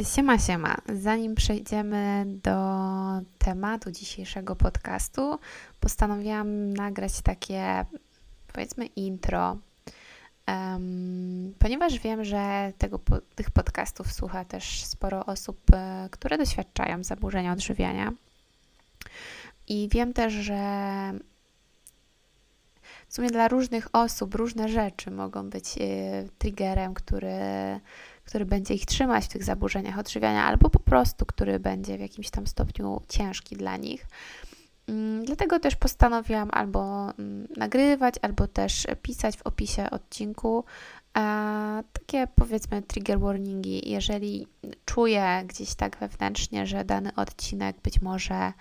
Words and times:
Siema, 0.00 0.38
siema. 0.38 0.76
Zanim 0.94 1.34
przejdziemy 1.34 2.24
do 2.26 2.56
tematu 3.38 3.90
dzisiejszego 3.90 4.56
podcastu, 4.56 5.38
postanowiłam 5.80 6.72
nagrać 6.74 7.20
takie, 7.20 7.84
powiedzmy, 8.52 8.86
intro, 8.86 9.56
um, 10.48 11.54
ponieważ 11.58 11.98
wiem, 11.98 12.24
że 12.24 12.72
tego, 12.78 13.00
tych 13.34 13.50
podcastów 13.50 14.12
słucha 14.12 14.44
też 14.44 14.84
sporo 14.84 15.26
osób, 15.26 15.60
e, 15.72 16.08
które 16.10 16.38
doświadczają 16.38 17.04
zaburzenia 17.04 17.52
odżywiania. 17.52 18.12
I 19.68 19.88
wiem 19.92 20.12
też, 20.12 20.32
że 20.32 20.62
w 23.08 23.14
sumie 23.14 23.30
dla 23.30 23.48
różnych 23.48 23.88
osób 23.92 24.34
różne 24.34 24.68
rzeczy 24.68 25.10
mogą 25.10 25.50
być 25.50 25.78
e, 25.80 25.80
triggerem, 26.38 26.94
który 26.94 27.30
który 28.24 28.46
będzie 28.46 28.74
ich 28.74 28.86
trzymać 28.86 29.24
w 29.24 29.28
tych 29.28 29.44
zaburzeniach 29.44 29.98
odżywiania, 29.98 30.44
albo 30.44 30.70
po 30.70 30.78
prostu, 30.78 31.26
który 31.26 31.60
będzie 31.60 31.96
w 31.96 32.00
jakimś 32.00 32.30
tam 32.30 32.46
stopniu 32.46 33.00
ciężki 33.08 33.56
dla 33.56 33.76
nich. 33.76 34.06
Mm, 34.86 35.24
dlatego 35.24 35.60
też 35.60 35.76
postanowiłam 35.76 36.48
albo 36.52 37.10
mm, 37.10 37.48
nagrywać, 37.56 38.14
albo 38.22 38.46
też 38.46 38.86
pisać 39.02 39.36
w 39.36 39.42
opisie 39.42 39.90
odcinku 39.90 40.64
takie 41.92 42.26
powiedzmy 42.34 42.82
trigger 42.82 43.20
warningi, 43.20 43.90
jeżeli 43.90 44.46
czuję 44.84 45.42
gdzieś 45.46 45.74
tak 45.74 45.96
wewnętrznie, 45.96 46.66
że 46.66 46.84
dany 46.84 47.14
odcinek 47.14 47.76
być 47.82 48.02
może 48.02 48.52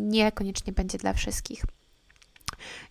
niekoniecznie 0.00 0.72
będzie 0.72 0.98
dla 0.98 1.12
wszystkich. 1.12 1.64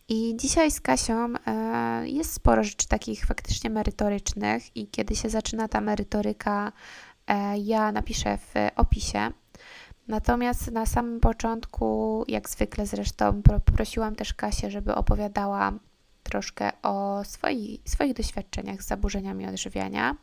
I 0.10 0.34
dzisiaj 0.38 0.72
z 0.72 0.82
Kasią 0.82 1.34
e, 1.48 2.08
jest 2.08 2.34
sporo 2.34 2.64
rzeczy 2.64 2.88
takich 2.88 3.26
faktycznie 3.26 3.70
merytorycznych 3.70 4.76
i 4.78 4.88
kiedy 4.88 5.16
się 5.16 5.30
zaczyna 5.30 5.68
ta 5.68 5.82
merytoryka, 5.82 6.72
e, 7.28 7.58
ja 7.58 7.92
napiszę 7.92 8.38
w 8.38 8.54
opisie. 8.76 9.32
Natomiast 10.08 10.72
na 10.72 10.86
samym 10.86 11.20
początku, 11.20 12.24
jak 12.28 12.50
zwykle 12.50 12.86
zresztą, 12.86 13.42
poprosiłam 13.42 14.16
też 14.16 14.34
Kasię, 14.34 14.72
żeby 14.72 14.96
opowiadała 14.96 15.74
troszkę 16.24 16.72
o 16.82 17.24
swoi, 17.24 17.80
swoich 17.86 18.14
doświadczeniach 18.14 18.84
z 18.84 18.88
zaburzeniami 18.88 19.48
odżywiania. 19.48 20.16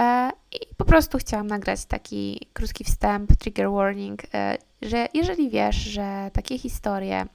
E, 0.00 0.30
I 0.52 0.74
po 0.76 0.84
prostu 0.84 1.18
chciałam 1.18 1.46
nagrać 1.46 1.84
taki 1.84 2.48
krótki 2.52 2.84
wstęp, 2.84 3.36
trigger 3.36 3.70
warning, 3.70 4.22
że 4.82 5.08
jeżeli 5.14 5.50
wiesz, 5.50 5.76
że 5.76 6.30
takie 6.32 6.58
historie 6.58 7.26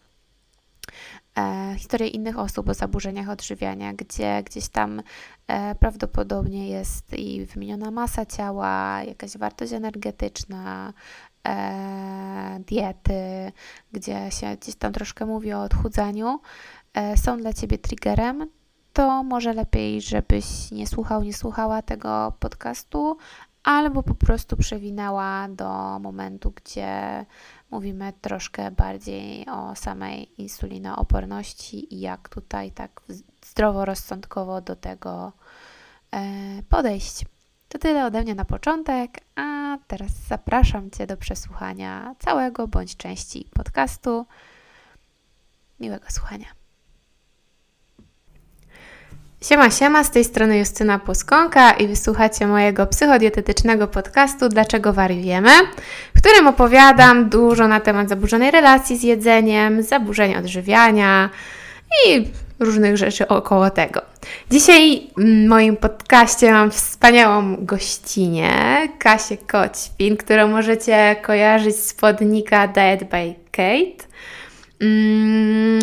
historie 1.78 2.08
innych 2.08 2.40
osób 2.40 2.70
o 2.70 2.74
zaburzeniach 2.74 3.30
odżywiania, 3.30 3.94
gdzie 3.94 4.44
gdzieś 4.44 4.68
tam 4.68 5.02
e, 5.48 5.76
prawdopodobnie 5.76 6.70
jest 6.70 7.14
i 7.14 7.46
wymieniona 7.46 7.92
masa 7.92 8.26
ciała, 8.26 9.04
jakaś 9.04 9.38
wartość 9.38 9.74
energetyczna, 9.74 10.94
e, 11.48 12.60
diety, 12.68 13.52
gdzie 13.92 14.32
się 14.32 14.58
gdzieś 14.62 14.76
tam 14.76 14.94
troszkę 14.94 15.26
mówi 15.26 15.54
o 15.54 15.64
odchudzaniu, 15.64 16.40
e, 16.94 17.18
są 17.18 17.38
dla 17.38 17.54
Ciebie 17.54 17.78
triggerem, 17.78 18.50
to 18.94 19.24
może 19.24 19.54
lepiej, 19.54 20.02
żebyś 20.02 20.72
nie 20.72 20.88
słuchał, 20.88 21.24
nie 21.24 21.34
słuchała 21.34 21.82
tego 21.82 22.34
podcastu, 22.40 23.18
albo 23.66 24.04
po 24.04 24.16
prostu 24.16 24.58
przewinęła 24.58 25.48
do 25.50 26.00
momentu, 26.00 26.52
gdzie 26.52 27.26
mówimy 27.72 28.14
troszkę 28.22 28.72
bardziej 28.72 29.46
o 29.48 29.76
samej 29.76 30.42
insulinooporności 30.42 31.96
i 31.96 32.00
jak 32.00 32.30
tutaj 32.30 32.72
tak 32.72 33.02
zdroworozsądkowo 33.46 34.62
do 34.62 34.76
tego 34.76 35.32
e, 36.12 36.20
podejść. 36.70 37.26
To 37.70 37.78
tyle 37.78 38.06
ode 38.06 38.22
mnie 38.22 38.36
na 38.36 38.46
początek, 38.46 39.20
a 39.36 39.78
teraz 39.88 40.12
zapraszam 40.12 40.92
Cię 40.92 41.08
do 41.08 41.18
przesłuchania 41.18 42.16
całego 42.20 42.68
bądź 42.68 42.98
części 42.98 43.50
podcastu. 43.54 44.26
Miłego 45.80 46.06
słuchania. 46.10 46.65
Siema, 49.50 49.72
siema, 49.72 50.04
z 50.04 50.12
tej 50.12 50.24
strony 50.24 50.58
Justyna 50.58 51.00
Płoskonka 51.00 51.72
i 51.72 51.88
wysłuchacie 51.88 52.48
mojego 52.48 52.88
psychodietetycznego 52.88 53.88
podcastu 53.88 54.50
Dlaczego 54.50 54.94
wariujemy, 54.94 55.50
w 56.16 56.22
którym 56.22 56.48
opowiadam 56.48 57.30
dużo 57.30 57.68
na 57.68 57.80
temat 57.80 58.10
zaburzonej 58.10 58.52
relacji 58.52 58.98
z 58.98 59.04
jedzeniem, 59.04 59.84
zaburzeń 59.84 60.36
odżywiania 60.36 61.30
i 62.08 62.28
różnych 62.60 62.98
rzeczy 62.98 63.28
około 63.28 63.70
tego. 63.70 64.02
Dzisiaj 64.52 65.08
w 65.18 65.48
moim 65.48 65.78
podcaście 65.78 66.52
mam 66.52 66.72
wspaniałą 66.72 67.56
gościnę, 67.60 68.88
Kasię 69.00 69.38
Koćpin, 69.38 70.18
którą 70.18 70.48
możecie 70.48 71.16
kojarzyć 71.22 71.76
z 71.76 71.94
podnika 71.94 72.68
Diet 72.68 73.04
by 73.04 73.36
Kate. 73.52 74.06
Mm, 74.82 75.80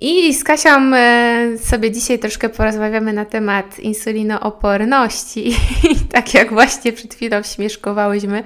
i 0.00 0.34
z 0.34 0.44
Kasią 0.44 0.94
e, 0.94 1.58
sobie 1.58 1.90
dzisiaj 1.90 2.18
troszkę 2.18 2.48
porozmawiamy 2.48 3.12
na 3.12 3.24
temat 3.24 3.78
insulinooporności. 3.78 5.48
I 5.92 5.96
tak 6.12 6.34
jak 6.34 6.52
właśnie 6.52 6.92
przed 6.92 7.14
chwilą 7.14 7.42
śmieszkowałyśmy, 7.42 8.42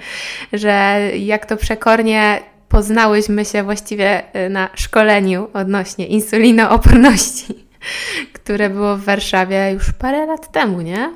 że 0.53 1.00
jak 1.16 1.47
to 1.47 1.56
przekornie 1.56 2.41
poznałyśmy 2.69 3.44
się 3.44 3.62
właściwie 3.62 4.33
e, 4.33 4.49
na 4.49 4.69
szkoleniu 4.75 5.49
odnośnie 5.53 6.06
insulinooporności, 6.06 7.67
które 8.32 8.71
było 8.71 8.97
w 8.97 9.05
Warszawie 9.05 9.72
już 9.72 9.93
parę 9.93 10.27
lat 10.27 10.53
temu, 10.53 10.81
nie? 10.81 11.11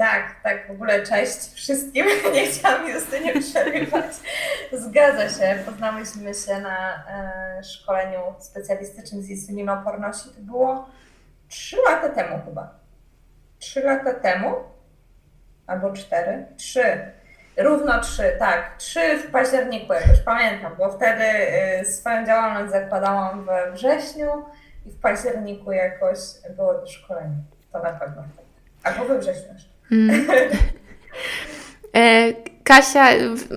Tak, 0.00 0.34
tak, 0.42 0.68
w 0.68 0.70
ogóle 0.70 1.02
cześć 1.02 1.54
wszystkim. 1.54 2.06
Nie 2.34 2.46
chciałam 2.46 2.88
Justynie 2.88 3.40
przerywać. 3.40 4.12
Zgadza 4.72 5.28
się, 5.28 5.58
poznałyśmy 5.66 6.34
się 6.34 6.60
na 6.60 7.04
e, 7.08 7.64
szkoleniu 7.64 8.20
specjalistycznym 8.38 9.22
z 9.22 9.28
insulinooporności. 9.28 10.30
To 10.30 10.40
było 10.40 10.88
trzy 11.48 11.76
lata 11.88 12.08
temu 12.08 12.40
chyba. 12.44 12.74
Trzy 13.58 13.80
lata 13.80 14.14
temu? 14.14 14.54
Albo 15.66 15.92
cztery? 15.92 16.46
Trzy. 16.56 17.12
Równo 17.56 18.00
trzy, 18.00 18.36
tak. 18.38 18.76
Trzy 18.78 19.18
w 19.18 19.30
październiku 19.30 19.92
jakoś, 19.92 20.20
pamiętam, 20.20 20.76
bo 20.78 20.90
wtedy 20.92 21.24
y, 21.80 21.84
swoją 21.84 22.26
działalność 22.26 22.72
zakładałam 22.72 23.44
we 23.44 23.72
wrześniu 23.72 24.44
i 24.86 24.90
w 24.90 25.00
październiku 25.00 25.72
jakoś 25.72 26.18
było 26.56 26.74
to 26.74 26.86
szkolenie. 26.86 27.36
To 27.72 27.82
na 27.82 27.92
pewno. 27.92 28.22
Albo 28.84 29.04
we 29.04 29.18
wrześniu 29.18 29.52
jeszcze. 29.52 29.69
Mm. 29.92 30.26
E, 31.96 32.32
Kasia, 32.64 33.06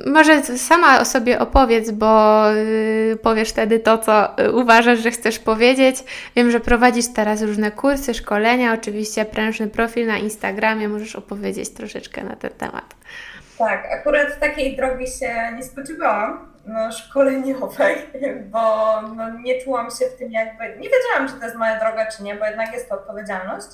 może 0.06 0.44
sama 0.44 1.00
o 1.00 1.06
sobie 1.06 1.40
opowiedz, 1.40 1.92
bo 1.92 2.44
y, 2.54 3.18
powiesz 3.24 3.50
wtedy 3.50 3.80
to, 3.80 3.98
co 3.98 4.36
uważasz, 4.54 5.00
że 5.00 5.12
chcesz 5.12 5.40
powiedzieć. 5.40 6.04
Wiem, 6.36 6.52
że 6.52 6.60
prowadzisz 6.60 7.06
teraz 7.16 7.42
różne 7.42 7.72
kursy, 7.72 8.14
szkolenia, 8.14 8.74
oczywiście 8.74 9.26
prężny 9.26 9.68
profil 9.68 10.08
na 10.08 10.18
Instagramie. 10.18 10.90
Możesz 10.90 11.16
opowiedzieć 11.16 11.70
troszeczkę 11.70 12.24
na 12.24 12.36
ten 12.36 12.52
temat. 12.52 12.96
Tak, 13.58 13.86
akurat 13.92 14.40
takiej 14.40 14.76
drogi 14.76 15.08
się 15.08 15.34
nie 15.56 15.64
spodziewałam 15.64 16.54
no, 16.66 16.92
szkoleniowej, 16.92 17.96
bo 18.52 19.02
no, 19.02 19.40
nie 19.40 19.62
czułam 19.62 19.92
się 19.92 20.06
w 20.16 20.18
tym 20.20 20.32
jakby, 20.32 20.64
nie 20.64 20.90
wiedziałam, 20.90 21.28
czy 21.28 21.34
to 21.40 21.46
jest 21.46 21.58
moja 21.58 21.80
droga, 21.80 22.06
czy 22.06 22.24
nie, 22.24 22.36
bo 22.36 22.46
jednak 22.46 22.74
jest 22.74 22.90
to 22.90 22.96
odpowiedzialność. 22.96 23.68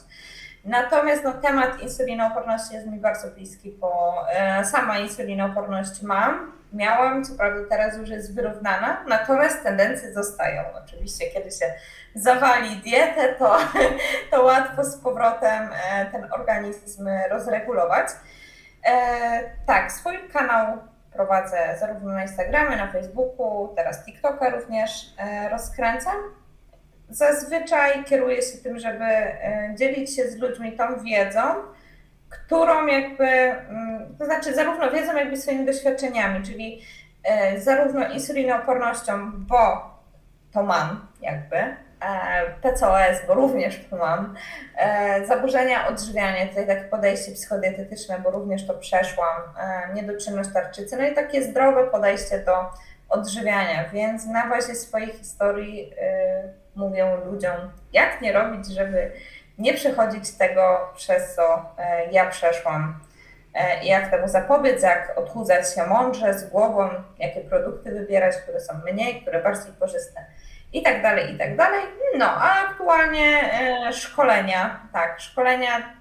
Natomiast 0.69 1.23
no, 1.23 1.33
temat 1.33 1.81
insulinooporności 1.81 2.73
jest 2.73 2.87
mi 2.87 2.99
bardzo 2.99 3.27
bliski, 3.27 3.71
bo 3.71 4.15
e, 4.33 4.65
sama 4.65 4.97
insulinooporność 4.99 6.01
mam, 6.01 6.51
miałam, 6.73 7.23
co 7.23 7.35
prawda 7.35 7.59
teraz 7.69 7.97
już 7.97 8.09
jest 8.09 8.35
wyrównana, 8.35 9.05
natomiast 9.07 9.63
tendencje 9.63 10.13
zostają. 10.13 10.63
Oczywiście, 10.83 11.25
kiedy 11.29 11.51
się 11.51 11.73
zawali 12.15 12.75
dietę, 12.75 13.33
to, 13.39 13.57
to 14.31 14.43
łatwo 14.43 14.83
z 14.83 14.97
powrotem 14.97 15.69
e, 15.91 16.05
ten 16.05 16.27
organizm 16.33 17.09
rozregulować. 17.29 18.07
E, 18.85 19.41
tak, 19.65 19.91
swój 19.91 20.29
kanał 20.33 20.77
prowadzę 21.13 21.77
zarówno 21.79 22.13
na 22.13 22.21
Instagramie, 22.21 22.77
na 22.77 22.91
Facebooku, 22.91 23.73
teraz 23.75 24.05
TikToka 24.05 24.49
również 24.49 25.15
rozkręcam 25.51 26.15
zazwyczaj 27.09 28.03
kieruję 28.03 28.41
się 28.41 28.57
tym, 28.57 28.79
żeby 28.79 29.03
e, 29.03 29.73
dzielić 29.75 30.15
się 30.15 30.29
z 30.29 30.37
ludźmi 30.37 30.71
tą 30.71 31.03
wiedzą, 31.03 31.41
którą 32.29 32.87
jakby, 32.87 33.25
mm, 33.25 34.15
to 34.19 34.25
znaczy 34.25 34.53
zarówno 34.53 34.91
wiedzą, 34.91 35.17
jak 35.17 35.33
i 35.33 35.37
swoimi 35.37 35.65
doświadczeniami, 35.65 36.45
czyli 36.45 36.81
e, 37.23 37.59
zarówno 37.59 38.09
insulinoopornością, 38.09 39.31
bo 39.31 39.89
to 40.53 40.63
mam 40.63 41.07
jakby, 41.21 41.57
e, 41.57 41.75
PCOS, 42.61 43.27
bo 43.27 43.33
również 43.33 43.85
to 43.89 43.97
mam, 43.97 44.35
zaburzenia 45.27 45.87
odżywiania, 45.87 46.47
tutaj 46.47 46.67
takie 46.67 46.83
podejście 46.83 47.31
psychodietetyczne, 47.31 48.19
bo 48.23 48.31
również 48.31 48.67
to 48.67 48.73
przeszłam, 48.73 49.41
niedoczynność 49.93 50.49
tarczycy, 50.53 50.97
no 50.97 51.07
i 51.07 51.13
takie 51.13 51.43
zdrowe 51.43 51.87
podejście 51.87 52.39
do 52.39 52.53
odżywiania, 53.09 53.89
więc 53.89 54.25
na 54.25 54.49
bazie 54.49 54.75
swojej 54.75 55.07
historii 55.07 55.93
mówią 56.79 57.25
ludziom, 57.25 57.55
jak 57.93 58.21
nie 58.21 58.33
robić, 58.33 58.67
żeby 58.67 59.11
nie 59.57 59.73
przechodzić 59.73 60.31
tego, 60.31 60.91
przez 60.95 61.35
co 61.35 61.65
e, 61.77 62.11
ja 62.11 62.29
przeszłam. 62.29 62.99
i 63.83 63.87
jak 63.87 64.11
temu 64.11 64.27
zapobiec, 64.27 64.83
jak 64.83 65.13
odchudzać 65.17 65.75
się 65.75 65.85
mądrze, 65.85 66.33
z 66.33 66.49
głową, 66.49 66.89
jakie 67.19 67.41
produkty 67.41 67.91
wybierać, 67.91 68.35
które 68.37 68.59
są 68.59 68.73
mniej, 68.91 69.21
które 69.21 69.43
bardziej 69.43 69.73
korzystne 69.79 70.25
i 70.73 70.83
tak 70.83 71.01
dalej, 71.01 71.35
i 71.35 71.37
tak 71.37 71.55
dalej. 71.55 71.81
No, 72.17 72.25
a 72.25 72.69
aktualnie 72.69 73.49
szkolenia, 73.91 74.79
tak, 74.93 75.19
szkolenia 75.19 75.99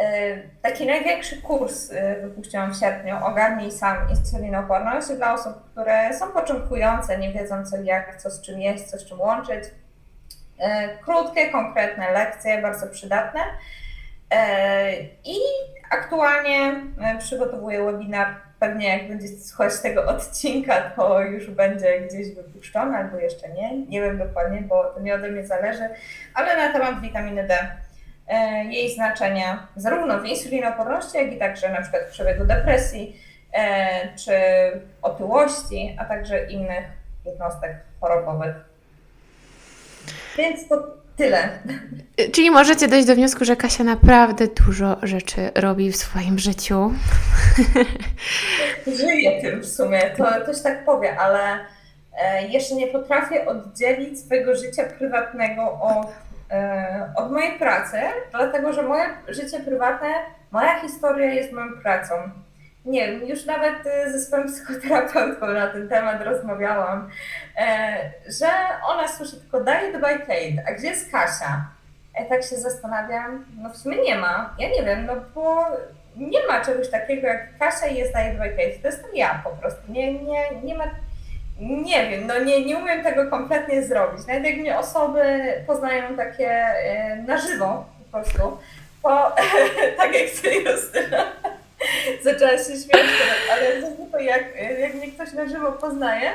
E, 0.00 0.38
taki 0.62 0.86
największy 0.86 1.42
kurs 1.42 1.92
e, 1.92 2.20
wypuściłam 2.20 2.74
w 2.74 2.76
sierpniu, 2.76 3.16
Ogarnij 3.24 3.72
sam 3.72 3.96
insulinoporność 4.10 5.08
dla 5.08 5.34
osób, 5.34 5.70
które 5.72 6.14
są 6.14 6.32
początkujące, 6.32 7.18
nie 7.18 7.32
wiedzą 7.32 7.66
co 7.66 7.76
jak, 7.76 8.22
co 8.22 8.30
z 8.30 8.42
czym 8.42 8.60
jeść, 8.60 8.84
co 8.84 8.98
z 8.98 9.04
czym 9.04 9.20
łączyć. 9.20 9.64
E, 10.60 10.98
krótkie, 10.98 11.50
konkretne 11.50 12.12
lekcje, 12.12 12.62
bardzo 12.62 12.86
przydatne. 12.86 13.40
I 15.24 15.36
aktualnie 15.90 16.72
przygotowuję 17.18 17.84
webinar. 17.84 18.26
Pewnie 18.58 18.98
jak 18.98 19.08
będzie 19.08 19.28
słuchać 19.28 19.80
tego 19.82 20.06
odcinka, 20.06 20.90
to 20.96 21.20
już 21.20 21.50
będzie 21.50 22.00
gdzieś 22.00 22.34
wypuszczony, 22.34 22.96
albo 22.96 23.18
jeszcze 23.18 23.48
nie. 23.48 23.86
Nie 23.86 24.00
wiem 24.00 24.18
dokładnie, 24.18 24.60
bo 24.60 24.84
to 24.84 25.00
nie 25.00 25.14
ode 25.14 25.28
mnie 25.28 25.46
zależy, 25.46 25.88
ale 26.34 26.56
na 26.56 26.72
temat 26.72 27.00
witaminy 27.00 27.46
D 27.46 27.58
E, 28.28 28.64
jej 28.64 28.94
znaczenia 28.94 29.66
zarówno 29.76 30.18
w 30.18 30.24
insulinoporności, 30.24 31.18
jak 31.18 31.32
i 31.32 31.38
także 31.38 31.68
na 31.68 31.82
przykład 31.82 32.02
w 32.02 32.10
przebiegu 32.10 32.44
depresji 32.44 33.20
e, 33.52 34.16
czy 34.16 34.32
otyłości, 35.02 35.96
a 36.00 36.04
także 36.04 36.46
innych 36.46 36.84
jednostek 37.24 37.76
chorobowych. 38.00 38.69
Więc 40.38 40.68
to 40.68 40.94
tyle. 41.16 41.48
Czyli 42.32 42.50
możecie 42.50 42.88
dojść 42.88 43.06
do 43.06 43.14
wniosku, 43.14 43.44
że 43.44 43.56
Kasia 43.56 43.84
naprawdę 43.84 44.46
dużo 44.46 44.96
rzeczy 45.02 45.50
robi 45.54 45.92
w 45.92 45.96
swoim 45.96 46.38
życiu. 46.38 46.92
Żyję 48.86 49.40
tym 49.40 49.60
w 49.60 49.66
sumie, 49.66 50.00
to 50.16 50.24
ktoś 50.42 50.62
tak 50.62 50.84
powie, 50.84 51.18
ale 51.18 51.58
e, 52.18 52.48
jeszcze 52.48 52.74
nie 52.74 52.86
potrafię 52.86 53.46
oddzielić 53.46 54.20
swojego 54.20 54.56
życia 54.56 54.84
prywatnego 54.98 55.62
od 55.62 56.06
E, 56.50 57.12
od 57.16 57.32
mojej 57.32 57.58
pracy, 57.58 57.96
dlatego 58.30 58.72
że 58.72 58.82
moje 58.82 59.04
życie 59.28 59.60
prywatne, 59.60 60.08
moja 60.50 60.80
historia 60.80 61.34
jest 61.34 61.52
moją 61.52 61.66
pracą. 61.82 62.14
Nie 62.84 63.06
wiem, 63.06 63.28
już 63.28 63.46
nawet 63.46 63.86
e, 63.86 64.12
ze 64.12 64.20
swoim 64.20 64.46
psychoterapeutką 64.46 65.46
na 65.46 65.66
ten 65.66 65.88
temat 65.88 66.22
rozmawiałam, 66.22 67.10
e, 67.56 67.96
że 68.28 68.46
ona 68.88 69.08
słyszy 69.08 69.40
tylko 69.40 69.60
Diet 69.60 69.92
by 69.92 70.18
Kate, 70.18 70.68
a 70.68 70.72
gdzie 70.72 70.86
jest 70.86 71.12
Kasia? 71.12 71.64
Ja 72.18 72.24
tak 72.24 72.42
się 72.42 72.56
zastanawiam, 72.56 73.44
no 73.62 73.70
w 73.70 73.76
sumie 73.76 74.02
nie 74.02 74.18
ma, 74.18 74.54
ja 74.58 74.68
nie 74.68 74.82
wiem, 74.82 75.06
no 75.06 75.14
bo 75.34 75.66
nie 76.16 76.46
ma 76.46 76.64
czegoś 76.64 76.90
takiego 76.90 77.26
jak 77.26 77.58
Kasia 77.58 77.86
i 77.86 77.96
jest 77.96 78.12
Diet 78.12 78.38
by 78.38 78.50
Kate, 78.50 78.78
to 78.82 78.88
jestem 78.88 79.10
ja 79.14 79.40
po 79.44 79.50
prostu, 79.50 79.80
nie, 79.88 80.12
nie, 80.12 80.60
nie 80.62 80.74
ma 80.74 80.84
nie 81.60 82.10
wiem, 82.10 82.26
no 82.26 82.38
nie, 82.38 82.64
nie 82.64 82.78
umiem 82.78 83.02
tego 83.02 83.30
kompletnie 83.30 83.82
zrobić. 83.82 84.26
Nawet 84.26 84.44
jak 84.44 84.56
mnie 84.56 84.78
osoby 84.78 85.22
poznają 85.66 86.16
takie 86.16 86.50
e, 86.50 87.16
na 87.16 87.38
żywo 87.38 87.84
po 88.12 88.18
prostu, 88.18 88.58
to 89.02 89.36
tak 89.98 90.14
jak 90.14 90.30
ty 90.42 90.54
Justyna, 90.54 91.32
zaczęła 92.24 92.50
się 92.50 92.64
śmiać 92.64 93.06
ale 93.52 94.24
jak, 94.24 94.44
jak 94.80 94.94
mnie 94.94 95.12
ktoś 95.12 95.32
na 95.32 95.46
żywo 95.46 95.72
poznaje, 95.72 96.30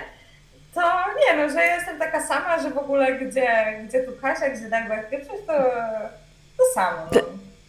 to 0.74 0.82
nie 1.20 1.38
no, 1.38 1.50
że 1.50 1.66
jestem 1.66 2.00
taka 2.00 2.28
sama, 2.28 2.60
że 2.60 2.70
w 2.70 2.78
ogóle 2.78 3.14
gdzie, 3.14 3.48
gdzie 3.88 4.04
tu 4.04 4.12
Kasia, 4.22 4.50
gdzie 4.50 4.70
Dagmar 4.70 5.10
Pietrzyk, 5.10 5.46
to 5.48 5.54
to 6.58 6.64
samo. 6.74 6.98
No. 7.12 7.22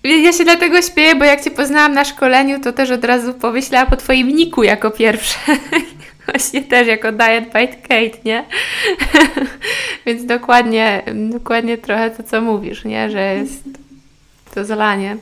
Ja 0.05 0.33
się 0.33 0.45
dlatego 0.45 0.83
śpieję, 0.83 1.15
bo 1.15 1.25
jak 1.25 1.41
Cię 1.41 1.51
poznałam 1.51 1.95
na 1.95 2.05
szkoleniu, 2.05 2.61
to 2.61 2.73
też 2.73 2.91
od 2.91 3.05
razu 3.05 3.35
pomyślałam 3.35 3.87
po 3.87 3.97
Twoim 3.97 4.29
niku 4.29 4.63
jako 4.63 4.91
pierwsze. 4.91 5.39
Właśnie 6.27 6.63
też 6.63 6.87
jako 6.87 7.13
Diet 7.13 7.45
Bite 7.45 7.77
Kate, 7.77 8.19
nie? 8.25 8.45
Więc 10.07 10.25
dokładnie, 10.25 11.03
dokładnie 11.15 11.79
trochę 11.79 12.11
to, 12.11 12.23
co 12.23 12.41
mówisz, 12.41 12.85
nie? 12.85 13.11
Że 13.11 13.35
jest 13.35 13.65
to 14.55 14.65
zalanie. 14.65 15.17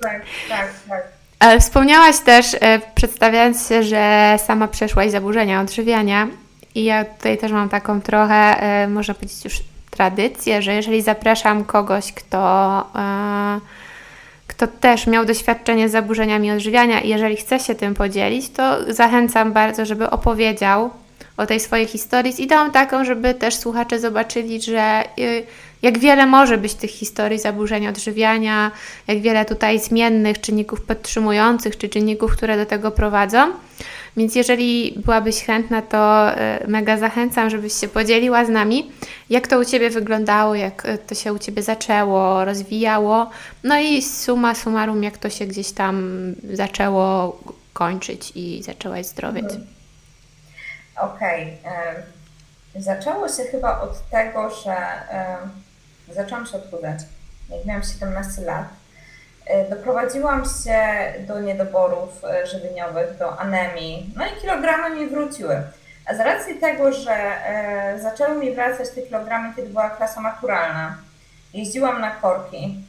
Tak, 0.00 0.22
tak, 0.48 0.70
tak. 0.88 1.21
Ale 1.42 1.60
wspomniałaś 1.60 2.18
też, 2.18 2.56
e, 2.60 2.80
przedstawiając 2.94 3.68
się, 3.68 3.82
że 3.82 4.34
sama 4.46 4.68
przeszłaś 4.68 5.10
zaburzenia 5.10 5.60
odżywiania 5.60 6.28
i 6.74 6.84
ja 6.84 7.04
tutaj 7.04 7.38
też 7.38 7.52
mam 7.52 7.68
taką 7.68 8.00
trochę, 8.00 8.60
e, 8.60 8.88
można 8.88 9.14
powiedzieć 9.14 9.44
już 9.44 9.54
tradycję, 9.90 10.62
że 10.62 10.74
jeżeli 10.74 11.02
zapraszam 11.02 11.64
kogoś, 11.64 12.12
kto 12.12 12.38
e, 12.94 13.60
kto 14.46 14.66
też 14.66 15.06
miał 15.06 15.24
doświadczenie 15.24 15.88
z 15.88 15.92
zaburzeniami 15.92 16.52
odżywiania 16.52 17.00
i 17.00 17.08
jeżeli 17.08 17.36
chce 17.36 17.60
się 17.60 17.74
tym 17.74 17.94
podzielić, 17.94 18.48
to 18.48 18.92
zachęcam 18.92 19.52
bardzo, 19.52 19.86
żeby 19.86 20.10
opowiedział 20.10 20.90
o 21.36 21.46
tej 21.46 21.60
swojej 21.60 21.86
historii 21.86 22.32
z 22.32 22.40
ideą 22.40 22.70
taką, 22.70 23.04
żeby 23.04 23.34
też 23.34 23.54
słuchacze 23.54 24.00
zobaczyli, 24.00 24.62
że 24.62 25.04
y, 25.18 25.46
jak 25.82 25.98
wiele 25.98 26.26
może 26.26 26.58
być 26.58 26.74
tych 26.74 26.90
historii 26.90 27.38
zaburzeń 27.38 27.88
odżywiania, 27.88 28.70
jak 29.06 29.20
wiele 29.20 29.44
tutaj 29.44 29.80
zmiennych 29.80 30.40
czynników 30.40 30.80
podtrzymujących 30.80 31.78
czy 31.78 31.88
czynników, 31.88 32.32
które 32.32 32.56
do 32.56 32.66
tego 32.66 32.90
prowadzą. 32.90 33.52
Więc 34.16 34.34
jeżeli 34.34 34.94
byłabyś 35.04 35.44
chętna, 35.44 35.82
to 35.82 36.30
e, 36.30 36.66
mega 36.68 36.96
zachęcam, 36.96 37.50
żebyś 37.50 37.72
się 37.72 37.88
podzieliła 37.88 38.44
z 38.44 38.48
nami, 38.48 38.90
jak 39.30 39.48
to 39.48 39.58
u 39.58 39.64
Ciebie 39.64 39.90
wyglądało, 39.90 40.54
jak 40.54 40.86
e, 40.86 40.98
to 40.98 41.14
się 41.14 41.32
u 41.32 41.38
Ciebie 41.38 41.62
zaczęło, 41.62 42.44
rozwijało, 42.44 43.30
no 43.64 43.78
i 43.78 44.02
suma 44.02 44.54
summarum, 44.54 45.02
jak 45.02 45.18
to 45.18 45.30
się 45.30 45.46
gdzieś 45.46 45.72
tam 45.72 46.14
zaczęło 46.52 47.38
kończyć 47.72 48.32
i 48.34 48.62
zaczęłaś 48.62 49.06
zdrowieć. 49.06 49.44
Mhm. 49.44 49.66
Okej. 50.96 51.58
Okay. 51.62 52.82
Zaczęło 52.82 53.28
się 53.28 53.42
chyba 53.50 53.80
od 53.80 54.10
tego, 54.10 54.50
że 54.50 54.76
zaczęłam 56.14 56.46
się 56.46 56.56
odchudzać. 56.56 56.98
Jak 57.50 57.64
miałam 57.64 57.82
17 57.82 58.42
lat, 58.42 58.66
E, 59.46 59.70
doprowadziłam 59.70 60.44
się 60.44 60.78
do 61.26 61.40
niedoborów 61.40 62.24
e, 62.24 62.46
żywieniowych, 62.46 63.18
do 63.18 63.40
anemii, 63.40 64.14
no 64.16 64.26
i 64.26 64.40
kilogramy 64.40 64.96
mi 64.96 65.06
wróciły. 65.06 65.62
A 66.06 66.14
z 66.14 66.20
racji 66.20 66.54
tego, 66.54 66.92
że 66.92 67.12
e, 67.12 67.98
zaczęły 68.02 68.38
mi 68.38 68.54
wracać 68.54 68.90
te 68.90 69.02
kilogramy, 69.02 69.52
kiedy 69.56 69.68
była 69.68 69.90
klasa 69.90 70.20
maturalna, 70.20 70.96
jeździłam 71.54 72.00
na 72.00 72.10
korki, 72.10 72.84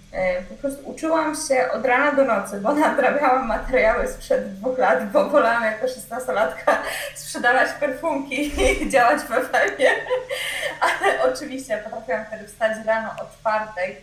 po 0.49 0.55
prostu 0.55 0.89
uczyłam 0.89 1.35
się 1.47 1.71
od 1.71 1.85
rana 1.85 2.11
do 2.11 2.25
nocy, 2.25 2.61
bo 2.61 2.73
nadrabiałam 2.87 3.47
materiały 3.47 4.07
sprzed 4.07 4.53
dwóch 4.53 4.77
lat, 4.77 5.11
bo 5.11 5.29
wolałam 5.29 5.63
jako 5.63 5.85
16-latka 5.85 6.75
sprzedawać 7.15 7.69
perfumki 7.79 8.51
i 8.81 8.89
działać 8.89 9.21
w. 9.21 9.31
Ale 10.81 11.33
oczywiście 11.33 11.77
potrafiłam 11.77 12.25
wtedy 12.25 12.47
wstać 12.47 12.77
rano 12.85 13.09
o 13.09 13.39
czwartej 13.39 14.01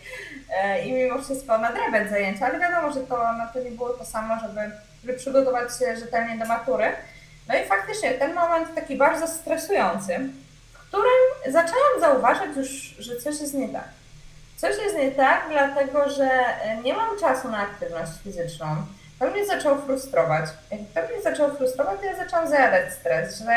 E, 0.57 0.85
i 0.85 0.93
mimo 0.93 1.21
wszystko 1.21 1.57
nadrabiać 1.57 2.09
zajęcia, 2.09 2.45
ale 2.45 2.59
wiadomo, 2.59 2.93
że 2.93 2.99
to, 2.99 3.33
no, 3.37 3.43
to 3.53 3.59
nie 3.59 3.71
było 3.71 3.89
to 3.89 4.05
samo, 4.05 4.35
żeby, 4.39 4.71
żeby 5.01 5.13
przygotować 5.17 5.79
się 5.79 5.97
rzetelnie 5.97 6.37
do 6.37 6.45
matury. 6.45 6.85
No 7.47 7.55
i 7.55 7.65
faktycznie 7.65 8.11
ten 8.11 8.33
moment 8.33 8.75
taki 8.75 8.97
bardzo 8.97 9.27
stresujący, 9.27 10.19
w 10.73 10.87
którym 10.87 11.53
zaczęłam 11.53 11.99
zauważać 11.99 12.49
już, 12.57 12.69
że 12.99 13.15
coś 13.15 13.41
jest 13.41 13.53
nie 13.53 13.69
tak. 13.69 13.87
Coś 14.61 14.77
jest 14.77 14.97
nie 14.97 15.11
tak, 15.11 15.43
dlatego 15.49 16.09
że 16.09 16.29
nie 16.83 16.93
mam 16.93 17.19
czasu 17.19 17.49
na 17.49 17.57
aktywność 17.57 18.11
fizyczną. 18.23 18.67
To 19.19 19.27
mnie 19.27 19.45
zaczęło 19.45 19.77
frustrować. 19.77 20.45
Jak 20.71 20.81
to 21.07 21.13
mnie 21.13 21.21
zaczęło 21.21 21.49
frustrować, 21.49 21.99
to 21.99 22.05
ja 22.05 22.15
zaczęłam 22.15 22.47
zajadać 22.47 22.93
stres, 22.93 23.39
że 23.39 23.53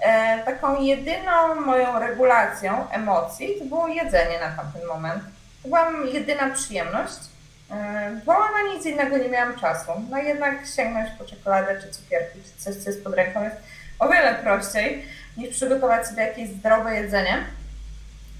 e, 0.00 0.44
taką 0.44 0.82
jedyną 0.82 1.54
moją 1.54 1.98
regulacją 1.98 2.90
emocji 2.90 3.58
to 3.58 3.64
było 3.64 3.88
jedzenie 3.88 4.38
na 4.40 4.48
tamten 4.48 4.86
moment. 4.88 5.22
To 5.62 5.68
była 5.68 5.90
jedyna 6.12 6.50
przyjemność, 6.50 7.18
e, 7.70 8.10
bo 8.24 8.32
na 8.32 8.74
nic 8.74 8.86
innego 8.86 9.18
nie 9.18 9.28
miałam 9.28 9.60
czasu. 9.60 9.92
No 10.10 10.18
jednak 10.18 10.66
sięgnąć 10.76 11.08
po 11.18 11.24
czekoladę 11.24 11.80
czy 11.80 11.90
cukierki, 11.90 12.38
czy 12.42 12.64
coś, 12.64 12.76
co 12.76 12.90
jest 12.90 13.04
pod 13.04 13.14
ręką 13.14 13.44
jest 13.44 13.56
o 13.98 14.08
wiele 14.08 14.34
prościej 14.34 15.06
niż 15.36 15.50
przygotować 15.50 16.06
sobie 16.06 16.22
jakieś 16.22 16.48
zdrowe 16.48 16.94
jedzenie. 16.94 17.44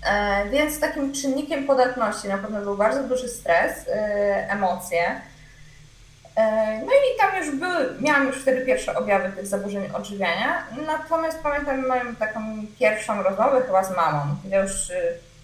E, 0.07 0.49
więc 0.51 0.81
takim 0.81 1.13
czynnikiem 1.13 1.67
podatności 1.67 2.29
na 2.29 2.39
pewno 2.39 2.61
był 2.61 2.77
bardzo 2.77 3.03
duży 3.03 3.29
stres, 3.29 3.89
e, 3.89 4.51
emocje. 4.51 5.21
No 6.87 6.93
i 6.93 7.19
tam 7.19 7.37
już 7.37 7.57
były, 7.57 7.95
miałam 8.01 8.27
już 8.27 8.43
wtedy 8.43 8.67
pierwsze 8.67 8.99
objawy 8.99 9.33
tych 9.33 9.47
zaburzeń 9.47 9.91
odżywiania, 9.95 10.67
natomiast 10.87 11.43
pamiętam 11.43 11.87
moją 11.87 12.15
taką 12.15 12.41
pierwszą 12.79 13.23
rozmowę 13.23 13.63
chyba 13.67 13.85
z 13.85 13.97
mamą, 13.97 14.21
gdzie 14.45 14.57
już 14.57 14.93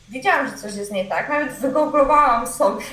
wiedziałam, 0.08 0.48
że 0.48 0.56
coś 0.56 0.74
jest 0.74 0.92
nie 0.92 1.04
tak. 1.04 1.28
Nawet 1.28 1.52
wygooglowałam 1.52 2.46
sobie 2.46 2.84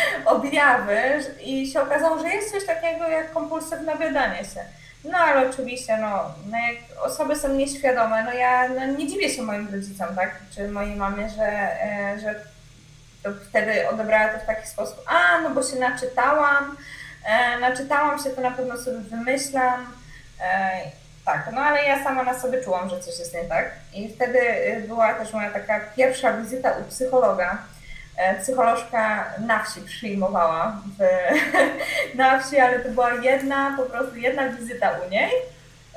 objawy 0.24 1.00
i 1.40 1.66
się 1.66 1.82
okazało, 1.82 2.18
że 2.18 2.28
jest 2.28 2.52
coś 2.52 2.66
takiego 2.66 3.08
jak 3.08 3.32
kompulsywne 3.32 3.96
wydanie 3.96 4.44
się. 4.44 4.60
No 5.04 5.18
ale 5.18 5.50
oczywiście, 5.50 5.96
no, 5.96 6.34
no 6.50 6.58
jak 6.58 7.04
osoby 7.04 7.36
są 7.36 7.54
nieświadome, 7.54 8.24
no 8.24 8.32
ja 8.32 8.68
no, 8.68 8.86
nie 8.86 9.08
dziwię 9.08 9.30
się 9.30 9.42
moim 9.42 9.68
rodzicom, 9.72 10.06
tak, 10.16 10.30
czy 10.54 10.68
mojej 10.68 10.96
mamie, 10.96 11.28
że, 11.28 11.46
e, 11.46 12.18
że 12.20 12.34
to 13.22 13.30
wtedy 13.48 13.88
odebrała 13.88 14.28
to 14.28 14.38
w 14.38 14.46
taki 14.46 14.68
sposób, 14.68 15.04
a 15.06 15.40
no 15.40 15.50
bo 15.50 15.62
się 15.62 15.76
naczytałam, 15.76 16.76
E, 17.24 17.58
naczytałam 17.58 18.18
się, 18.18 18.30
to 18.30 18.40
na 18.40 18.50
pewno 18.50 18.78
sobie 18.78 18.98
wymyślam. 18.98 19.86
E, 20.40 20.70
tak, 21.24 21.50
no 21.52 21.60
ale 21.60 21.84
ja 21.84 22.04
sama 22.04 22.22
na 22.22 22.40
sobie 22.40 22.64
czułam, 22.64 22.88
że 22.88 23.00
coś 23.00 23.18
jest 23.18 23.34
nie 23.34 23.44
tak. 23.44 23.70
I 23.94 24.08
wtedy 24.08 24.38
y, 24.38 24.84
była 24.88 25.14
też 25.14 25.32
moja 25.32 25.50
taka 25.50 25.80
pierwsza 25.80 26.32
wizyta 26.32 26.72
u 26.72 26.84
psychologa. 26.84 27.58
E, 28.16 28.40
psycholożka 28.40 29.34
na 29.38 29.64
wsi 29.64 29.80
przyjmowała 29.80 30.76
w, 30.98 31.02
na 32.18 32.38
wsi, 32.38 32.58
ale 32.58 32.78
to 32.78 32.88
była 32.88 33.14
jedna, 33.14 33.74
po 33.76 33.82
prostu 33.82 34.16
jedna 34.16 34.48
wizyta 34.48 34.90
u 35.06 35.10
niej. 35.10 35.30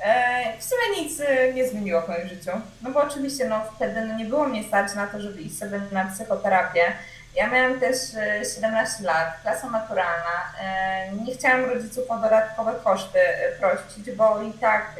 E, 0.04 0.58
w 0.58 0.64
sumie 0.64 1.02
nic 1.02 1.20
y, 1.20 1.54
nie 1.54 1.68
zmieniło 1.68 2.02
w 2.02 2.08
moim 2.08 2.28
życiu. 2.28 2.50
No 2.82 2.90
bo 2.90 3.02
oczywiście 3.02 3.48
no, 3.48 3.60
wtedy 3.76 4.00
no, 4.00 4.16
nie 4.16 4.24
było 4.24 4.48
mnie 4.48 4.64
stać 4.64 4.94
na 4.94 5.06
to, 5.06 5.20
żeby 5.20 5.40
iść 5.40 5.58
sobie 5.58 5.80
na 5.92 6.04
psychoterapię. 6.04 6.92
Ja 7.34 7.50
miałam 7.50 7.80
też 7.80 7.96
17 8.54 9.02
y, 9.02 9.06
lat, 9.06 9.40
klasa 9.42 9.68
maturalna. 9.68 10.52
E, 10.60 11.12
nie 11.12 11.34
chciałam 11.34 11.64
rodziców 11.64 12.10
o 12.10 12.16
dodatkowe 12.16 12.72
koszty 12.84 13.18
prosić, 13.60 14.10
bo 14.10 14.42
i 14.42 14.52
tak 14.52 14.92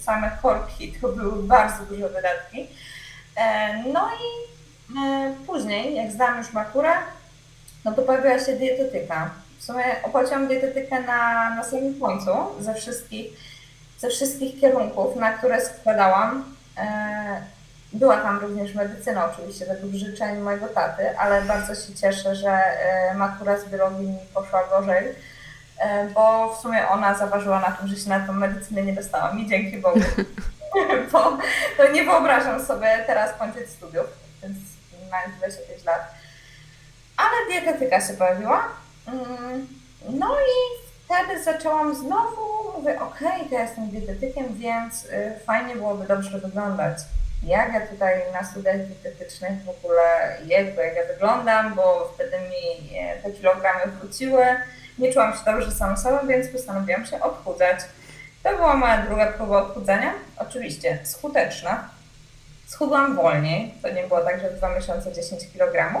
same 0.00 0.30
korki 0.42 0.92
to 0.92 1.08
były 1.08 1.42
bardzo 1.42 1.84
duże 1.84 2.08
wydatki. 2.08 2.68
No 3.92 4.08
i 4.08 4.55
później, 5.46 5.94
jak 5.94 6.12
zdałam 6.12 6.38
już 6.38 6.52
maturę, 6.52 6.92
no 7.84 7.92
to 7.92 8.02
pojawiła 8.02 8.38
się 8.38 8.52
dietetyka. 8.52 9.30
W 9.58 9.64
sumie 9.64 9.84
opłaciłam 10.02 10.48
dietetykę 10.48 11.00
na, 11.00 11.50
na 11.54 11.64
samym 11.64 12.00
końcu 12.00 12.30
ze 12.60 12.74
wszystkich 12.74 13.26
ze 13.98 14.08
wszystkich 14.08 14.60
kierunków, 14.60 15.16
na 15.16 15.32
które 15.32 15.60
składałam. 15.60 16.44
E, 16.78 17.42
była 17.92 18.16
tam 18.16 18.38
również 18.38 18.74
medycyna, 18.74 19.30
oczywiście, 19.32 19.66
według 19.66 19.94
życzeń 19.94 20.38
mojego 20.38 20.68
taty, 20.68 21.18
ale 21.18 21.42
bardzo 21.42 21.74
się 21.74 21.94
cieszę, 21.94 22.34
że 22.34 22.50
e, 22.50 23.14
matura 23.14 23.58
z 23.58 23.68
biologii 23.68 24.06
mi 24.06 24.18
poszła 24.34 24.64
gorzej, 24.64 25.14
e, 25.78 26.08
bo 26.08 26.54
w 26.54 26.60
sumie 26.60 26.88
ona 26.88 27.14
zaważyła 27.14 27.60
na 27.60 27.70
tym, 27.70 27.88
że 27.88 27.96
się 27.96 28.08
na 28.08 28.20
tą 28.20 28.32
medycynę 28.32 28.82
nie 28.82 28.92
dostałam 28.92 29.40
i 29.40 29.48
dzięki 29.48 29.78
Bogu. 29.78 30.00
bo 31.12 31.38
to 31.76 31.92
nie 31.92 32.04
wyobrażam 32.04 32.64
sobie 32.64 33.04
teraz 33.06 33.38
kończyć 33.38 33.70
studiów, 33.70 34.06
więc 34.42 34.58
mając 35.10 35.36
25 35.36 35.84
lat. 35.84 36.14
Ale 37.16 37.52
dietetyka 37.52 38.00
się 38.00 38.14
pojawiła. 38.14 38.68
Mm, 39.06 39.66
no 40.08 40.36
i 40.40 40.86
wtedy 41.04 41.44
zaczęłam 41.44 41.94
znowu, 41.94 42.72
mówię, 42.76 43.00
okej, 43.00 43.28
okay, 43.28 43.48
to 43.48 43.54
ja 43.54 43.62
jestem 43.62 43.90
dietetykiem, 43.90 44.54
więc 44.54 45.04
y, 45.04 45.38
fajnie 45.46 45.76
byłoby 45.76 46.06
dobrze 46.06 46.38
wyglądać. 46.38 46.98
Jak 47.42 47.72
ja 47.72 47.86
tutaj 47.86 48.14
na 48.32 48.44
studiach 48.44 48.86
dietetycznych 48.86 49.64
w 49.64 49.68
ogóle 49.68 50.36
jakby 50.46 50.82
jak 50.82 50.96
ja 50.96 51.14
wyglądam, 51.14 51.74
bo 51.74 52.12
wtedy 52.14 52.36
mi 52.38 52.90
te 53.22 53.30
kilogramy 53.30 53.92
wróciły. 54.00 54.44
Nie 54.98 55.12
czułam 55.12 55.32
się 55.32 55.44
dobrze 55.46 55.70
sam 55.70 55.96
sobą, 55.96 56.26
więc 56.26 56.48
postanowiłam 56.48 57.06
się 57.06 57.20
odchudzać. 57.20 57.80
To 58.42 58.56
była 58.56 58.76
moja 58.76 59.02
druga 59.02 59.32
próba 59.32 59.62
odchudzania. 59.62 60.12
Oczywiście 60.36 60.98
skuteczna. 61.04 61.88
Schudłam 62.66 63.16
wolniej. 63.16 63.74
To 63.82 63.90
nie 63.90 64.02
było 64.02 64.20
tak, 64.20 64.40
że 64.40 64.50
w 64.50 64.56
dwa 64.56 64.74
miesiące 64.74 65.12
10 65.12 65.52
kg 65.52 66.00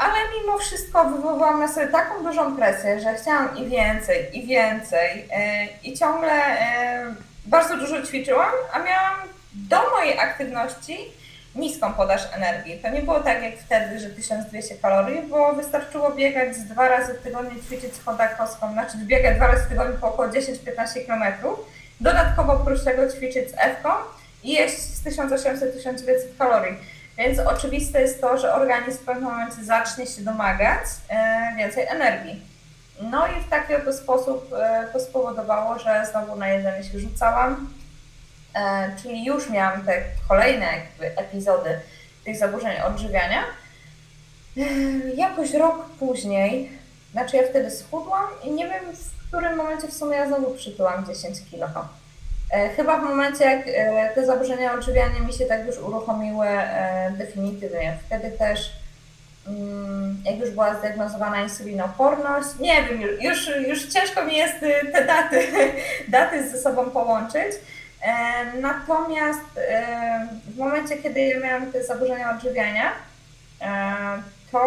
ale 0.00 0.14
mimo 0.40 0.58
wszystko 0.58 1.04
wywołałam 1.04 1.60
na 1.60 1.68
sobie 1.68 1.88
taką 1.88 2.24
dużą 2.24 2.56
presję, 2.56 3.00
że 3.00 3.14
chciałam 3.14 3.56
i 3.56 3.68
więcej, 3.68 4.38
i 4.38 4.46
więcej. 4.46 5.28
E, 5.32 5.66
I 5.82 5.98
ciągle 5.98 6.32
e, 6.32 7.14
bardzo 7.46 7.76
dużo 7.76 8.02
ćwiczyłam, 8.02 8.52
a 8.72 8.78
miałam 8.78 9.14
do 9.54 9.90
mojej 9.90 10.18
aktywności 10.18 10.96
niską 11.54 11.92
podaż 11.92 12.22
energii. 12.32 12.78
To 12.78 12.90
nie 12.90 13.02
było 13.02 13.20
tak 13.20 13.42
jak 13.42 13.54
wtedy, 13.58 14.00
że 14.00 14.10
1200 14.10 14.74
kalorii, 14.74 15.22
bo 15.22 15.52
wystarczyło 15.52 16.10
biegać 16.10 16.58
dwa 16.58 16.88
razy 16.88 17.14
w 17.14 17.22
tygodniu, 17.22 17.62
ćwiczyć 17.62 17.94
z 17.94 18.04
chodakowską, 18.04 18.72
znaczy 18.72 18.96
biegać 18.96 19.36
dwa 19.36 19.46
razy 19.46 19.64
w 19.64 19.68
tygodniu 19.68 19.98
po 20.00 20.08
około 20.08 20.28
10-15 20.28 21.06
km. 21.06 21.24
Dodatkowo 22.00 22.52
oprócz 22.52 22.84
tego 22.84 23.12
ćwiczyć 23.12 23.50
z 23.50 23.54
Ewką 23.58 23.88
i 24.44 24.52
jeść 24.52 24.78
z 24.78 25.04
1800-1900 25.04 26.38
kalorii. 26.38 26.76
Więc 27.18 27.38
oczywiste 27.38 28.00
jest 28.00 28.20
to, 28.20 28.38
że 28.38 28.54
organizm 28.54 28.98
w 28.98 29.04
pewnym 29.04 29.24
momencie 29.24 29.64
zacznie 29.64 30.06
się 30.06 30.22
domagać 30.22 30.84
e, 31.08 31.54
więcej 31.56 31.86
energii. 31.88 32.42
No 33.00 33.26
i 33.26 33.44
w 33.44 33.48
taki 33.48 33.74
oto 33.74 33.92
sposób 33.92 34.52
e, 34.52 34.88
to 34.92 35.00
spowodowało, 35.00 35.78
że 35.78 36.06
znowu 36.10 36.36
na 36.36 36.48
jedzenie 36.48 36.84
się 36.84 36.98
rzucałam, 36.98 37.72
e, 38.54 38.90
czyli 39.02 39.24
już 39.24 39.50
miałam 39.50 39.84
te 39.84 40.02
kolejne 40.28 40.66
jakby 40.66 41.20
epizody 41.20 41.80
tych 42.24 42.36
zaburzeń 42.36 42.80
odżywiania. 42.80 43.44
Jakoś 45.14 45.54
rok 45.54 45.86
później, 45.98 46.72
znaczy 47.12 47.36
ja 47.36 47.42
wtedy 47.48 47.70
schudłam 47.70 48.26
i 48.44 48.50
nie 48.50 48.68
wiem 48.68 48.84
w 48.96 49.28
którym 49.28 49.56
momencie 49.56 49.88
w 49.88 49.94
sumie 49.94 50.16
ja 50.16 50.26
znowu 50.26 50.54
przytyłam 50.54 51.06
10 51.06 51.38
kg. 51.50 51.88
E, 52.50 52.68
chyba 52.68 52.98
w 52.98 53.02
momencie, 53.02 53.44
jak 53.44 53.60
e, 53.66 54.14
te 54.14 54.26
zaburzenia 54.26 54.74
odżywiania 54.74 55.20
mi 55.20 55.32
się 55.32 55.46
tak 55.46 55.66
już 55.66 55.78
uruchomiły 55.78 56.46
e, 56.46 57.12
definitywnie, 57.18 57.96
wtedy 58.06 58.30
też, 58.30 58.72
mm, 59.46 60.22
jak 60.24 60.38
już 60.38 60.50
była 60.50 60.78
zdiagnozowana 60.78 61.42
insulinoporność, 61.42 62.48
nie 62.60 62.82
wiem, 62.82 63.00
już, 63.20 63.50
już 63.68 63.86
ciężko 63.86 64.24
mi 64.24 64.36
jest 64.36 64.54
te 64.92 65.04
daty, 65.04 65.46
daty 66.08 66.50
ze 66.50 66.58
sobą 66.58 66.90
połączyć. 66.90 67.52
Natomiast 68.60 69.40
w 70.54 70.58
momencie, 70.58 70.96
kiedy 70.96 71.20
ja 71.20 71.40
miałam 71.40 71.72
te 71.72 71.84
zaburzenia 71.84 72.36
odżywiania, 72.36 72.92
to, 74.52 74.58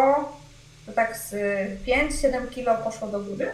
to 0.86 0.92
tak 0.92 1.16
z 1.16 1.32
5-7 1.86 2.50
kilo 2.50 2.74
poszło 2.76 3.08
do 3.08 3.20
góry. 3.20 3.50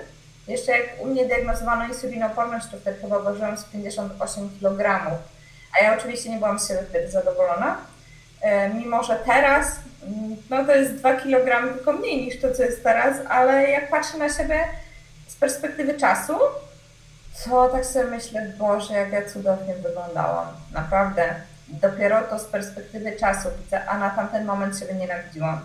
Jeszcze 0.51 0.73
jak 0.73 0.87
u 0.99 1.07
mnie 1.07 1.27
diagnozowano 1.27 1.85
insulinoporność, 1.85 2.67
to 2.71 2.77
wtedy 2.77 3.01
chyba 3.01 3.19
ważyłam 3.19 3.59
z 3.59 3.65
58 3.65 4.51
kg. 4.61 5.11
A 5.79 5.85
ja 5.85 5.99
oczywiście 5.99 6.31
nie 6.31 6.37
byłam 6.37 6.59
z 6.59 6.69
siebie 6.69 6.81
wtedy 6.89 7.11
zadowolona. 7.11 7.77
E, 8.41 8.69
mimo, 8.69 9.03
że 9.03 9.17
teraz, 9.27 9.77
no 10.51 10.65
to 10.65 10.75
jest 10.75 10.95
2 10.95 11.15
kg 11.15 11.75
tylko 11.75 11.93
mniej 11.93 12.27
niż 12.27 12.41
to, 12.41 12.55
co 12.55 12.63
jest 12.63 12.83
teraz, 12.83 13.17
ale 13.29 13.71
jak 13.71 13.91
patrzę 13.91 14.19
na 14.19 14.29
siebie 14.29 14.65
z 15.27 15.35
perspektywy 15.37 15.95
czasu, 15.95 16.39
to 17.45 17.69
tak 17.69 17.87
sobie 17.87 18.05
myślę, 18.05 18.53
Boże, 18.59 18.95
jak 18.95 19.13
ja 19.13 19.29
cudownie 19.29 19.75
wyglądałam. 19.75 20.47
Naprawdę. 20.73 21.35
Dopiero 21.69 22.23
to 22.23 22.39
z 22.39 22.45
perspektywy 22.45 23.13
czasu 23.13 23.49
widzę, 23.65 23.85
a 23.85 23.99
na 23.99 24.11
tamten 24.11 24.45
moment 24.45 24.79
siebie 24.79 24.95
nienawidziłam. 24.95 25.61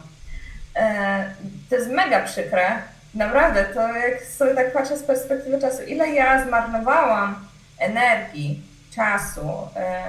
E, 0.75 1.31
to 1.69 1.75
jest 1.75 1.89
mega 1.89 2.21
przykre, 2.21 2.81
Naprawdę, 3.15 3.65
to 3.65 3.87
jak 3.87 4.23
sobie 4.23 4.55
tak 4.55 4.73
patrzę 4.73 4.97
z 4.97 5.03
perspektywy 5.03 5.61
czasu, 5.61 5.83
ile 5.83 6.07
ja 6.07 6.45
zmarnowałam 6.45 7.47
energii, 7.79 8.61
czasu, 8.95 9.69
e, 9.75 10.01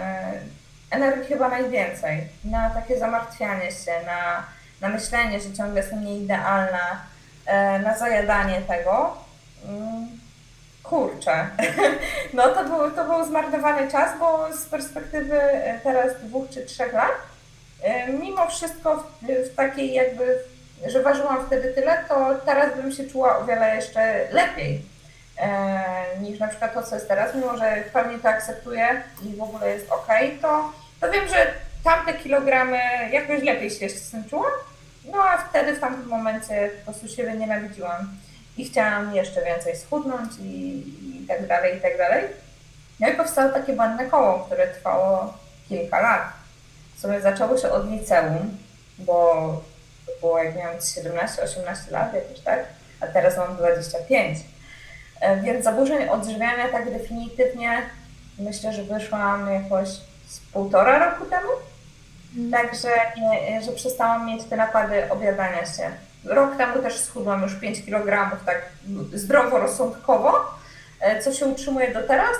energii 0.90 1.24
chyba 1.24 1.48
najwięcej, 1.48 2.28
na 2.44 2.70
takie 2.70 2.98
zamartwianie 2.98 3.70
się, 3.72 3.92
na, 4.06 4.44
na 4.80 4.88
myślenie, 4.88 5.40
że 5.40 5.52
ciągle 5.52 5.80
jestem 5.80 6.04
nieidealna, 6.04 7.00
e, 7.46 7.78
na 7.78 7.98
zajadanie 7.98 8.60
tego. 8.60 9.16
Mm, 9.68 10.08
kurczę, 10.82 11.46
no 12.34 12.48
to 12.48 12.64
był, 12.64 12.90
to 12.90 13.04
był 13.04 13.24
zmarnowany 13.24 13.90
czas, 13.90 14.18
bo 14.18 14.52
z 14.52 14.64
perspektywy 14.64 15.40
e, 15.40 15.80
teraz 15.82 16.20
dwóch 16.22 16.50
czy 16.50 16.66
trzech 16.66 16.92
lat, 16.92 17.12
mimo 18.20 18.46
wszystko 18.46 18.96
w, 18.96 19.26
w 19.52 19.54
takiej 19.54 19.92
jakby 19.92 20.38
że 20.86 21.02
ważyłam 21.02 21.46
wtedy 21.46 21.74
tyle, 21.74 22.04
to 22.08 22.34
teraz 22.44 22.76
bym 22.76 22.92
się 22.92 23.04
czuła 23.04 23.38
o 23.38 23.44
wiele 23.44 23.76
jeszcze 23.76 24.28
lepiej 24.30 24.82
e, 25.38 25.84
niż 26.20 26.38
na 26.38 26.48
przykład 26.48 26.74
to, 26.74 26.82
co 26.82 26.94
jest 26.94 27.08
teraz, 27.08 27.34
mimo 27.34 27.56
że 27.56 27.82
w 27.88 27.92
pełni 27.92 28.20
to 28.20 28.28
akceptuję 28.28 29.02
i 29.22 29.36
w 29.36 29.42
ogóle 29.42 29.70
jest 29.70 29.92
ok, 29.92 30.08
to, 30.42 30.72
to 31.00 31.12
wiem, 31.12 31.28
że 31.28 31.46
tamte 31.84 32.14
kilogramy 32.14 32.78
jakoś 33.12 33.42
lepiej 33.42 33.70
się 33.70 33.88
z 33.88 34.10
tym 34.10 34.24
czułam, 34.24 34.52
no 35.12 35.18
a 35.22 35.38
wtedy 35.38 35.74
w 35.74 35.80
tamtym 35.80 36.08
momencie 36.08 36.70
po 36.78 36.92
prostu 36.92 37.08
siebie 37.08 37.32
nienawidziłam 37.32 38.16
i 38.56 38.64
chciałam 38.64 39.14
jeszcze 39.14 39.44
więcej 39.44 39.76
schudnąć 39.76 40.32
i, 40.40 40.78
i 41.22 41.26
tak 41.28 41.46
dalej, 41.46 41.78
i 41.78 41.80
tak 41.80 41.98
dalej. 41.98 42.24
No 43.00 43.08
i 43.08 43.12
powstało 43.12 43.52
takie 43.52 43.72
błędne 43.72 44.06
koło, 44.06 44.38
które 44.38 44.68
trwało 44.68 45.34
kilka 45.68 46.00
lat. 46.00 46.22
W 46.96 47.00
sumie 47.00 47.20
zaczęło 47.20 47.58
się 47.58 47.70
od 47.70 47.90
liceum, 47.90 48.58
bo 48.98 49.62
to 50.06 50.12
było 50.20 50.38
jak 50.38 50.56
miałam 50.56 50.76
17-18 50.76 51.90
lat 51.90 52.14
jakoś, 52.14 52.40
tak? 52.44 52.64
A 53.00 53.06
teraz 53.06 53.36
mam 53.36 53.56
25. 53.56 54.38
E, 55.20 55.36
więc 55.36 55.64
zaburzeń 55.64 56.08
odżywiania 56.08 56.68
tak 56.68 56.92
definitywnie 56.92 57.82
myślę, 58.38 58.72
że 58.72 58.82
wyszłam 58.82 59.52
jakoś 59.52 59.88
z 60.26 60.40
półtora 60.52 60.98
roku 60.98 61.24
temu. 61.24 61.48
Mm. 62.36 62.50
Także, 62.50 62.88
nie, 63.16 63.62
że 63.62 63.72
przestałam 63.72 64.26
mieć 64.26 64.44
te 64.44 64.56
napady 64.56 65.10
objadania 65.10 65.66
się. 65.66 65.90
Rok 66.24 66.56
temu 66.56 66.82
też 66.82 66.98
schudłam 66.98 67.42
już 67.42 67.54
5 67.54 67.84
kg 67.84 68.36
tak 68.46 68.62
zdroworozsądkowo, 69.12 70.32
e, 71.00 71.22
co 71.22 71.32
się 71.32 71.46
utrzymuje 71.46 71.94
do 71.94 72.02
teraz. 72.02 72.36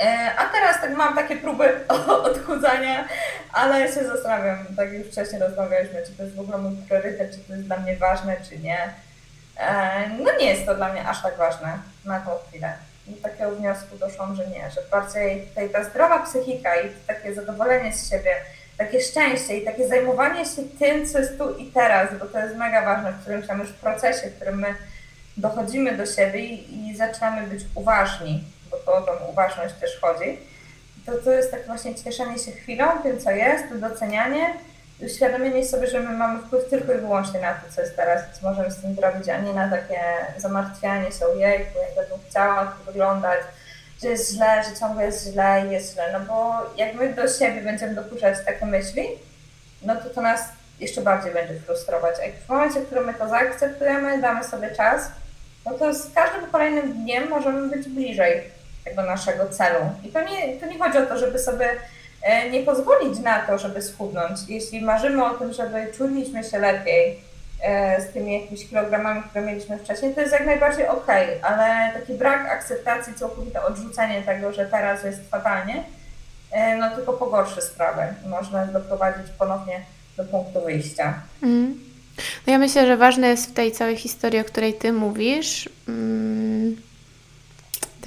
E, 0.00 0.34
a 0.36 0.44
teraz 0.44 0.80
tak 0.80 0.96
mam 0.96 1.14
takie 1.14 1.36
próby 1.36 1.80
odchudzania, 2.30 3.08
ale 3.52 3.88
się 3.88 4.04
zastanawiam, 4.04 4.66
tak 4.76 4.92
już 4.92 5.06
wcześniej 5.06 5.40
rozmawialiśmy, 5.40 6.02
czy 6.06 6.12
to 6.12 6.22
jest 6.22 6.36
w 6.36 6.40
ogóle 6.40 6.58
mój 6.58 6.76
priorytet, 6.76 7.30
czy 7.32 7.38
to 7.38 7.52
jest 7.52 7.66
dla 7.66 7.76
mnie 7.76 7.96
ważne, 7.96 8.36
czy 8.48 8.58
nie. 8.58 8.94
e, 9.56 10.08
no 10.08 10.30
nie 10.40 10.46
jest 10.46 10.66
to 10.66 10.74
dla 10.74 10.92
mnie 10.92 11.08
aż 11.08 11.22
tak 11.22 11.36
ważne 11.36 11.78
na 12.04 12.20
tą 12.20 12.30
chwilę. 12.48 12.72
I 13.08 13.12
takiego 13.12 13.50
wniosku 13.50 13.98
doszłam, 13.98 14.36
że 14.36 14.46
nie, 14.46 14.70
że 14.70 14.80
bardziej 14.90 15.46
tutaj 15.46 15.70
ta 15.70 15.84
zdrowa 15.84 16.18
psychika 16.18 16.76
i 16.76 16.90
takie 17.06 17.34
zadowolenie 17.34 17.92
z 17.92 18.10
siebie, 18.10 18.34
takie 18.78 19.00
szczęście 19.00 19.58
i 19.58 19.64
takie 19.64 19.88
zajmowanie 19.88 20.44
się 20.44 20.62
tym, 20.78 21.06
co 21.08 21.18
jest 21.18 21.38
tu 21.38 21.56
i 21.56 21.66
teraz, 21.66 22.08
bo 22.18 22.26
to 22.26 22.38
jest 22.38 22.56
mega 22.56 22.84
ważne 22.84 23.12
w 23.12 23.20
którymś 23.20 23.46
tam 23.46 23.60
już 23.60 23.72
procesie, 23.72 24.30
w 24.30 24.36
którym 24.36 24.58
my 24.58 24.74
dochodzimy 25.36 25.96
do 25.96 26.06
siebie 26.06 26.40
i, 26.40 26.88
i 26.90 26.96
zaczynamy 26.96 27.46
być 27.46 27.64
uważni, 27.74 28.44
bo 28.70 28.92
o 28.92 29.00
tą 29.00 29.12
uważność 29.30 29.74
też 29.74 30.00
chodzi, 30.00 30.38
to 31.06 31.12
to 31.24 31.32
jest 31.32 31.50
tak 31.50 31.66
właśnie 31.66 31.94
cieszenie 31.94 32.38
się 32.38 32.52
chwilą, 32.52 32.86
tym 33.02 33.20
co 33.20 33.30
jest, 33.30 33.64
docenianie, 33.74 34.54
uświadomienie 35.00 35.64
sobie, 35.64 35.86
że 35.86 36.00
my 36.00 36.16
mamy 36.16 36.42
wpływ 36.42 36.70
tylko 36.70 36.92
i 36.92 36.98
wyłącznie 36.98 37.40
na 37.40 37.54
to, 37.54 37.72
co 37.72 37.80
jest 37.80 37.96
teraz, 37.96 38.22
co 38.32 38.48
możemy 38.48 38.70
z 38.70 38.80
tym 38.80 38.94
zrobić, 38.94 39.28
a 39.28 39.38
nie 39.38 39.52
na 39.52 39.70
takie 39.70 40.00
zamartwianie 40.36 41.12
się, 41.12 41.26
ojejku, 41.26 41.78
jak 41.78 41.94
będę 41.94 42.24
chciała 42.28 42.66
to 42.66 42.92
wyglądać, 42.92 43.40
że 44.02 44.08
jest 44.08 44.34
źle, 44.34 44.64
że 44.64 44.80
ciągle 44.80 45.06
jest 45.06 45.32
źle 45.32 45.66
i 45.66 45.70
jest 45.70 45.92
źle, 45.92 46.12
no 46.12 46.20
bo 46.20 46.54
jak 46.76 46.94
my 46.94 47.14
do 47.14 47.28
siebie 47.28 47.62
będziemy 47.62 47.94
dopuszczać 47.94 48.38
takie 48.44 48.66
myśli, 48.66 49.08
no 49.82 49.96
to 49.96 50.10
to 50.10 50.20
nas 50.20 50.40
jeszcze 50.80 51.02
bardziej 51.02 51.32
będzie 51.32 51.54
frustrować. 51.54 52.16
A 52.16 52.46
w 52.46 52.48
momencie, 52.48 52.80
w 52.80 52.86
którym 52.86 53.04
my 53.04 53.14
to 53.14 53.28
zaakceptujemy, 53.28 54.20
damy 54.20 54.44
sobie 54.44 54.74
czas, 54.74 55.10
no 55.66 55.78
to 55.78 55.94
z 55.94 56.14
każdym 56.14 56.50
kolejnym 56.50 56.92
dniem 56.92 57.28
możemy 57.28 57.68
być 57.76 57.88
bliżej 57.88 58.57
tego 58.88 59.02
naszego 59.02 59.48
celu. 59.48 59.80
I 60.04 60.08
to 60.08 60.20
nie, 60.22 60.56
to 60.56 60.66
nie 60.66 60.78
chodzi 60.78 60.98
o 60.98 61.06
to, 61.06 61.18
żeby 61.18 61.38
sobie 61.38 61.70
e, 62.22 62.50
nie 62.50 62.62
pozwolić 62.62 63.18
na 63.18 63.40
to, 63.40 63.58
żeby 63.58 63.82
schudnąć. 63.82 64.38
Jeśli 64.48 64.82
marzymy 64.82 65.24
o 65.24 65.30
tym, 65.30 65.52
żeby 65.52 65.92
czuliśmy 65.96 66.44
się 66.44 66.58
lepiej 66.58 67.20
e, 67.62 68.02
z 68.02 68.12
tymi 68.12 68.40
jakimiś 68.40 68.68
kilogramami, 68.68 69.22
które 69.22 69.44
mieliśmy 69.44 69.78
wcześniej, 69.78 70.14
to 70.14 70.20
jest 70.20 70.32
jak 70.32 70.46
najbardziej 70.46 70.88
ok, 70.88 71.06
ale 71.42 71.92
taki 72.00 72.14
brak 72.14 72.50
akceptacji, 72.50 73.14
całkowite 73.14 73.62
odrzucenie 73.62 74.22
tego, 74.22 74.52
że 74.52 74.66
teraz 74.66 75.04
jest 75.04 75.30
fatalnie, 75.30 75.84
e, 76.50 76.76
no 76.76 76.96
tylko 76.96 77.12
pogorszy 77.12 77.62
sprawę. 77.62 78.14
Można 78.26 78.66
doprowadzić 78.66 79.26
ponownie 79.38 79.80
do 80.16 80.24
punktu 80.24 80.60
wyjścia. 80.64 81.14
Mm. 81.42 81.88
No 82.46 82.52
ja 82.52 82.58
myślę, 82.58 82.86
że 82.86 82.96
ważne 82.96 83.28
jest 83.28 83.50
w 83.50 83.54
tej 83.54 83.72
całej 83.72 83.96
historii, 83.96 84.40
o 84.40 84.44
której 84.44 84.74
Ty 84.74 84.92
mówisz, 84.92 85.68
mm, 85.88 86.76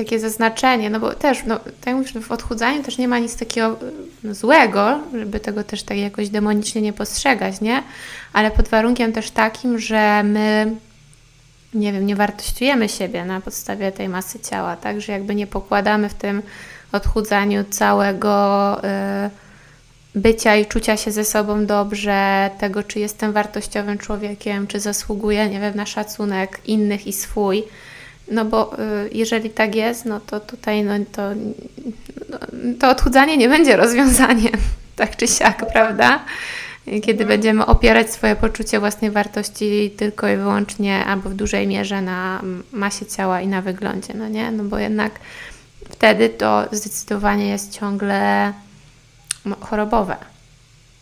takie 0.03 0.19
zaznaczenie, 0.19 0.89
no 0.89 0.99
bo 0.99 1.13
też, 1.13 1.43
no, 1.45 1.59
tak 1.81 1.95
mówisz, 1.95 2.13
w 2.13 2.31
odchudzaniu 2.31 2.83
też 2.83 2.97
nie 2.97 3.07
ma 3.07 3.19
nic 3.19 3.35
takiego 3.35 3.79
no, 4.23 4.33
złego, 4.33 4.99
żeby 5.13 5.39
tego 5.39 5.63
też 5.63 5.83
tak 5.83 5.97
jakoś 5.97 6.29
demonicznie 6.29 6.81
nie 6.81 6.93
postrzegać, 6.93 7.61
nie? 7.61 7.83
Ale 8.33 8.51
pod 8.51 8.67
warunkiem 8.67 9.13
też 9.13 9.31
takim, 9.31 9.79
że 9.79 10.23
my, 10.23 10.75
nie 11.73 11.93
wiem, 11.93 12.05
nie 12.05 12.15
wartościujemy 12.15 12.89
siebie 12.89 13.25
na 13.25 13.41
podstawie 13.41 13.91
tej 13.91 14.09
masy 14.09 14.39
ciała, 14.39 14.75
tak? 14.75 15.01
Że 15.01 15.11
jakby 15.11 15.35
nie 15.35 15.47
pokładamy 15.47 16.09
w 16.09 16.13
tym 16.13 16.41
odchudzaniu 16.91 17.63
całego... 17.63 18.81
Yy, 18.83 19.29
bycia 20.15 20.55
i 20.55 20.65
czucia 20.65 20.97
się 20.97 21.11
ze 21.11 21.25
sobą 21.25 21.65
dobrze, 21.65 22.49
tego, 22.59 22.83
czy 22.83 22.99
jestem 22.99 23.33
wartościowym 23.33 23.97
człowiekiem, 23.97 24.67
czy 24.67 24.79
zasługuję, 24.79 25.49
nie 25.49 25.59
wiem, 25.59 25.75
na 25.75 25.85
szacunek 25.85 26.59
innych 26.65 27.07
i 27.07 27.13
swój. 27.13 27.63
No 28.31 28.45
bo 28.45 28.73
y, 28.79 29.09
jeżeli 29.11 29.49
tak 29.49 29.75
jest, 29.75 30.05
no 30.05 30.19
to 30.19 30.39
tutaj 30.39 30.83
no, 30.83 30.93
to, 31.11 31.21
no, 32.29 32.37
to 32.79 32.89
odchudzanie 32.89 33.37
nie 33.37 33.49
będzie 33.49 33.75
rozwiązaniem, 33.75 34.53
tak 34.95 35.15
czy 35.15 35.27
siak, 35.27 35.71
prawda? 35.73 36.19
Kiedy 37.03 37.25
będziemy 37.25 37.65
opierać 37.65 38.11
swoje 38.11 38.35
poczucie 38.35 38.79
własnej 38.79 39.11
wartości 39.11 39.93
tylko 39.97 40.27
i 40.27 40.37
wyłącznie 40.37 41.05
albo 41.05 41.29
w 41.29 41.33
dużej 41.33 41.67
mierze 41.67 42.01
na 42.01 42.41
masie 42.71 43.05
ciała 43.05 43.41
i 43.41 43.47
na 43.47 43.61
wyglądzie, 43.61 44.13
no 44.13 44.27
nie? 44.27 44.51
No 44.51 44.63
bo 44.63 44.77
jednak 44.77 45.11
wtedy 45.89 46.29
to 46.29 46.65
zdecydowanie 46.71 47.47
jest 47.47 47.73
ciągle 47.79 48.53
chorobowe. 49.59 50.15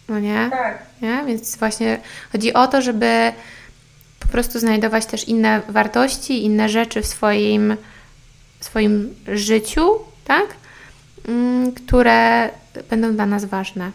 No 0.10 0.20
nie? 0.20 0.48
Tak. 0.52 0.84
Nie? 1.02 1.24
Więc 1.28 1.58
właśnie 1.58 2.00
chodzi 2.32 2.54
o 2.54 2.68
to, 2.68 2.82
żeby 2.82 3.32
po 4.30 4.34
prostu 4.34 4.60
znajdować 4.60 5.06
też 5.06 5.28
inne 5.28 5.62
wartości, 5.70 6.46
inne 6.46 6.70
rzeczy 6.70 7.02
w 7.02 7.08
swoim, 7.08 7.78
swoim 8.60 9.16
życiu, 9.28 10.00
tak? 10.26 10.46
Mm, 11.28 11.72
które 11.72 12.50
będą 12.90 13.14
dla 13.16 13.26
nas 13.26 13.46
ważne. 13.46 13.92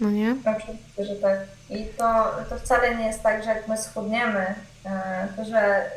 No 0.00 0.10
nie? 0.10 0.34
Oczywiście, 0.40 1.04
że 1.04 1.16
tak. 1.16 1.38
I 1.70 1.86
to, 1.98 2.24
to 2.50 2.58
wcale 2.58 2.96
nie 2.96 3.06
jest 3.06 3.22
tak, 3.22 3.44
że 3.44 3.50
jak 3.50 3.68
my 3.68 3.78
schudniemy, 3.78 4.54
e, 4.84 5.28
to 5.36 5.44
że 5.44 5.58
e, 5.58 5.90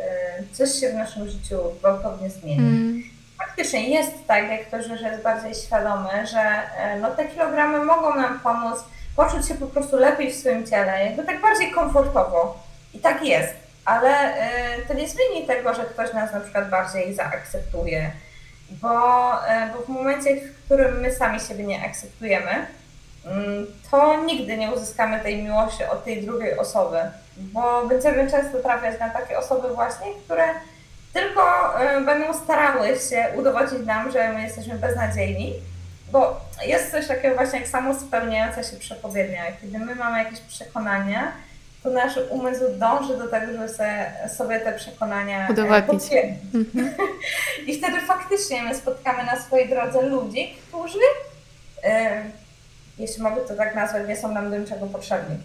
coś 0.52 0.80
się 0.80 0.89
w 0.89 0.96
naszym 0.96 1.30
życiu 1.30 1.58
gwałtownie 1.80 2.30
zmieni. 2.30 2.60
Mm 2.60 3.04
faktycznie 3.46 3.89
jest 3.89 4.12
tak, 4.28 4.50
jak 4.50 4.67
ktoś 4.67 4.88
już 4.88 5.02
jest 5.02 5.24
bardziej 5.24 5.56
świadomy, 5.56 6.28
że 6.28 6.39
e, 6.78 7.00
no, 7.00 7.12
te 7.12 7.26
kilogramy 7.26 7.86
mogą 7.86 8.15
nam 8.15 8.39
pomóc 8.39 8.84
poczuć 9.15 9.48
się 9.48 9.56
po 9.56 9.67
prostu 9.67 9.98
lepiej 9.98 10.32
w 10.32 10.36
swoim 10.36 10.67
ciele, 10.67 11.06
jakby 11.06 11.24
tak 11.24 11.41
bardziej 11.41 11.72
komfortowo. 11.72 12.60
I 12.94 13.00
tak 13.00 13.26
jest. 13.26 13.54
Ale 13.86 14.34
y, 14.80 14.86
to 14.88 14.94
nie 14.94 15.08
zmieni 15.08 15.48
tego, 15.48 15.74
że 15.74 15.84
ktoś 15.84 16.13
nas 16.13 16.34
na 16.34 16.39
przykład 16.39 16.70
bardziej 16.70 17.13
zaakceptuje, 17.13 18.12
bo, 18.72 19.34
y, 19.34 19.74
bo 19.74 19.82
w 19.82 19.88
momencie, 19.88 20.36
w 20.36 20.65
którym 20.65 21.00
my 21.00 21.15
sami 21.15 21.39
siebie 21.39 21.63
nie 21.63 21.86
akceptujemy, 21.86 22.52
y, 22.52 23.28
to 23.91 24.24
nigdy 24.24 24.58
nie 24.58 24.72
uzyskamy 24.72 25.20
tej 25.20 25.44
miłości 25.44 25.84
od 25.84 26.04
tej 26.04 26.26
drugiej 26.26 26.58
osoby, 26.58 26.98
bo 27.38 27.88
będziemy 27.88 28.32
często 28.32 28.60
trafiać 28.60 29.00
na 29.00 29.10
takie 29.10 29.38
osoby 29.38 29.74
właśnie, 29.74 30.08
które 30.26 30.44
tylko 31.13 31.74
y, 31.98 32.02
będą 32.02 32.34
starały 32.34 32.88
się 32.88 33.26
udowodnić 33.36 33.86
nam, 33.86 34.12
że 34.12 34.34
my 34.34 34.41
jesteśmy 34.41 34.76
beznadziejni, 34.76 35.54
bo 36.12 36.41
jest 36.65 36.91
coś 36.91 37.08
takiego 37.08 37.36
właśnie 37.36 37.60
jak 37.60 37.67
samo 37.67 38.00
spełniająca 38.00 38.63
się 38.63 38.78
przepowiednia. 38.78 39.44
Kiedy 39.62 39.80
my 39.80 39.96
mamy 39.96 40.24
jakieś 40.24 40.39
przekonania, 40.39 41.32
to 41.84 41.89
nasz 41.89 42.13
umysł 42.30 42.63
dąży 42.78 43.17
do 43.17 43.28
tego, 43.28 43.52
żeby 43.52 43.70
sobie 44.30 44.60
te 44.60 44.74
przekonania 44.74 45.48
e, 45.48 45.52
udowodnić. 45.52 46.04
Mhm. 46.54 46.96
I 47.67 47.78
wtedy 47.78 48.02
faktycznie 48.02 48.63
my 48.63 48.76
spotkamy 48.76 49.24
na 49.24 49.39
swojej 49.39 49.70
drodze 49.70 50.02
ludzi, 50.02 50.56
którzy, 50.67 50.98
y, 50.98 51.89
jeśli 52.98 53.24
mogę 53.24 53.41
to 53.41 53.56
tak 53.56 53.76
nazwać, 53.76 54.08
nie 54.08 54.17
są 54.17 54.32
nam 54.32 54.52
do 54.52 54.58
niczego 54.58 54.88
potrzebni 54.88 55.38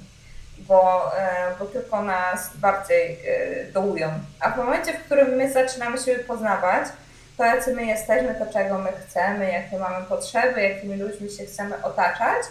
bo, 0.59 1.13
e, 1.19 1.55
bo 1.59 1.67
tylko 1.67 2.03
nas 2.03 2.57
bardziej 2.57 3.19
e, 3.27 3.73
dołują. 3.73 4.11
A 4.41 4.51
w 4.51 4.57
momencie, 4.57 4.93
w 4.93 5.05
którym 5.05 5.29
my 5.29 5.53
zaczynamy 5.53 5.99
siebie 5.99 6.25
poznawać, 6.25 6.89
to 7.37 7.45
jacy 7.45 7.75
my 7.75 7.87
jesteśmy, 7.87 8.35
to 8.35 8.53
czego 8.53 8.79
my 8.79 8.93
chcemy, 8.93 9.53
jakie 9.53 9.79
mamy 9.79 10.07
potrzeby, 10.07 10.63
jakimi 10.63 10.97
ludźmi 10.97 11.31
się 11.31 11.45
chcemy 11.45 11.83
otaczać, 11.83 12.43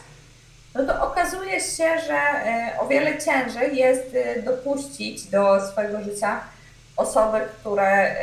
no 0.75 0.85
to 0.85 1.07
okazuje 1.07 1.61
się, 1.61 1.99
że 2.07 2.17
e, 2.17 2.75
o 2.79 2.87
wiele 2.87 3.17
ciężej 3.17 3.77
jest 3.77 4.15
dopuścić 4.43 5.23
do 5.23 5.67
swojego 5.71 6.01
życia 6.01 6.41
osoby, 6.97 7.41
które 7.59 8.15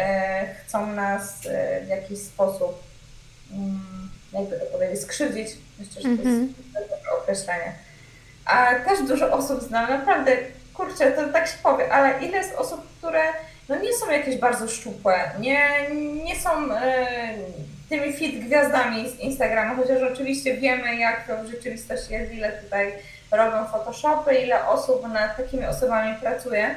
chcą 0.67 0.87
nas 0.87 1.39
w 1.85 1.89
jakiś 1.89 2.19
sposób, 2.19 2.83
mm, 3.53 4.11
jakby 4.33 4.59
to 4.59 4.67
powiedzieć, 4.67 5.01
skrzywdzić. 5.01 5.49
Myślę, 5.79 6.03
że 6.03 6.03
to 6.03 6.09
jest 6.09 6.27
mm 6.27 6.49
-hmm. 6.49 7.23
określenie 7.23 7.73
a 8.45 8.75
też 8.75 9.09
dużo 9.09 9.33
osób 9.33 9.63
znam, 9.63 9.91
naprawdę, 9.91 10.37
kurczę, 10.75 11.13
to 11.13 11.29
tak 11.33 11.47
się 11.47 11.57
powie, 11.63 11.93
ale 11.93 12.25
ile 12.25 12.39
jest 12.39 12.55
osób, 12.55 12.81
które 12.99 13.23
no 13.69 13.77
nie 13.77 13.93
są 13.93 14.11
jakieś 14.11 14.37
bardzo 14.37 14.69
szczupłe, 14.69 15.31
nie, 15.39 15.91
nie 16.25 16.41
są 16.41 16.73
e, 16.73 17.35
tymi 17.93 18.13
fit 18.13 18.45
gwiazdami 18.45 19.09
z 19.09 19.21
Instagrama, 19.21 19.75
chociaż 19.75 20.03
oczywiście 20.13 20.57
wiemy, 20.57 20.97
jak 20.97 21.27
to 21.27 21.45
w 21.45 21.47
rzeczywistości 21.47 22.13
jest, 22.13 22.33
ile 22.33 22.53
tutaj 22.53 22.93
robią 23.31 23.67
Photoshopy, 23.67 24.35
ile 24.35 24.69
osób 24.69 25.09
nad 25.09 25.37
takimi 25.37 25.67
osobami 25.67 26.17
pracuje, 26.21 26.75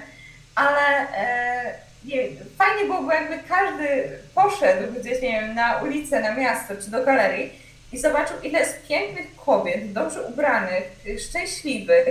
ale 0.55 0.81
e, 1.17 1.75
nie, 2.05 2.17
fajnie 2.57 2.85
byłoby, 2.85 3.13
jakby 3.13 3.39
każdy 3.49 4.09
poszedł 4.35 4.93
gdzieś, 4.99 5.21
nie 5.21 5.41
wiem, 5.41 5.55
na 5.55 5.77
ulicę, 5.77 6.19
na 6.19 6.35
miasto 6.35 6.73
czy 6.75 6.91
do 6.91 7.05
galerii 7.05 7.59
i 7.91 7.97
zobaczył, 7.97 8.37
ile 8.43 8.59
jest 8.59 8.87
pięknych 8.87 9.35
kobiet, 9.45 9.93
dobrze 9.93 10.21
ubranych, 10.21 10.83
szczęśliwych, 11.29 12.07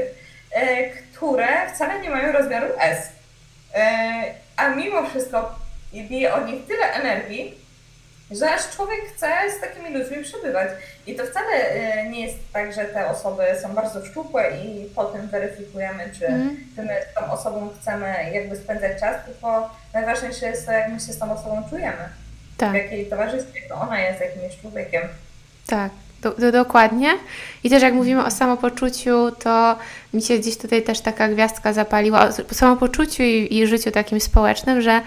e, 0.52 0.88
które 0.88 1.46
wcale 1.74 2.00
nie 2.00 2.10
mają 2.10 2.32
rozmiaru 2.32 2.66
S. 2.78 3.08
E, 3.74 4.24
a 4.56 4.68
mimo 4.68 5.06
wszystko 5.06 5.58
bije 5.92 6.34
od 6.34 6.46
nich 6.46 6.66
tyle 6.66 6.92
energii, 6.92 7.63
że 8.30 8.54
aż 8.54 8.70
człowiek 8.76 9.00
chce 9.14 9.26
z 9.58 9.60
takimi 9.60 9.98
ludźmi 9.98 10.22
przebywać. 10.22 10.68
I 11.06 11.14
to 11.14 11.24
wcale 11.26 11.52
e, 11.52 12.08
nie 12.08 12.26
jest 12.26 12.38
tak, 12.52 12.72
że 12.72 12.84
te 12.84 13.08
osoby 13.08 13.42
są 13.62 13.74
bardzo 13.74 14.06
szczupłe 14.06 14.50
i 14.64 14.90
potem 14.94 15.28
weryfikujemy, 15.28 16.10
czy, 16.18 16.26
mm. 16.26 16.56
my 16.76 16.96
z 17.12 17.14
tą 17.14 17.32
osobą 17.32 17.70
chcemy 17.80 18.14
jakby 18.32 18.56
spędzać 18.56 19.00
czas, 19.00 19.16
tylko 19.26 19.70
najważniejsze 19.94 20.46
jest 20.46 20.66
to, 20.66 20.72
jak 20.72 20.88
my 20.88 21.00
się 21.00 21.12
z 21.12 21.18
tą 21.18 21.32
osobą 21.32 21.62
czujemy. 21.70 22.08
Tak. 22.56 22.70
W 22.70 22.74
jakiej 22.74 23.06
towarzystwie 23.06 23.60
to 23.68 23.74
ona 23.74 24.00
jest 24.00 24.20
jakimś 24.20 24.60
człowiekiem. 24.60 25.02
Tak, 25.66 25.90
do, 26.22 26.30
do, 26.34 26.52
dokładnie. 26.52 27.10
I 27.64 27.70
też 27.70 27.82
jak 27.82 27.94
mówimy 27.94 28.24
o 28.24 28.30
samopoczuciu, 28.30 29.30
to 29.30 29.78
mi 30.14 30.22
się 30.22 30.38
gdzieś 30.38 30.58
tutaj 30.58 30.82
też 30.82 31.00
taka 31.00 31.28
gwiazdka 31.28 31.72
zapaliła 31.72 32.28
o 32.50 32.54
samopoczuciu 32.54 33.22
i, 33.22 33.48
i 33.50 33.66
życiu 33.66 33.90
takim 33.90 34.20
społecznym, 34.20 34.82
że 34.82 35.00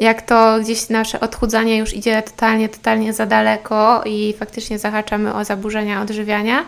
jak 0.00 0.22
to 0.22 0.60
gdzieś 0.60 0.88
nasze 0.88 1.20
odchudzanie 1.20 1.76
już 1.76 1.94
idzie 1.94 2.22
totalnie, 2.22 2.68
totalnie 2.68 3.12
za 3.12 3.26
daleko 3.26 4.02
i 4.06 4.34
faktycznie 4.38 4.78
zahaczamy 4.78 5.34
o 5.34 5.44
zaburzenia 5.44 6.02
odżywiania, 6.02 6.64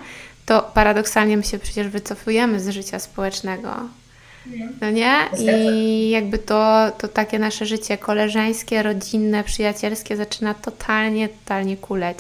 to 0.47 0.71
paradoksalnie 0.75 1.37
my 1.37 1.45
się 1.45 1.59
przecież 1.59 1.89
wycofujemy 1.89 2.61
z 2.61 2.69
życia 2.69 2.99
społecznego. 2.99 3.71
No 4.81 4.91
nie? 4.91 5.15
I 5.39 6.11
jakby 6.11 6.39
to, 6.39 6.93
to 6.99 7.09
takie 7.09 7.39
nasze 7.39 7.67
życie 7.67 7.99
koleżeńskie, 7.99 8.83
rodzinne, 8.83 9.45
przyjacielskie 9.45 10.17
zaczyna 10.17 10.55
totalnie, 10.55 11.29
totalnie 11.29 11.77
kuleć. 11.77 12.19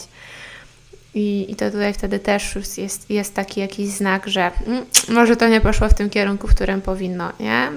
I, 1.15 1.47
I 1.49 1.57
to 1.57 1.71
tutaj 1.71 1.95
wtedy 1.95 2.19
też 2.19 2.59
jest, 2.77 3.11
jest 3.11 3.35
taki 3.35 3.61
jakiś 3.61 3.89
znak, 3.89 4.27
że 4.27 4.51
mm, 4.67 4.85
może 5.09 5.37
to 5.37 5.49
nie 5.49 5.61
poszło 5.61 5.89
w 5.89 5.95
tym 5.95 6.11
kierunku, 6.11 6.49
w 6.49 6.55
którym 6.55 6.81
powinno, 6.81 7.33
nie? 7.41 7.71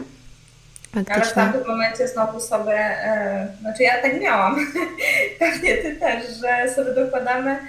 Faktycznie. 0.94 1.16
Ale 1.16 1.26
w 1.26 1.34
tamtym 1.34 1.68
momencie 1.68 2.08
znowu 2.08 2.40
sobie, 2.40 2.80
e, 2.80 3.48
znaczy 3.62 3.84
ja 3.84 4.02
tak 4.02 4.22
miałam, 4.22 4.74
pewnie 5.40 5.78
ty 5.78 5.96
też, 5.96 6.24
że 6.28 6.74
sobie 6.76 6.94
dokładamy, 6.94 7.60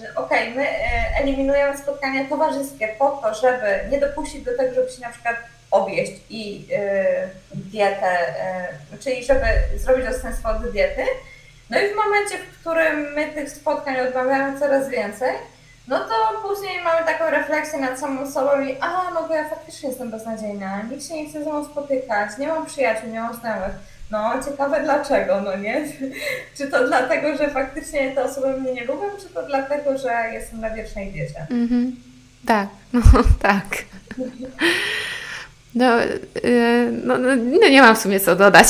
że 0.00 0.14
okej, 0.14 0.42
okay, 0.42 0.54
my 0.54 0.68
e, 0.68 1.16
eliminujemy 1.22 1.78
spotkania 1.78 2.28
towarzyskie 2.28 2.88
po 2.98 3.10
to, 3.10 3.34
żeby 3.34 3.90
nie 3.90 4.00
dopuścić 4.00 4.44
do 4.44 4.56
tego, 4.56 4.74
żeby 4.74 4.90
się 4.90 5.00
na 5.00 5.10
przykład 5.10 5.36
objeść 5.70 6.12
i 6.30 6.66
e, 6.72 7.28
dietę, 7.54 8.38
e, 8.40 8.98
czyli 9.00 9.24
żeby 9.24 9.46
zrobić 9.76 10.06
odstępstwo 10.06 10.50
od 10.50 10.70
diety. 10.70 11.04
No 11.70 11.80
i 11.80 11.88
w 11.88 11.96
momencie, 11.96 12.38
w 12.38 12.60
którym 12.60 13.12
my 13.14 13.26
tych 13.26 13.50
spotkań 13.50 14.00
odmawiamy 14.00 14.58
coraz 14.58 14.88
więcej, 14.88 15.30
no 15.88 15.98
to 15.98 16.48
później 16.48 16.84
mamy 16.84 17.06
taką 17.06 17.30
refleksję 17.30 17.80
nad 17.80 18.00
samą 18.00 18.30
sobą 18.30 18.60
i 18.60 18.76
a, 18.80 19.10
no 19.14 19.28
bo 19.28 19.34
ja 19.34 19.48
faktycznie 19.48 19.88
jestem 19.88 20.10
beznadziejna, 20.10 20.82
nikt 20.82 21.08
się 21.08 21.14
nie 21.14 21.28
chce 21.28 21.44
ze 21.44 21.50
mną 21.50 21.64
spotykać, 21.64 22.38
nie 22.38 22.48
mam 22.48 22.66
przyjaciół, 22.66 23.10
nie 23.10 23.20
mam 23.20 23.34
znajomych. 23.34 23.74
No, 24.10 24.32
ciekawe 24.44 24.82
dlaczego, 24.82 25.40
no 25.40 25.56
nie? 25.56 25.84
Czy 26.56 26.66
to 26.70 26.86
dlatego, 26.86 27.36
że 27.36 27.50
faktycznie 27.50 28.12
te 28.12 28.24
osoby 28.24 28.60
mnie 28.60 28.72
nie 28.72 28.84
lubią, 28.84 29.06
czy 29.20 29.34
to 29.34 29.42
dlatego, 29.42 29.98
że 29.98 30.30
jestem 30.32 30.60
na 30.60 30.70
wiecznej 30.70 31.12
diecie? 31.12 31.46
Mhm. 31.50 31.96
Tak, 32.46 32.68
no 32.92 33.00
tak. 33.42 33.64
No, 35.74 36.00
yy, 36.44 36.92
no, 37.04 37.18
no, 37.18 37.34
nie 37.70 37.82
mam 37.82 37.96
w 37.96 37.98
sumie 37.98 38.20
co 38.20 38.36
dodać. 38.36 38.66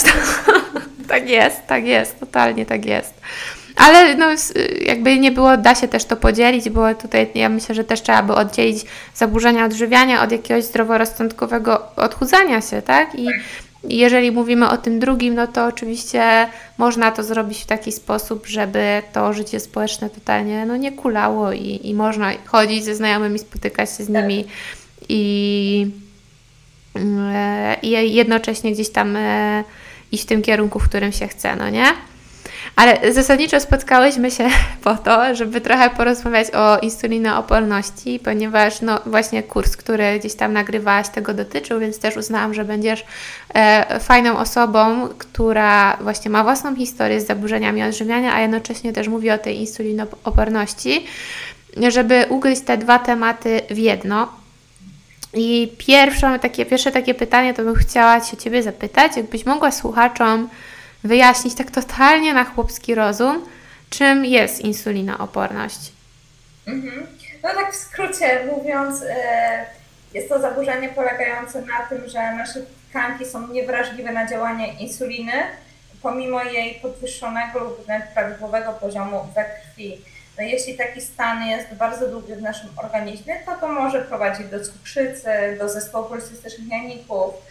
tak 1.09 1.29
jest, 1.29 1.67
tak 1.67 1.85
jest, 1.85 2.21
totalnie 2.21 2.67
tak 2.67 2.85
jest. 2.85 3.15
Ale 3.79 4.15
no, 4.15 4.27
jakby 4.81 5.19
nie 5.19 5.33
było, 5.33 5.57
da 5.57 5.75
się 5.75 5.89
też 5.89 6.05
to 6.05 6.17
podzielić, 6.17 6.71
bo 6.71 6.95
tutaj 6.95 7.31
ja 7.35 7.49
myślę, 7.49 7.75
że 7.75 7.85
też 7.85 8.03
trzeba 8.03 8.23
by 8.23 8.35
oddzielić 8.35 8.85
zaburzenia 9.15 9.65
odżywiania 9.65 10.23
od 10.23 10.33
jakiegoś 10.33 10.65
zdroworozsądkowego 10.65 11.83
odchudzania 11.97 12.61
się, 12.61 12.83
tak? 12.83 13.15
I 13.15 13.29
jeżeli 13.85 14.33
mówimy 14.33 14.71
o 14.71 14.77
tym 14.77 14.99
drugim, 14.99 15.35
no 15.35 15.47
to 15.47 15.67
oczywiście 15.67 16.49
można 16.79 17.13
to 17.13 17.23
zrobić 17.23 17.59
w 17.59 17.67
taki 17.67 17.93
sposób, 17.93 18.47
żeby 18.47 19.03
to 19.13 19.33
życie 19.33 19.61
społeczne 19.61 20.11
totalnie 20.11 20.67
no, 20.67 20.77
nie 20.77 20.93
kulało 20.93 21.53
i, 21.53 21.81
i 21.83 21.95
można 21.95 22.33
chodzić 22.47 22.85
ze 22.85 22.95
znajomymi, 22.95 23.39
spotykać 23.39 23.97
się 23.97 24.05
z 24.05 24.09
nimi 24.09 24.45
i, 25.09 25.91
e, 27.35 27.77
i 27.83 28.15
jednocześnie 28.15 28.73
gdzieś 28.73 28.91
tam 28.91 29.17
e, 29.17 29.65
iść 30.13 30.23
w 30.25 30.27
tym 30.27 30.43
kierunku, 30.43 30.79
w 30.79 30.89
którym 30.89 31.13
się 31.13 31.29
chce, 31.29 31.57
no 31.57 31.71
nie? 31.71 31.87
Ale 32.79 33.13
zasadniczo 33.13 33.61
spotkałyśmy 33.61 34.31
się 34.31 34.49
po 34.85 34.95
to, 34.95 35.35
żeby 35.35 35.61
trochę 35.61 35.91
porozmawiać 35.91 36.51
o 36.51 36.79
insulinooporności, 36.79 38.21
ponieważ 38.25 38.81
no 38.81 39.01
właśnie 39.07 39.43
kurs, 39.43 39.77
który 39.77 40.19
gdzieś 40.19 40.35
tam 40.35 40.53
nagrywałaś, 40.53 41.09
tego 41.09 41.35
dotyczył, 41.35 41.81
więc 41.81 41.99
też 41.99 42.17
uznałam, 42.17 42.55
że 42.55 42.65
będziesz 42.65 43.05
e, 43.55 44.01
fajną 44.01 44.39
osobą, 44.39 45.09
która 45.19 45.97
właśnie 46.01 46.31
ma 46.31 46.45
własną 46.45 46.77
historię 46.77 47.21
z 47.21 47.27
zaburzeniami 47.27 47.83
odżywiania, 47.83 48.35
a 48.35 48.41
jednocześnie 48.41 48.93
też 48.93 49.09
mówi 49.09 49.31
o 49.31 49.39
tej 49.39 49.61
insulinooporności, 49.61 51.07
żeby 51.89 52.27
ugryźć 52.29 52.63
te 52.63 52.77
dwa 52.77 52.99
tematy 52.99 53.61
w 53.71 53.79
jedno. 53.79 54.29
I 55.35 55.73
pierwsze 55.79 56.39
takie, 56.39 56.67
pierwsze 56.67 56.93
takie 56.93 57.15
pytanie 57.15 57.55
to 57.55 57.65
bym 57.65 57.75
chciała 57.75 58.25
się 58.25 58.37
Ciebie 58.37 58.63
zapytać, 58.63 59.17
jakbyś 59.17 59.47
mogła 59.47 59.73
słuchaczom 59.73 60.49
wyjaśnić 61.05 61.55
tak 61.55 61.71
totalnie 61.71 62.35
na 62.35 62.45
chłopski 62.45 62.95
rozum, 62.95 63.47
czym 63.91 64.25
jest 64.25 64.61
insulinooporność. 64.61 65.93
Mhm. 66.67 67.07
No 67.43 67.49
tak 67.55 67.73
w 67.73 67.77
skrócie 67.77 68.47
mówiąc, 68.47 69.03
e, 69.03 69.67
jest 70.15 70.29
to 70.29 70.41
zaburzenie 70.41 70.89
polegające 70.89 71.63
na 71.63 71.87
tym, 71.89 72.09
że 72.09 72.33
nasze 72.33 72.61
tkanki 72.91 73.27
są 73.27 73.49
niewrażliwe 73.49 74.13
na 74.13 74.27
działanie 74.27 74.73
insuliny, 74.73 75.33
pomimo 76.03 76.43
jej 76.43 76.75
podwyższonego 76.75 77.59
lub 77.59 77.87
prawidłowego 78.15 78.73
poziomu 78.73 79.29
we 79.35 79.45
krwi. 79.45 80.01
No 80.39 80.45
jeśli 80.45 80.77
taki 80.77 81.01
stan 81.01 81.47
jest 81.47 81.75
bardzo 81.75 82.09
długi 82.09 82.35
w 82.35 82.43
naszym 82.43 82.71
organizmie, 82.77 83.37
to 83.47 83.57
to 83.57 83.69
może 83.69 84.03
prowadzić 84.03 84.47
do 84.47 84.65
cukrzycy, 84.65 85.29
do 85.59 85.69
zespołu 85.69 86.09
policystycznych 86.09 86.69
jajników, 86.69 87.35
E, 87.35 87.43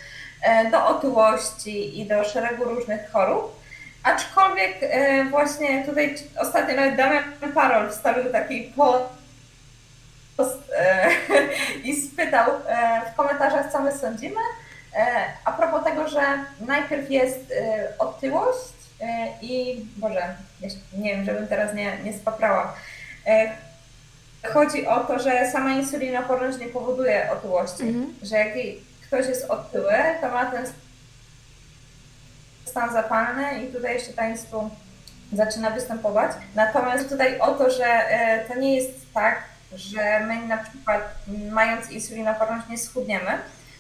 do 0.72 0.88
otyłości 0.88 2.00
i 2.00 2.06
do 2.06 2.24
szeregu 2.24 2.64
różnych 2.64 3.12
chorób. 3.12 3.58
Aczkolwiek 4.04 4.78
e, 4.82 5.26
właśnie 5.26 5.86
tutaj 5.86 6.16
ostatnio 6.40 6.76
nawet 6.76 6.96
Damian 6.96 7.24
Parol 7.54 7.90
wstawił 7.90 8.32
taki 8.32 8.74
post 10.38 10.60
e, 10.78 11.10
i 11.84 12.02
spytał 12.02 12.52
w 13.14 13.16
komentarzach, 13.16 13.72
co 13.72 13.82
my 13.82 13.98
sądzimy. 13.98 14.40
A 15.46 15.52
propos 15.52 15.84
tego, 15.84 16.08
że 16.08 16.22
najpierw 16.60 17.12
jest 17.12 17.54
otyłość 18.00 18.74
i, 19.42 19.86
Boże, 19.98 20.36
nie 20.98 21.16
wiem, 21.16 21.26
żebym 21.26 21.48
teraz 21.48 21.74
nie, 21.74 21.98
nie 22.04 22.14
spaprała. 22.14 22.74
Chodzi 24.54 24.88
o 24.88 25.00
to, 25.00 25.20
że 25.20 25.52
sama 25.52 25.72
insulinoporność 25.72 26.58
nie 26.58 26.68
powoduje 26.68 27.32
otyłości, 27.32 27.84
mm 27.84 27.96
-hmm. 27.96 28.26
że 28.26 28.38
jak 28.38 28.56
ktoś 29.08 29.28
jest 29.28 29.50
otyły, 29.50 29.94
to 30.22 30.32
ma 30.32 30.52
ten 30.52 30.66
stan 32.66 32.94
zapalny 32.94 33.64
i 33.64 33.74
tutaj 33.74 33.94
jeszcze 33.94 34.14
taństwo 34.14 34.70
zaczyna 35.34 35.70
występować. 35.70 36.32
Natomiast 36.56 37.10
tutaj 37.10 37.40
o 37.40 37.52
to, 37.52 37.70
że 37.70 37.86
e, 37.86 38.46
to 38.48 38.56
nie 38.56 38.76
jest 38.76 39.14
tak, 39.14 39.44
że 39.74 40.20
my 40.20 40.48
na 40.48 40.58
przykład 40.58 41.02
mając 41.52 41.92
insulinoporność 41.92 42.68
nie 42.70 42.78
schudniemy, 42.78 43.32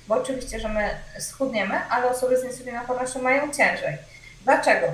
bo 0.08 0.16
oczywiście, 0.16 0.60
że 0.60 0.70
my 0.70 0.90
schudniemy, 1.20 1.82
ale 1.90 2.10
osoby 2.10 2.38
z 2.38 2.44
insulinopornością 2.44 3.22
mają 3.22 3.52
ciężej. 3.52 3.98
Dlaczego? 4.44 4.88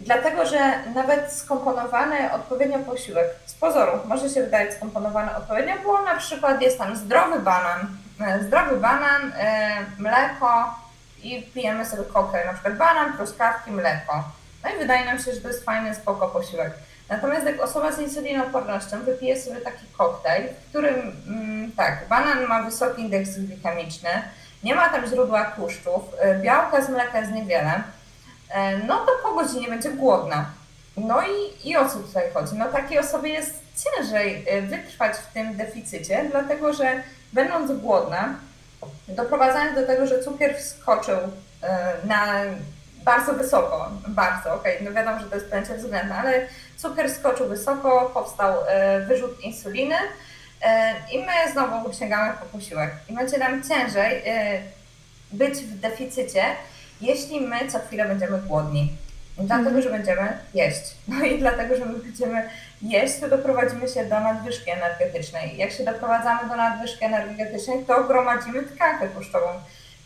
Dlatego, 0.00 0.46
że 0.46 0.72
nawet 0.94 1.32
skomponowany 1.32 2.32
odpowiednio 2.32 2.78
posiłek 2.78 3.26
z 3.46 3.54
pozoru 3.54 3.92
może 4.04 4.28
się 4.28 4.42
wydać 4.42 4.74
skomponowany 4.74 5.36
odpowiednio, 5.36 5.74
bo 5.84 6.02
na 6.02 6.16
przykład 6.16 6.62
jest 6.62 6.78
tam 6.78 6.96
zdrowy 6.96 7.38
banan, 7.38 7.96
zdrowy 8.42 8.76
banan, 8.76 9.32
e, 9.36 9.76
mleko 9.98 10.74
i 11.22 11.42
pijemy 11.42 11.86
sobie 11.86 12.02
koktajl, 12.02 12.46
na 12.46 12.52
przykład 12.52 12.76
banan, 12.76 13.16
truskawki, 13.16 13.70
mleko. 13.70 14.24
No 14.64 14.70
i 14.70 14.78
wydaje 14.78 15.04
nam 15.04 15.18
się, 15.18 15.32
że 15.34 15.40
to 15.40 15.48
jest 15.48 15.64
fajny, 15.64 15.94
spoko 15.94 16.28
posiłek. 16.28 16.72
Natomiast 17.08 17.46
jak 17.46 17.60
osoba 17.60 17.92
z 17.92 17.98
insulinopornością 17.98 19.02
wypije 19.02 19.40
sobie 19.40 19.60
taki 19.60 19.86
koktajl, 19.98 20.48
w 20.48 20.68
którym 20.68 20.94
mm, 21.28 21.72
tak, 21.72 22.08
banan 22.08 22.46
ma 22.46 22.62
wysoki 22.62 23.02
indeks 23.02 23.38
glikemiczny, 23.38 24.10
nie 24.62 24.74
ma 24.74 24.88
tam 24.88 25.06
źródła 25.06 25.44
tłuszczów, 25.44 26.02
e, 26.18 26.38
białka 26.38 26.82
z 26.82 26.88
mleka 26.88 27.20
jest 27.20 27.32
niewiele, 27.32 27.82
no 28.86 28.98
to 28.98 29.12
po 29.22 29.34
godzinie 29.34 29.68
będzie 29.68 29.90
głodna. 29.90 30.46
No 30.96 31.22
i, 31.22 31.68
i 31.68 31.76
o 31.76 31.88
co 31.88 31.98
tutaj 31.98 32.24
chodzi? 32.34 32.54
No 32.56 32.64
takiej 32.66 32.98
osobie 32.98 33.30
jest 33.30 33.61
ciężej 33.76 34.46
wytrwać 34.62 35.16
w 35.16 35.32
tym 35.32 35.56
deficycie, 35.56 36.24
dlatego 36.30 36.72
że 36.72 37.02
będąc 37.32 37.72
głodna, 37.72 38.34
doprowadzając 39.08 39.74
do 39.74 39.86
tego, 39.86 40.06
że 40.06 40.22
cukier 40.22 40.56
wskoczył 40.56 41.18
e, 41.62 41.92
na 42.04 42.34
bardzo 43.04 43.32
wysoko, 43.32 43.90
bardzo, 44.08 44.54
okej, 44.54 44.74
okay, 44.74 44.88
no 44.88 44.94
wiadomo, 44.94 45.18
że 45.20 45.26
to 45.26 45.34
jest 45.34 45.50
pojęcie 45.50 45.74
względne, 45.74 46.14
ale 46.14 46.46
cukier 46.76 47.10
skoczył 47.10 47.48
wysoko, 47.48 48.10
powstał 48.14 48.54
e, 48.68 49.00
wyrzut 49.00 49.40
insuliny 49.40 49.96
i 51.12 51.18
my 51.18 51.52
znowu 51.52 51.92
sięgamy 51.92 52.32
po 52.40 52.46
posiłek. 52.46 52.90
I 53.08 53.14
będzie 53.14 53.38
nam 53.38 53.62
ciężej 53.62 54.22
być 55.32 55.54
w 55.54 55.80
deficycie, 55.80 56.42
jeśli 57.00 57.40
my 57.40 57.68
co 57.68 57.78
chwilę 57.78 58.04
będziemy 58.04 58.38
głodni. 58.38 58.96
Dlatego, 59.36 59.70
mhm. 59.70 59.82
że 59.82 59.90
będziemy 59.90 60.38
jeść. 60.54 60.82
No 61.08 61.24
i 61.24 61.38
dlatego, 61.38 61.76
że 61.76 61.86
my 61.86 61.98
będziemy 61.98 62.48
jeść, 62.82 63.20
to 63.20 63.28
doprowadzimy 63.28 63.88
się 63.88 64.04
do 64.04 64.20
nadwyżki 64.20 64.70
energetycznej. 64.70 65.56
Jak 65.56 65.70
się 65.70 65.84
doprowadzamy 65.84 66.48
do 66.48 66.56
nadwyżki 66.56 67.04
energetycznej, 67.04 67.84
to 67.84 68.04
gromadzimy 68.04 68.62
tkankę 68.62 69.08
tłuszczową. 69.08 69.46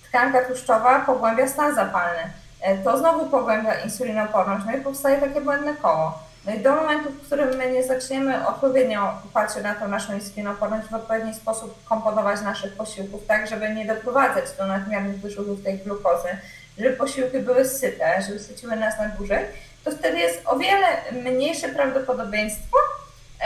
Tkanka 0.08 0.44
tłuszczowa 0.44 1.00
pogłębia 1.00 1.48
stan 1.48 1.74
zapalny. 1.74 2.20
E, 2.60 2.78
to 2.78 2.98
znowu 2.98 3.26
pogłębia 3.26 3.74
insulinoporność, 3.74 4.66
no 4.66 4.76
i 4.76 4.80
powstaje 4.80 5.20
takie 5.20 5.40
błędne 5.40 5.74
koło. 5.74 6.18
No 6.46 6.54
i 6.54 6.58
do 6.58 6.76
momentu, 6.76 7.10
w 7.10 7.26
którym 7.26 7.56
my 7.56 7.72
nie 7.72 7.84
zaczniemy 7.84 8.46
odpowiednio 8.46 9.12
patrzeć 9.32 9.62
na 9.62 9.74
tą 9.74 9.88
naszą 9.88 10.14
insulinoporność, 10.14 10.88
w 10.88 10.94
odpowiedni 10.94 11.34
sposób 11.34 11.84
komponować 11.84 12.42
naszych 12.42 12.72
posiłków, 12.76 13.26
tak, 13.26 13.46
żeby 13.46 13.74
nie 13.74 13.86
doprowadzać 13.86 14.44
do 14.58 14.66
nadmiernych 14.66 15.20
wyrzutów 15.20 15.62
tej 15.62 15.78
glukozy, 15.78 16.28
żeby 16.78 16.96
posiłki 16.96 17.38
były 17.38 17.64
syte, 17.64 18.22
żeby 18.22 18.38
syciły 18.38 18.76
nas 18.76 18.98
na 18.98 19.08
dłużej, 19.08 19.44
to 19.86 19.92
wtedy 19.92 20.18
jest 20.18 20.42
o 20.46 20.58
wiele 20.58 20.86
mniejsze 21.12 21.68
prawdopodobieństwo, 21.68 22.76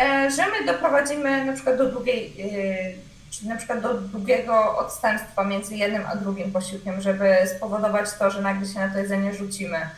e, 0.01 0.31
że 0.31 0.43
my 0.47 0.67
doprowadzimy 0.73 1.45
na 1.45 1.53
przykład 1.53 1.77
do 1.77 1.87
długiej, 1.87 2.35
e, 2.41 3.31
czy 3.31 3.49
na 3.49 3.57
przykład 3.57 3.81
do 3.81 3.95
długiego 3.95 4.79
odstępstwa 4.79 5.45
między 5.45 5.77
jednym 5.77 6.07
a 6.07 6.17
drugim 6.17 6.53
posiłkiem, 6.53 7.01
żeby 7.01 7.37
spowodować 7.57 8.09
to, 8.19 8.31
że 8.31 8.43
nagle 8.43 8.69
się 8.69 8.79
na 8.79 8.89
to 8.89 8.99
jedzenie 8.99 9.35
rzucimy. 9.35 9.77
E, 9.79 9.91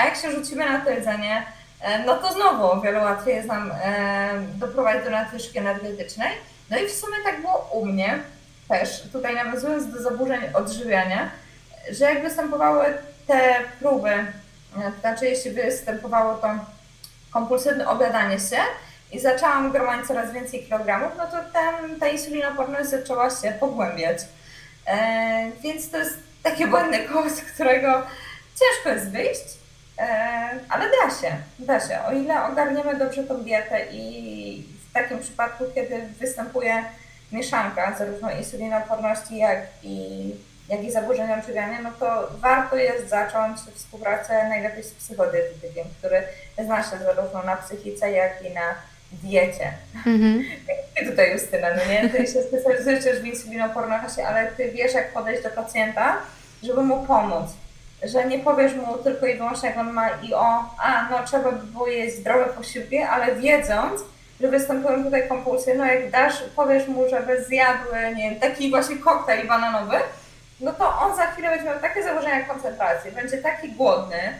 a 0.00 0.04
jak 0.04 0.16
się 0.16 0.32
rzucimy 0.32 0.72
na 0.72 0.80
to 0.80 0.90
jedzenie, 0.90 1.46
no 2.06 2.16
to 2.16 2.32
znowu 2.32 2.64
o 2.70 2.80
wiele 2.80 3.00
łatwiej 3.00 3.34
jest 3.36 3.48
nam 3.48 3.72
doprowadzić 4.54 5.04
do 5.04 5.10
nadwyżki 5.10 5.58
energetycznej. 5.58 6.30
No 6.70 6.78
i 6.78 6.88
w 6.88 6.92
sumie 6.92 7.16
tak 7.24 7.40
było 7.40 7.70
u 7.72 7.86
mnie 7.86 8.18
też, 8.68 9.02
tutaj 9.12 9.34
nawiązując 9.34 9.92
do 9.92 10.02
zaburzeń 10.02 10.40
odżywiania, 10.54 11.30
że 11.90 12.04
jak 12.04 12.22
występowały 12.22 12.84
te 13.26 13.54
próby 13.80 14.10
znaczy, 15.00 15.26
jeśli 15.26 15.50
występowało 15.50 16.34
to 16.34 16.48
kompulsywne 17.30 17.88
obiadanie 17.88 18.38
się 18.38 18.58
i 19.12 19.20
zaczęłam 19.20 19.72
gromadzić 19.72 20.06
coraz 20.06 20.32
więcej 20.32 20.64
kilogramów, 20.64 21.12
no 21.16 21.26
to 21.26 21.36
ten, 21.52 22.00
ta 22.00 22.08
insulinoporność 22.08 22.90
zaczęła 22.90 23.30
się 23.30 23.52
pogłębiać. 23.60 24.18
E, 24.86 25.50
więc 25.62 25.90
to 25.90 25.98
jest 25.98 26.18
takie 26.42 26.66
błędne 26.66 26.98
koło, 26.98 27.30
z 27.30 27.40
którego 27.40 28.02
ciężko 28.60 28.88
jest 28.88 29.10
wyjść, 29.10 29.44
e, 29.98 30.04
ale 30.68 30.84
da 30.84 31.10
się, 31.20 31.36
da 31.58 31.80
się. 31.80 31.98
O 32.08 32.12
ile 32.12 32.44
ogarniemy 32.44 32.96
dobrze 32.96 33.24
tą 33.24 33.42
dietę 33.42 33.86
i 33.92 34.64
w 34.90 34.92
takim 34.92 35.18
przypadku, 35.18 35.64
kiedy 35.74 36.06
występuje 36.20 36.84
mieszanka 37.32 37.96
zarówno 37.98 38.30
insulinoporności, 38.30 39.36
jak 39.36 39.60
i 39.82 40.30
jak 40.68 40.84
i 40.84 40.90
zaburzenia 40.90 41.38
odżywiania, 41.38 41.82
no 41.82 41.90
to 42.00 42.28
warto 42.40 42.76
jest 42.76 43.08
zacząć 43.08 43.58
współpracę 43.74 44.48
najlepiej 44.48 44.82
z 44.82 44.94
psychodietetykiem, 44.94 45.86
który 45.98 46.22
zna 46.64 46.82
się 46.82 46.98
zarówno 46.98 47.42
na 47.42 47.56
psychice, 47.56 48.10
jak 48.10 48.42
i 48.44 48.54
na 48.54 48.74
diecie. 49.12 49.72
Mm-hmm. 50.06 50.44
Ty 50.96 51.06
tutaj 51.10 51.32
Justyna, 51.32 51.68
no 51.70 51.92
nie? 51.92 52.08
Ty 52.08 52.26
się 52.26 52.42
specjalizujesz 52.42 53.20
w 53.20 53.24
insulinoporności, 53.24 54.20
ale 54.20 54.46
ty 54.46 54.70
wiesz 54.70 54.94
jak 54.94 55.12
podejść 55.12 55.42
do 55.42 55.50
pacjenta, 55.50 56.16
żeby 56.62 56.82
mu 56.82 57.06
pomóc. 57.06 57.50
Że 58.02 58.24
nie 58.24 58.38
powiesz 58.38 58.74
mu 58.74 58.98
tylko 58.98 59.26
i 59.26 59.36
wyłącznie 59.36 59.68
jak 59.68 59.78
on 59.78 59.92
ma 59.92 60.08
i 60.08 60.34
o, 60.34 60.74
a 60.82 61.08
no 61.10 61.26
trzeba 61.26 61.52
by 61.52 61.66
było 61.66 61.86
jeść 61.86 62.16
zdrowe 62.16 62.44
posiłki, 62.44 62.98
ale 62.98 63.34
wiedząc, 63.34 64.00
że 64.40 64.48
występują 64.48 65.04
tutaj 65.04 65.28
kompulsje, 65.28 65.74
no 65.74 65.84
jak 65.84 66.10
dasz, 66.10 66.34
powiesz 66.56 66.88
mu, 66.88 67.08
żeby 67.08 67.44
zjadł, 67.44 67.84
nie 68.16 68.30
wiem, 68.30 68.40
taki 68.40 68.70
właśnie 68.70 68.96
koktajl 68.96 69.48
bananowy, 69.48 69.96
no 70.60 70.72
to 70.72 70.98
on 70.98 71.16
za 71.16 71.26
chwilę 71.26 71.50
będzie 71.50 71.64
miał 71.64 71.80
takie 71.80 72.02
założenia 72.02 72.44
koncentracji, 72.44 73.12
będzie 73.12 73.38
taki 73.38 73.72
głodny, 73.72 74.34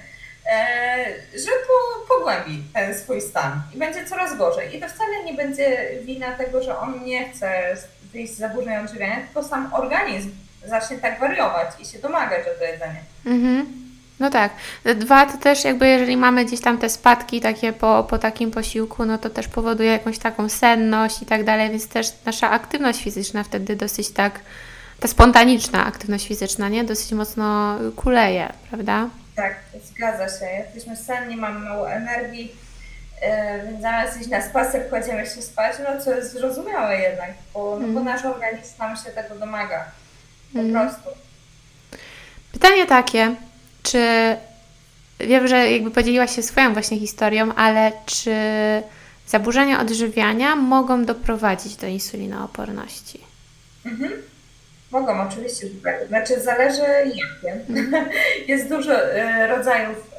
e, 0.46 1.06
że 1.34 1.50
po, 1.50 2.14
pogłębi 2.14 2.62
ten 2.74 2.94
swój 2.94 3.20
stan 3.20 3.62
i 3.74 3.78
będzie 3.78 4.04
coraz 4.04 4.36
gorzej. 4.36 4.76
I 4.76 4.80
to 4.80 4.88
wcale 4.88 5.24
nie 5.24 5.34
będzie 5.34 5.90
wina 6.02 6.32
tego, 6.32 6.62
że 6.62 6.78
on 6.78 7.04
nie 7.04 7.32
chce 7.32 7.76
wyjść 8.12 8.34
z 8.34 8.38
zaburzeń 8.38 8.76
odżywiania, 8.76 9.16
tylko 9.16 9.44
sam 9.44 9.74
organizm 9.74 10.30
zacznie 10.66 10.98
tak 10.98 11.20
wariować 11.20 11.68
i 11.80 11.84
się 11.84 11.98
domagać 11.98 12.40
o 12.40 12.58
to 12.58 12.64
jedzenie. 12.64 13.00
Mhm. 13.26 13.88
No 14.20 14.30
tak. 14.30 14.52
Dwa 14.84 15.26
to 15.26 15.38
też 15.38 15.64
jakby 15.64 15.88
jeżeli 15.88 16.16
mamy 16.16 16.44
gdzieś 16.44 16.60
tam 16.60 16.78
te 16.78 16.88
spadki 16.88 17.40
takie 17.40 17.72
po, 17.72 18.06
po 18.10 18.18
takim 18.18 18.50
posiłku, 18.50 19.04
no 19.04 19.18
to 19.18 19.30
też 19.30 19.48
powoduje 19.48 19.90
jakąś 19.90 20.18
taką 20.18 20.48
senność 20.48 21.22
i 21.22 21.26
tak 21.26 21.44
dalej, 21.44 21.70
więc 21.70 21.88
też 21.88 22.06
nasza 22.24 22.50
aktywność 22.50 23.02
fizyczna 23.02 23.44
wtedy 23.44 23.76
dosyć 23.76 24.10
tak 24.10 24.40
ta 25.00 25.08
spontaniczna 25.08 25.86
aktywność 25.86 26.28
fizyczna, 26.28 26.68
nie? 26.68 26.84
Dosyć 26.84 27.12
mocno 27.12 27.78
kuleje, 27.96 28.52
prawda? 28.70 29.08
Tak, 29.36 29.54
zgadza 29.84 30.38
się. 30.38 30.46
Jesteśmy 30.46 30.96
senni, 30.96 31.36
mamy 31.36 31.60
mało 31.60 31.90
energii, 31.90 32.52
yy, 33.22 33.28
więc 33.66 33.82
zamiast 33.82 34.20
iść 34.20 34.28
na 34.28 34.42
spacer, 34.42 34.88
kładziemy 34.88 35.26
się 35.26 35.42
spać, 35.42 35.76
no 35.84 36.04
co 36.04 36.14
jest 36.14 36.32
zrozumiałe 36.32 37.00
jednak, 37.00 37.30
bo, 37.54 37.76
mm. 37.76 37.86
no, 37.86 37.92
bo 37.94 38.00
mhm. 38.00 38.16
nasz 38.16 38.34
organizm 38.34 38.78
nam 38.78 38.96
się 38.96 39.10
tego 39.10 39.34
domaga. 39.34 39.84
Po 40.52 40.58
mm. 40.58 40.72
prostu. 40.72 41.08
Pytanie 42.52 42.86
takie, 42.86 43.34
czy 43.82 43.98
wiem, 45.20 45.48
że 45.48 45.70
jakby 45.70 45.90
podzieliłaś 45.90 46.36
się 46.36 46.42
swoją 46.42 46.72
właśnie 46.72 46.98
historią, 46.98 47.54
ale 47.54 47.92
czy 48.06 48.32
zaburzenia 49.26 49.80
odżywiania 49.80 50.56
mogą 50.56 51.04
doprowadzić 51.04 51.76
do 51.76 51.86
insulinooporności? 51.86 53.20
Mhm. 53.86 54.12
Mogą 54.90 55.20
oczywiście 55.28 55.66
Znaczy 56.08 56.40
zależy 56.40 56.82
jakie. 57.04 57.60
Jest 58.52 58.68
dużo 58.68 58.92
e, 58.92 59.46
rodzajów, 59.46 60.10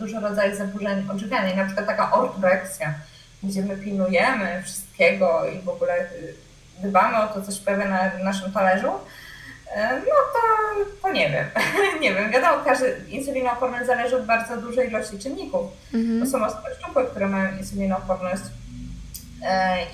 dużo 0.00 0.20
rodzajów 0.20 0.56
zaburzeń 0.56 1.08
odżywiania, 1.10 1.56
na 1.56 1.64
przykład 1.64 1.86
taka 1.86 2.12
ortoreksja, 2.12 2.94
gdzie 3.42 3.62
my 3.62 3.76
pilnujemy 3.76 4.62
wszystkiego 4.62 5.42
i 5.48 5.62
w 5.62 5.68
ogóle 5.68 5.94
e, 5.94 6.08
dbamy 6.88 7.16
o 7.18 7.26
to, 7.26 7.42
co 7.42 7.52
się 7.52 7.64
pojawia 7.64 7.88
na 7.88 8.24
naszym 8.24 8.52
talerzu, 8.52 8.92
e, 9.74 9.92
no 9.96 10.14
to, 10.32 10.40
to 11.02 11.12
nie 11.12 11.30
wiem. 11.30 11.46
nie 12.02 12.14
wiem, 12.14 12.30
wiadomo, 12.30 12.64
każdy 12.64 12.96
insulinooporność 13.08 13.86
zależy 13.86 14.16
od 14.16 14.26
bardzo 14.26 14.56
dużej 14.56 14.88
ilości 14.88 15.18
czynników. 15.18 15.70
Mhm. 15.94 16.20
To 16.20 16.26
są 16.26 16.46
osoby 16.46 16.68
szczupłe, 16.78 17.04
które 17.04 17.28
mają 17.28 17.58
insulinooporność 17.58 18.42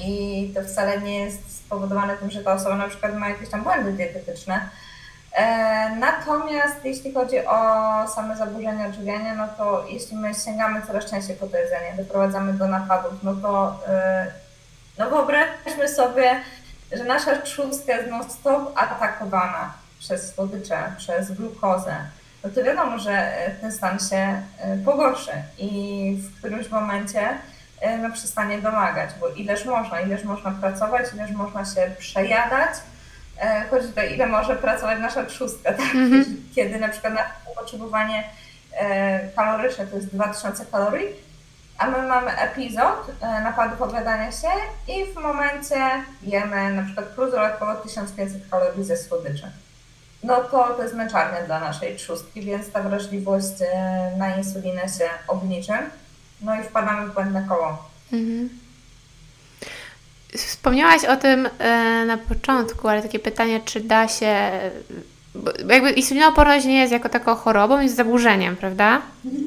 i 0.01 0.53
to 0.55 0.63
wcale 0.63 1.01
nie 1.01 1.21
jest 1.21 1.57
spowodowane 1.57 2.17
tym, 2.17 2.31
że 2.31 2.45
ta 2.45 2.53
osoba 2.53 2.77
na 2.77 2.89
przykład 2.89 3.15
ma 3.15 3.29
jakieś 3.29 3.49
tam 3.49 3.63
błędy 3.63 3.93
dietetyczne. 3.93 4.61
E, 5.33 5.97
natomiast 5.97 6.85
jeśli 6.85 7.15
chodzi 7.15 7.47
o 7.47 7.59
same 8.09 8.37
zaburzenia 8.37 8.87
odżywiania, 8.87 9.35
no 9.35 9.49
to 9.59 9.87
jeśli 9.89 10.17
my 10.17 10.35
sięgamy 10.35 10.83
coraz 10.87 11.11
częściej 11.11 11.37
po 11.37 11.47
to 11.47 11.57
jedzenie, 11.57 11.95
doprowadzamy 11.97 12.53
do 12.53 12.69
napadów, 12.69 13.13
no 13.23 13.35
to 13.35 13.81
e, 13.89 14.33
no 14.99 15.11
wyobraźmy 15.11 15.89
sobie, 15.89 16.41
że 16.93 17.05
nasza 17.05 17.39
trzustka 17.39 17.93
jest 17.93 18.11
non-stop 18.11 18.73
atakowana 18.75 19.73
przez 19.99 20.35
słodycze, 20.35 20.93
przez 20.99 21.33
glukozę, 21.33 21.97
no 22.45 22.51
to 22.51 22.63
wiadomo, 22.65 22.99
że 22.99 23.33
ten 23.61 23.73
stan 23.73 23.99
się 23.99 24.43
pogorszy 24.85 25.33
i 25.59 26.23
w 26.23 26.39
którymś 26.39 26.71
momencie 26.71 27.29
E, 27.29 27.60
no, 28.03 28.11
przestanie 28.13 28.59
domagać, 28.59 29.11
bo 29.21 29.29
ileż 29.29 29.65
można, 29.65 30.01
ileż 30.01 30.25
można 30.25 30.51
pracować, 30.51 31.07
ileż 31.15 31.31
można 31.31 31.65
się 31.65 31.91
przejadać, 31.99 32.71
e, 33.41 33.65
chodzi 33.71 33.89
o 33.89 33.93
to, 33.93 34.03
ile 34.03 34.27
może 34.27 34.57
pracować 34.57 34.99
nasza 35.01 35.25
trzustka, 35.25 35.73
tak? 35.73 35.95
Mm 35.95 36.11
-hmm. 36.11 36.25
kiedy 36.55 36.79
na 36.79 36.89
przykład 36.89 37.15
na 37.15 37.23
potrzebowanie 37.57 38.25
kaloryczne 39.37 39.87
to 39.87 39.97
jest 39.97 40.09
2000 40.09 40.67
kalorii, 40.67 41.07
a 41.79 41.87
my 41.87 42.03
mamy 42.03 42.31
epizod 42.39 43.07
napadów 43.21 43.83
obiadania 43.83 44.33
się 44.33 44.49
i 44.89 45.15
w 45.15 45.15
momencie 45.15 45.77
jemy 46.23 46.73
na 46.73 46.83
przykład 46.83 47.07
plus 47.07 47.31
dodatkowo 47.31 47.75
1500 47.75 48.43
kalorii 48.51 48.85
ze 48.85 48.97
słodyczy. 48.97 49.51
No 50.23 50.41
to 50.41 50.75
to 50.75 50.83
jest 50.83 50.95
męczarnia 50.95 51.43
dla 51.43 51.61
naszej 51.61 51.97
trzustki, 51.97 52.41
więc 52.43 52.73
ta 52.73 52.83
wrażliwość 52.83 53.55
na 54.17 54.37
insulinę 54.37 54.89
się 54.89 55.09
obniży 55.29 55.73
no 56.43 56.61
i 56.61 56.63
wpadamy 56.65 57.07
w 57.07 57.15
błędne 57.15 57.47
koło. 57.49 57.91
Mhm. 58.13 58.49
Wspomniałaś 60.37 61.05
o 61.05 61.17
tym 61.17 61.49
e, 61.59 62.05
na 62.07 62.19
początku, 62.19 62.89
ale 62.89 63.03
takie 63.03 63.19
pytanie, 63.19 63.61
czy 63.65 63.81
da 63.81 64.09
się. 64.09 64.51
Bo 65.35 65.51
jakby 65.69 65.91
insulinooporność 65.91 66.67
nie 66.67 66.81
jest 66.81 66.93
jako 66.93 67.09
taką 67.09 67.35
chorobą, 67.35 67.81
jest 67.81 67.97
zaburzeniem, 67.97 68.57
prawda? 68.57 69.03
Mhm. 69.25 69.45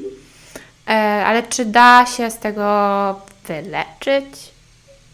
E, 0.88 1.26
ale 1.26 1.42
czy 1.42 1.64
da 1.64 2.06
się 2.06 2.30
z 2.30 2.38
tego 2.38 3.20
wyleczyć? 3.44 4.54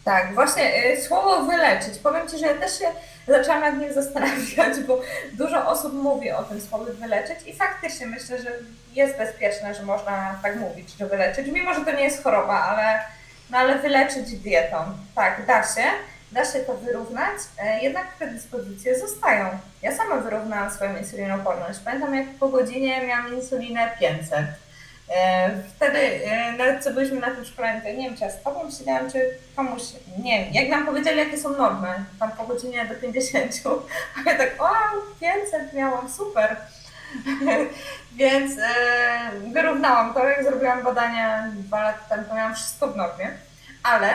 Tak, 0.05 0.35
właśnie 0.35 0.73
słowo 1.09 1.43
wyleczyć. 1.43 1.99
Powiem 2.03 2.29
Ci, 2.29 2.39
że 2.39 2.47
ja 2.47 2.55
też 2.55 2.79
się 2.79 2.87
zaczęłam 3.29 3.61
nad 3.61 3.79
nim 3.79 3.93
zastanawiać, 3.93 4.81
bo 4.87 5.01
dużo 5.33 5.69
osób 5.69 5.93
mówi 5.93 6.31
o 6.31 6.43
tym 6.43 6.61
słowie 6.61 6.93
wyleczyć 6.93 7.39
i 7.47 7.57
faktycznie 7.57 8.07
myślę, 8.07 8.43
że 8.43 8.51
jest 8.95 9.19
bezpieczne, 9.19 9.75
że 9.75 9.83
można 9.83 10.39
tak 10.43 10.57
mówić, 10.57 10.91
że 10.99 11.07
wyleczyć, 11.07 11.47
mimo 11.47 11.75
że 11.75 11.81
to 11.81 11.93
nie 11.93 12.05
jest 12.05 12.23
choroba, 12.23 12.61
ale, 12.61 13.01
no 13.51 13.59
ale 13.59 13.79
wyleczyć 13.79 14.33
dietą. 14.33 14.77
Tak, 15.15 15.47
da 15.47 15.63
się, 15.63 15.85
da 16.33 16.45
się 16.45 16.59
to 16.59 16.75
wyrównać, 16.75 17.39
e, 17.59 17.81
jednak 17.81 18.07
predyspozycje 18.19 18.99
zostają. 18.99 19.49
Ja 19.83 19.97
sama 19.97 20.17
wyrównałam 20.17 20.71
swoją 20.71 20.97
insulinoporność. 20.97 21.79
Pamiętam, 21.85 22.15
jak 22.15 22.29
po 22.29 22.49
godzinie 22.49 23.07
miałam 23.07 23.35
insulinę 23.35 23.91
500 24.01 24.33
E, 24.39 24.70
wtedy, 25.77 25.99
e, 25.99 26.53
nawet 26.53 26.85
co 26.85 26.91
byliśmy 26.91 27.21
na 27.21 27.31
tym 27.31 27.45
szkoleniu, 27.45 27.81
to 27.83 27.89
nie 27.89 28.09
wiem, 28.09 28.17
czy 28.17 28.25
ja 28.25 28.31
z 28.31 28.43
Tobą 28.43 28.71
siedziałam, 28.71 29.11
czy 29.13 29.35
komuś, 29.57 29.83
nie 30.19 30.45
wiem, 30.45 30.55
jak 30.55 30.69
nam 30.69 30.87
powiedzieli, 30.87 31.19
jakie 31.19 31.39
są 31.39 31.57
normy, 31.57 31.89
tam 32.21 32.33
po 32.33 32.45
godzinie 32.45 32.87
do 32.87 32.95
50, 32.95 33.53
a 34.17 34.31
ja 34.31 34.39
tak, 34.39 34.55
o, 34.59 34.69
500 35.21 35.73
miałam, 35.73 36.09
super. 36.09 36.57
Więc 38.21 38.59
e, 38.59 38.71
wyrównałam 39.53 40.15
to, 40.15 40.29
jak 40.29 40.45
zrobiłam 40.45 40.83
badania 40.83 41.49
dwa 41.53 41.83
lata 41.83 41.99
temu, 42.09 42.29
to 42.29 42.35
miałam 42.35 42.55
wszystko 42.55 42.87
w 42.89 42.97
normie, 42.97 43.31
ale, 43.83 44.11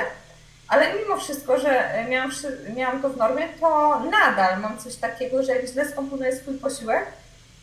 ale 0.67 0.93
mimo 0.93 1.17
wszystko, 1.17 1.59
że 1.59 2.05
miałam, 2.09 2.31
miałam 2.75 3.01
to 3.01 3.09
w 3.09 3.17
normie, 3.17 3.47
to 3.59 3.99
nadal 3.99 4.59
mam 4.59 4.77
coś 4.77 4.95
takiego, 4.95 5.43
że 5.43 5.55
jak 5.55 5.65
źle 5.65 5.89
skomponuję 5.89 6.35
swój 6.35 6.57
posiłek, 6.57 7.05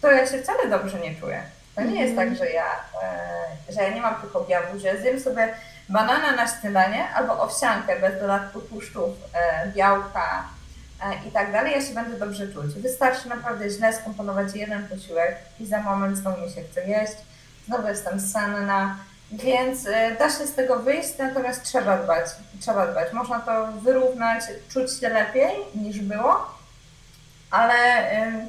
to 0.01 0.11
ja 0.11 0.27
się 0.27 0.39
wcale 0.39 0.69
dobrze 0.69 1.01
nie 1.01 1.15
czuję. 1.15 1.43
To 1.75 1.83
nie 1.83 2.03
jest 2.03 2.17
tak, 2.17 2.37
że 2.37 2.51
ja, 2.51 2.67
e, 3.03 3.73
że 3.73 3.83
ja 3.83 3.95
nie 3.95 4.01
mam 4.01 4.21
tylko 4.21 4.45
biału, 4.45 4.79
że 4.79 5.01
zjem 5.01 5.21
sobie 5.21 5.55
banana 5.89 6.33
na 6.37 6.47
śniadanie 6.49 7.09
albo 7.09 7.43
owsiankę 7.43 8.01
bez 8.01 8.21
dodatku 8.21 8.61
tłuszczów, 8.61 9.11
e, 9.35 9.67
białka 9.69 10.45
e, 11.03 11.29
i 11.29 11.33
tak 11.33 11.53
dalej, 11.53 11.73
ja 11.73 11.83
się 11.83 11.95
będę 11.95 12.19
dobrze 12.19 12.53
czuć. 12.53 12.75
Wystarczy 12.75 13.29
naprawdę 13.29 13.71
źle 13.71 13.93
skomponować 13.93 14.55
jeden 14.55 14.89
posiłek 14.89 15.37
i 15.61 15.67
za 15.67 15.81
moment 15.81 16.17
znowu 16.19 16.41
mi 16.41 16.51
się 16.51 16.63
chce 16.63 16.89
jeść, 16.89 17.17
znowu 17.67 17.89
jestem 17.89 18.21
senna, 18.21 18.97
więc 19.33 19.85
da 20.19 20.31
się 20.31 20.47
z 20.47 20.55
tego 20.55 20.77
wyjść, 20.77 21.19
natomiast 21.19 21.63
trzeba 21.63 21.97
dbać, 21.99 22.27
trzeba 22.61 22.87
dbać. 22.87 23.13
Można 23.13 23.41
to 23.41 23.73
wyrównać, 23.73 24.43
czuć 24.69 25.01
się 25.01 25.09
lepiej 25.09 25.57
niż 25.75 26.01
było, 26.01 26.59
ale 27.51 27.75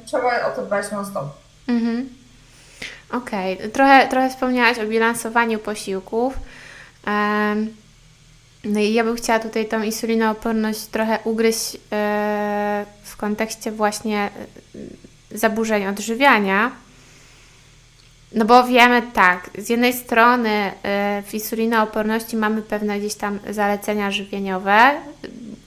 trzeba 0.06 0.46
o 0.46 0.50
to 0.50 0.66
dbać 0.66 0.90
non-stop. 0.90 1.26
Mhm. 1.68 2.23
Okej, 3.10 3.54
okay. 3.54 3.68
trochę, 3.68 4.08
trochę 4.08 4.30
wspomniałaś 4.30 4.78
o 4.78 4.86
bilansowaniu 4.86 5.58
posiłków. 5.58 6.34
No 8.64 8.80
i 8.80 8.92
ja 8.92 9.04
bym 9.04 9.16
chciała 9.16 9.38
tutaj 9.38 9.66
tą 9.66 9.82
insulinooporność 9.82 10.86
trochę 10.86 11.18
ugryźć 11.24 11.76
e, 11.92 12.86
w 13.02 13.16
kontekście 13.16 13.72
właśnie 13.72 14.30
e, 15.32 15.38
zaburzeń 15.38 15.86
odżywiania. 15.86 16.70
No 18.32 18.44
bo 18.44 18.64
wiemy 18.64 19.02
tak, 19.12 19.50
z 19.58 19.68
jednej 19.68 19.92
strony 19.92 20.72
e, 20.82 21.22
w 21.26 21.34
insulinooporności 21.34 22.36
mamy 22.36 22.62
pewne 22.62 22.98
gdzieś 22.98 23.14
tam 23.14 23.38
zalecenia 23.50 24.10
żywieniowe 24.10 24.90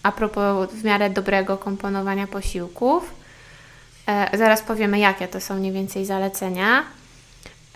a 0.03 0.11
propos 0.11 0.69
w 0.71 0.83
miarę 0.83 1.09
dobrego 1.09 1.57
komponowania 1.57 2.27
posiłków. 2.27 3.13
Zaraz 4.33 4.61
powiemy, 4.61 4.99
jakie 4.99 5.27
to 5.27 5.41
są 5.41 5.55
mniej 5.55 5.71
więcej 5.71 6.05
zalecenia. 6.05 6.83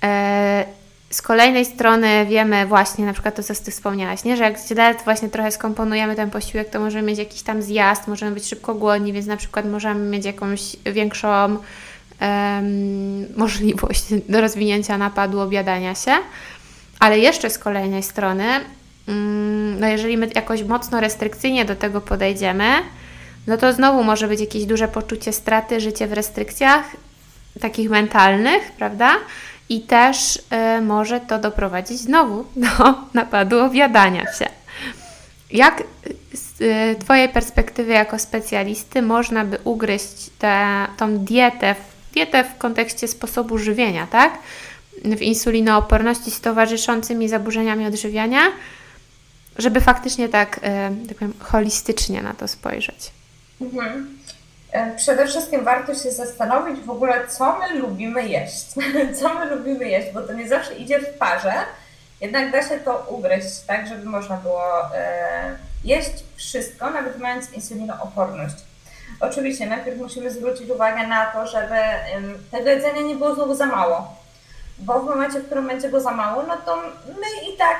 E, 0.03 0.65
z 1.09 1.21
kolejnej 1.21 1.65
strony 1.65 2.25
wiemy 2.25 2.65
właśnie, 2.65 3.05
na 3.05 3.13
przykład 3.13 3.35
to, 3.35 3.43
co 3.43 3.53
Ty 3.55 3.71
wspomniałaś, 3.71 4.23
nie? 4.23 4.37
że 4.37 4.43
jak 4.43 4.59
źle 4.67 4.95
właśnie 5.03 5.29
trochę 5.29 5.51
skomponujemy 5.51 6.15
ten 6.15 6.29
posiłek, 6.29 6.69
to 6.69 6.79
możemy 6.79 7.07
mieć 7.07 7.19
jakiś 7.19 7.41
tam 7.41 7.61
zjazd, 7.61 8.07
możemy 8.07 8.31
być 8.31 8.47
szybko 8.47 8.75
głodni, 8.75 9.13
więc 9.13 9.25
na 9.25 9.37
przykład 9.37 9.65
możemy 9.65 10.09
mieć 10.09 10.25
jakąś 10.25 10.75
większą 10.85 11.57
um, 12.21 13.37
możliwość 13.37 14.03
do 14.29 14.41
rozwinięcia 14.41 14.97
napadu 14.97 15.39
obiadania 15.39 15.95
się. 15.95 16.11
Ale 16.99 17.19
jeszcze 17.19 17.49
z 17.49 17.59
kolejnej 17.59 18.03
strony, 18.03 18.45
um, 19.07 19.79
no 19.79 19.87
jeżeli 19.87 20.17
my 20.17 20.29
jakoś 20.35 20.63
mocno 20.63 20.99
restrykcyjnie 20.99 21.65
do 21.65 21.75
tego 21.75 22.01
podejdziemy, 22.01 22.69
no 23.47 23.57
to 23.57 23.73
znowu 23.73 24.03
może 24.03 24.27
być 24.27 24.39
jakieś 24.39 24.65
duże 24.65 24.87
poczucie 24.87 25.33
straty, 25.33 25.81
życie 25.81 26.07
w 26.07 26.13
restrykcjach 26.13 26.85
takich 27.59 27.89
mentalnych, 27.89 28.71
prawda? 28.71 29.15
I 29.71 29.81
też 29.81 30.35
y, 30.35 30.81
może 30.81 31.19
to 31.19 31.39
doprowadzić 31.39 31.99
znowu 31.99 32.45
do 32.55 32.93
napadu 33.13 33.59
obiadania 33.59 34.33
się. 34.33 34.45
Jak 35.51 35.83
z 36.33 36.61
y, 36.61 36.95
Twojej 36.99 37.29
perspektywy 37.29 37.91
jako 37.91 38.19
specjalisty 38.19 39.01
można 39.01 39.45
by 39.45 39.57
ugryźć 39.63 40.29
tę, 40.39 40.87
tą 40.97 41.17
dietę, 41.17 41.75
dietę 42.13 42.43
w 42.43 42.57
kontekście 42.57 43.07
sposobu 43.07 43.57
żywienia, 43.57 44.07
tak? 44.07 44.39
W 45.03 45.21
insulinooporności 45.21 46.31
z 46.31 46.41
towarzyszącymi 46.41 47.29
zaburzeniami 47.29 47.85
odżywiania, 47.85 48.41
żeby 49.57 49.81
faktycznie 49.81 50.29
tak, 50.29 50.57
y, 50.57 51.07
tak 51.07 51.17
powiem, 51.17 51.33
holistycznie 51.39 52.21
na 52.21 52.33
to 52.33 52.47
spojrzeć. 52.47 53.11
Mhm. 53.61 54.20
E, 54.71 54.95
przede 54.95 55.27
wszystkim 55.27 55.63
warto 55.63 55.95
się 55.95 56.11
zastanowić 56.11 56.79
w 56.79 56.89
ogóle, 56.89 57.27
co 57.27 57.59
my 57.59 57.79
lubimy 57.79 58.27
jeść. 58.27 58.65
co 59.19 59.33
my 59.33 59.45
lubimy 59.45 59.85
jeść, 59.85 60.13
bo 60.13 60.21
to 60.21 60.33
nie 60.33 60.47
zawsze 60.47 60.75
idzie 60.75 60.99
w 60.99 61.17
parze, 61.17 61.53
jednak 62.21 62.51
da 62.51 62.69
się 62.69 62.79
to 62.79 63.05
ugryźć, 63.09 63.59
tak, 63.67 63.87
żeby 63.87 64.05
można 64.05 64.37
było 64.37 64.95
e, 64.95 65.55
jeść 65.83 66.11
wszystko, 66.35 66.89
nawet 66.89 67.17
mając 67.19 67.53
insulinooporność. 67.53 68.55
Oczywiście 69.19 69.67
najpierw 69.67 69.97
musimy 69.97 70.31
zwrócić 70.31 70.69
uwagę 70.69 71.07
na 71.07 71.25
to, 71.25 71.47
żeby 71.47 71.75
tego 72.51 72.69
jedzenia 72.69 73.01
nie 73.01 73.15
było 73.15 73.35
znowu 73.35 73.55
za 73.55 73.65
mało, 73.65 74.15
bo 74.79 74.99
w 74.99 75.05
momencie, 75.05 75.39
w 75.39 75.45
którym 75.45 75.67
będzie 75.67 75.89
go 75.89 76.01
za 76.01 76.11
mało, 76.11 76.43
no 76.43 76.57
to 76.57 76.75
my 77.07 77.53
i 77.53 77.57
tak 77.57 77.77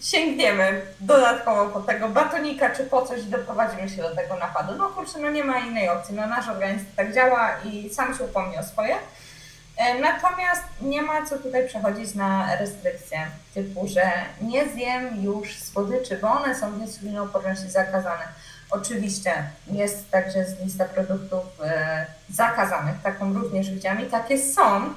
sięgniemy 0.00 0.82
dodatkowo 1.00 1.66
po 1.66 1.80
tego 1.80 2.08
batonika 2.08 2.70
czy 2.70 2.84
po 2.84 3.02
coś 3.02 3.20
i 3.20 3.26
doprowadzimy 3.26 3.88
się 3.88 4.02
do 4.02 4.16
tego 4.16 4.36
napadu. 4.36 4.74
No 4.78 4.88
kurczę, 4.88 5.18
no 5.18 5.30
nie 5.30 5.44
ma 5.44 5.58
innej 5.58 5.88
opcji. 5.88 6.14
No 6.14 6.26
nasz 6.26 6.48
organizm 6.48 6.84
tak 6.96 7.14
działa 7.14 7.50
i 7.64 7.90
sam 7.94 8.18
się 8.18 8.24
upomni 8.24 8.58
o 8.58 8.62
swoje. 8.62 8.94
E, 9.76 10.00
natomiast 10.00 10.62
nie 10.82 11.02
ma 11.02 11.26
co 11.26 11.38
tutaj 11.38 11.68
przechodzić 11.68 12.14
na 12.14 12.56
restrykcje 12.56 13.26
typu, 13.54 13.88
że 13.88 14.12
nie 14.40 14.68
zjem 14.68 15.22
już 15.22 15.62
słodyczy, 15.62 16.18
bo 16.18 16.30
one 16.30 16.54
są 16.54 16.72
w 16.72 16.80
insulinooporności 16.80 17.70
zakazane. 17.70 18.24
Oczywiście 18.70 19.50
jest 19.66 20.10
także 20.10 20.44
lista 20.64 20.84
produktów 20.84 21.44
e, 21.64 22.06
zakazanych, 22.30 22.94
taką 23.02 23.32
również 23.32 23.70
widziałam 23.70 24.00
i 24.00 24.06
takie 24.06 24.38
są, 24.38 24.94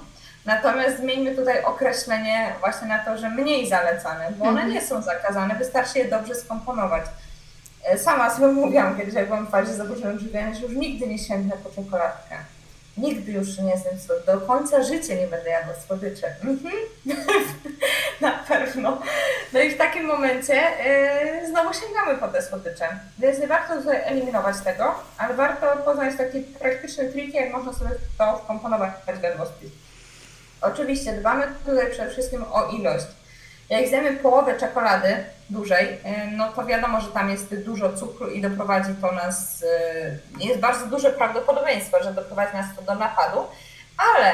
Natomiast 0.47 0.97
zmieńmy 0.97 1.35
tutaj 1.35 1.63
określenie 1.63 2.53
właśnie 2.59 2.87
na 2.87 2.99
to, 2.99 3.17
że 3.17 3.29
mniej 3.29 3.69
zalecane, 3.69 4.31
bo 4.31 4.45
one 4.45 4.61
mhm. 4.61 4.73
nie 4.73 4.81
są 4.81 5.01
zakazane, 5.01 5.55
wystarczy 5.55 5.99
je 5.99 6.05
dobrze 6.05 6.35
skomponować. 6.35 7.05
E, 7.83 7.97
sama 7.97 8.35
sobie 8.35 8.47
mówiłam 8.47 8.97
kiedyś, 8.97 9.13
jak 9.13 9.25
byłam 9.25 9.47
w 9.47 9.49
fazie 9.49 9.73
zaburzeń 9.73 10.07
odżywiania, 10.07 10.53
że 10.53 10.61
już 10.61 10.75
nigdy 10.75 11.07
nie 11.07 11.17
sięgnę 11.19 11.55
po 11.63 11.69
czekoladkę. 11.69 12.35
Nigdy 12.97 13.31
już 13.31 13.59
nie 13.59 13.71
jestem 13.71 13.99
słodycz. 13.99 14.25
Do 14.25 14.41
końca 14.41 14.83
życia 14.83 15.15
nie 15.15 15.27
będę 15.27 15.49
jadła 15.49 15.73
słodyczy. 15.87 16.25
Mhm. 16.43 16.75
na 18.21 18.31
pewno. 18.31 19.01
No 19.53 19.59
i 19.59 19.71
w 19.71 19.77
takim 19.77 20.05
momencie 20.05 20.53
yy, 20.53 21.47
znowu 21.47 21.73
sięgamy 21.73 22.17
po 22.17 22.27
te 22.27 22.41
słodycze. 22.41 22.99
Więc 23.19 23.39
nie 23.39 23.47
warto 23.47 23.77
tutaj 23.77 24.01
eliminować 24.05 24.55
tego, 24.63 24.95
ale 25.17 25.33
warto 25.33 25.77
poznać 25.77 26.17
taki 26.17 26.39
praktyczny 26.39 27.11
trik, 27.11 27.33
jak 27.33 27.53
można 27.53 27.73
sobie 27.73 27.91
to 28.17 28.37
wkomponować 28.37 28.91
w 29.19 29.23
jadłospis. 29.23 29.86
Oczywiście 30.61 31.13
dbamy 31.13 31.47
tutaj 31.65 31.91
przede 31.91 32.11
wszystkim 32.11 32.45
o 32.51 32.65
ilość. 32.65 33.05
Jak 33.69 33.87
zjemy 33.87 34.13
połowę 34.13 34.59
czekolady 34.59 35.25
dużej, 35.49 35.85
y, 35.87 35.97
no 36.31 36.51
to 36.51 36.65
wiadomo, 36.65 37.01
że 37.01 37.07
tam 37.07 37.29
jest 37.29 37.55
dużo 37.55 37.93
cukru 37.93 38.29
i 38.29 38.41
doprowadzi 38.41 38.95
to 39.01 39.11
nas, 39.11 39.61
y, 39.61 40.19
jest 40.39 40.59
bardzo 40.59 40.85
duże 40.85 41.11
prawdopodobieństwo, 41.11 42.03
że 42.03 42.13
doprowadzi 42.13 42.53
nas 42.53 42.65
to 42.75 42.81
do 42.81 42.95
napadu, 42.95 43.47
ale 43.97 44.33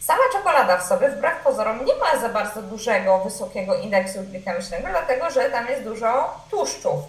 sama 0.00 0.22
czekolada 0.32 0.78
w 0.78 0.86
sobie, 0.86 1.08
wbrew 1.08 1.36
pozorom, 1.44 1.84
nie 1.84 1.94
ma 1.94 2.20
za 2.20 2.28
bardzo 2.28 2.62
dużego, 2.62 3.18
wysokiego 3.18 3.74
indeksu 3.74 4.22
glikemicznego, 4.22 4.88
dlatego 4.90 5.30
że 5.30 5.50
tam 5.50 5.68
jest 5.68 5.84
dużo 5.84 6.40
tłuszczów. 6.50 7.00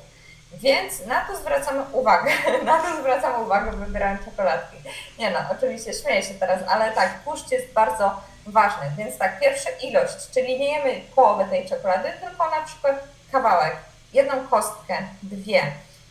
Więc 0.53 1.05
na 1.05 1.21
to 1.21 1.35
zwracamy 1.35 1.81
uwagę. 1.91 2.31
Na 2.65 2.79
to 2.79 2.97
zwracamy 3.01 3.43
uwagę, 3.43 3.71
wybierając 3.71 4.25
czekoladki. 4.25 4.77
Nie 5.19 5.31
no, 5.31 5.39
oczywiście 5.51 5.93
śmieję 5.93 6.23
się 6.23 6.33
teraz, 6.33 6.59
ale 6.69 6.91
tak, 6.91 7.23
tłuszcz 7.23 7.51
jest 7.51 7.73
bardzo 7.73 8.21
ważny. 8.51 8.91
Więc 8.97 9.17
tak, 9.17 9.39
pierwsza 9.39 9.69
ilość, 9.81 10.31
czyli 10.33 10.59
nie 10.59 10.77
jemy 10.77 11.01
połowę 11.15 11.45
tej 11.45 11.69
czekolady, 11.69 12.09
tylko 12.21 12.49
na 12.49 12.65
przykład 12.65 13.03
kawałek, 13.31 13.75
jedną 14.13 14.47
kostkę, 14.47 14.97
dwie. 15.23 15.61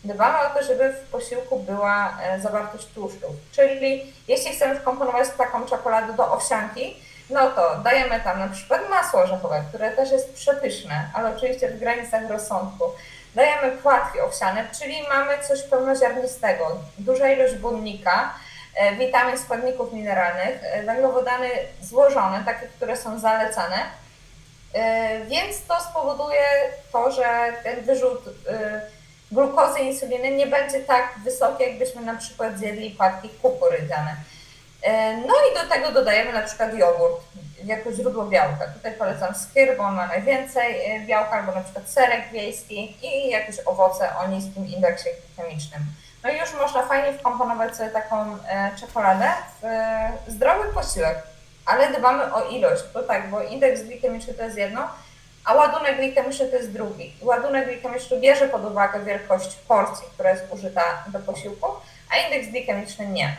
Dbamy 0.04 0.38
o 0.38 0.58
to, 0.58 0.64
żeby 0.64 0.92
w 0.92 1.10
posiłku 1.10 1.58
była 1.58 2.18
e, 2.22 2.40
zawartość 2.40 2.86
tłuszczów. 2.86 3.30
Czyli 3.52 4.12
jeśli 4.28 4.52
chcemy 4.52 4.80
wkomponować 4.80 5.28
taką 5.38 5.66
czekoladę 5.66 6.12
do 6.12 6.32
owsianki, 6.32 6.96
no 7.30 7.50
to 7.50 7.78
dajemy 7.84 8.20
tam 8.20 8.38
na 8.38 8.48
przykład 8.48 8.90
masło 8.90 9.20
orzechowe, 9.20 9.64
które 9.68 9.90
też 9.90 10.10
jest 10.10 10.34
przepyszne, 10.34 11.10
ale 11.14 11.36
oczywiście 11.36 11.68
w 11.70 11.78
granicach 11.78 12.30
rozsądku. 12.30 12.84
Dajemy 13.34 13.76
płatki 13.76 14.20
owsiane, 14.20 14.68
czyli 14.80 15.02
mamy 15.08 15.38
coś 15.48 15.62
pełnoziarnistego, 15.62 16.76
duża 16.98 17.28
ilość 17.28 17.54
błonnika, 17.54 18.34
witamin, 18.98 19.38
składników 19.38 19.92
mineralnych, 19.92 20.60
e, 20.62 20.82
węglowodany 20.82 21.48
złożone, 21.80 22.42
takie, 22.44 22.66
które 22.66 22.96
są 22.96 23.18
zalecane. 23.18 23.76
E, 24.74 25.20
więc 25.24 25.66
to 25.68 25.80
spowoduje 25.80 26.46
to, 26.92 27.12
że 27.12 27.52
ten 27.62 27.80
wyrzut 27.84 28.24
glukozy 29.32 29.80
i 29.80 29.86
insuliny 29.86 30.30
nie 30.30 30.46
będzie 30.46 30.80
tak 30.80 31.14
wysoki, 31.24 31.62
jakbyśmy 31.62 32.02
na 32.02 32.14
przykład 32.14 32.58
zjedli 32.58 32.90
płatki 32.90 33.28
kukurydziane. 33.42 34.16
No 35.26 35.34
i 35.50 35.54
do 35.54 35.74
tego 35.74 35.92
dodajemy 35.92 36.32
na 36.32 36.42
przykład 36.42 36.74
jogurt 36.74 37.20
jako 37.64 37.92
źródło 37.92 38.24
białka. 38.24 38.66
Tutaj 38.66 38.92
polecam 38.92 39.34
skyr, 39.34 39.76
bo 39.76 39.84
on 39.84 39.94
ma 39.94 40.06
najwięcej 40.06 40.74
białka, 41.06 41.30
albo 41.30 41.52
na 41.52 41.60
przykład 41.60 41.90
serek 41.90 42.32
wiejski 42.32 42.96
i 43.02 43.30
jakieś 43.30 43.56
owoce 43.66 44.16
o 44.16 44.26
niskim 44.26 44.66
indeksie 44.66 45.08
chemicznym. 45.36 45.82
No 46.24 46.30
i 46.30 46.38
już 46.38 46.54
można 46.54 46.82
fajnie 46.82 47.18
wkomponować 47.18 47.76
sobie 47.76 47.90
taką 47.90 48.36
e, 48.48 48.70
czekoladę 48.80 49.28
w 49.62 49.64
e, 49.64 50.12
zdrowy 50.26 50.72
posiłek. 50.74 51.22
ale 51.66 51.98
dbamy 51.98 52.34
o 52.34 52.48
ilość, 52.48 52.82
bo 52.94 53.02
tak, 53.02 53.30
bo 53.30 53.42
indeks 53.42 53.82
glikemiczny 53.82 54.34
to 54.34 54.42
jest 54.42 54.56
jedno, 54.56 54.88
a 55.44 55.54
ładunek 55.54 55.96
glikemiczny 55.96 56.46
to 56.46 56.56
jest 56.56 56.72
drugi. 56.72 57.16
Ładunek 57.22 57.68
glikemiczny 57.68 58.20
bierze 58.20 58.48
pod 58.48 58.64
uwagę 58.64 59.04
wielkość 59.04 59.56
porcji, 59.56 60.06
która 60.14 60.30
jest 60.30 60.44
użyta 60.50 61.04
do 61.06 61.18
posiłku, 61.18 61.66
a 62.10 62.16
indeks 62.16 62.50
glikemiczny 62.50 63.06
nie. 63.06 63.36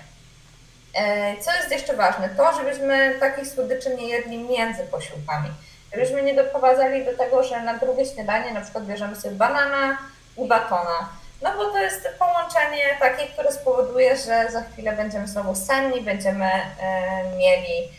E, 0.93 1.37
co 1.37 1.51
jest 1.53 1.71
jeszcze 1.71 1.95
ważne? 1.95 2.29
To, 2.29 2.53
żebyśmy 2.53 3.15
takich 3.19 3.47
słodyczy 3.47 3.95
nie 3.95 4.07
jedli 4.07 4.37
między 4.37 4.83
posiłkami. 4.83 5.49
Żebyśmy 5.93 6.23
nie 6.23 6.35
doprowadzali 6.35 7.05
do 7.05 7.17
tego, 7.17 7.43
że 7.43 7.61
na 7.61 7.77
drugie 7.77 8.05
śniadanie 8.05 8.53
na 8.53 8.61
przykład 8.61 8.85
bierzemy 8.85 9.15
sobie 9.15 9.35
banana 9.35 9.97
i 10.37 10.47
batona. 10.47 11.09
No 11.41 11.57
bo 11.57 11.65
to 11.65 11.79
jest 11.79 12.09
połączenie 12.19 12.97
takie, 12.99 13.27
które 13.27 13.51
spowoduje, 13.51 14.17
że 14.17 14.51
za 14.51 14.63
chwilę 14.63 14.93
będziemy 14.93 15.27
znowu 15.27 15.55
senni, 15.55 16.01
będziemy 16.01 16.45
e, 16.45 17.23
mieli 17.37 17.91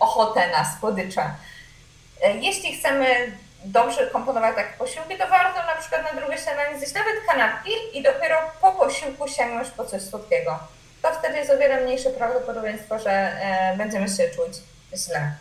ochotę 0.00 0.50
na 0.50 0.76
słodycze. 0.78 1.30
E, 2.22 2.36
jeśli 2.36 2.76
chcemy 2.76 3.32
dobrze 3.64 4.06
komponować 4.06 4.54
takie 4.56 4.78
posiłki, 4.78 5.18
to 5.18 5.26
warto 5.28 5.66
na 5.66 5.80
przykład 5.80 6.02
na 6.02 6.20
drugie 6.20 6.38
śniadanie 6.38 6.78
zjeść 6.78 6.94
nawet 6.94 7.14
kanapki 7.26 7.70
i 7.92 8.02
dopiero 8.02 8.36
po 8.60 8.72
posiłku 8.72 9.28
sięgnąć 9.28 9.68
po 9.68 9.84
coś 9.84 10.02
słodkiego. 10.02 10.58
To 11.02 11.08
wtedy 11.18 11.38
jest 11.38 11.50
o 11.50 11.58
wiele 11.58 11.80
mniejsze 11.80 12.10
prawdopodobieństwo, 12.10 12.98
że 12.98 13.10
e, 13.10 13.74
będziemy 13.76 14.08
się 14.08 14.30
czuć 14.30 14.56
źle. 14.96 15.32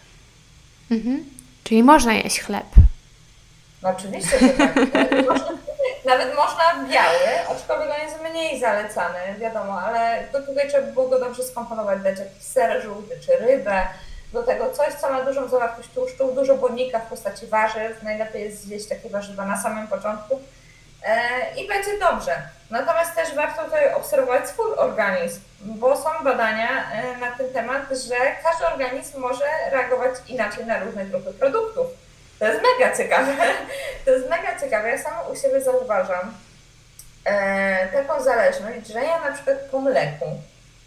Mhm. 0.91 1.25
Czyli 1.63 1.83
można 1.83 2.13
jeść 2.13 2.41
chleb. 2.41 2.65
No 3.81 3.89
oczywiście, 3.89 4.39
że 4.39 4.49
tak. 4.49 4.73
Nawet 6.09 6.35
można 6.35 6.63
biały, 6.91 7.49
aczkolwiek 7.51 7.89
on 7.95 8.01
jest 8.01 8.21
mniej 8.21 8.59
zalecany, 8.59 9.19
wiadomo, 9.39 9.81
ale 9.81 10.23
to 10.31 10.41
tutaj 10.41 10.69
trzeba 10.69 10.87
by 10.87 10.93
było 10.93 11.07
go 11.07 11.19
dobrze 11.19 11.43
skomponować, 11.43 12.01
dać 12.01 12.19
jakiś 12.19 12.43
ser 12.43 12.81
żółty 12.81 13.19
czy 13.25 13.45
rybę, 13.45 13.87
do 14.33 14.43
tego 14.43 14.71
coś, 14.71 14.93
co 14.93 15.09
ma 15.09 15.21
dużą 15.23 15.47
zawartość 15.47 15.89
tłuszczu, 15.89 16.31
dużo 16.35 16.55
błonnika 16.55 16.99
w 16.99 17.09
postaci 17.09 17.47
warzyw. 17.47 18.03
Najlepiej 18.03 18.43
jest 18.43 18.63
zjeść 18.63 18.87
takie 18.87 19.09
warzywa 19.09 19.45
na 19.45 19.61
samym 19.63 19.87
początku 19.87 20.41
e, 21.05 21.19
i 21.55 21.67
będzie 21.67 21.99
dobrze. 21.99 22.41
Natomiast 22.69 23.15
też 23.15 23.35
warto 23.35 23.63
tutaj 23.63 23.93
obserwować 23.93 24.49
swój 24.49 24.73
organizm, 24.77 25.41
bo 25.61 25.97
są 25.97 26.09
badania 26.23 26.91
e, 26.91 27.17
na 27.17 27.31
ten 27.31 27.53
temat, 27.53 27.83
że 27.89 28.15
każdy 28.43 28.67
organizm 28.67 29.19
może 29.19 29.45
reagować 29.71 30.15
inaczej 30.27 30.65
na 30.65 30.79
różne 30.79 31.05
grupy 31.05 31.33
produktów. 31.33 31.87
To 32.39 32.45
jest 32.45 32.61
mega 32.61 32.97
ciekawe. 32.97 33.35
To 34.05 34.11
jest 34.11 34.29
mega 34.29 34.59
ciekawe. 34.59 34.89
Ja 34.89 34.97
sama 34.97 35.21
u 35.21 35.35
siebie 35.35 35.61
zauważam 35.61 36.33
e, 37.25 37.87
taką 37.87 38.23
zależność, 38.23 38.87
że 38.87 39.03
ja 39.03 39.19
na 39.19 39.31
przykład 39.31 39.57
po 39.71 39.79
mleku, 39.79 40.25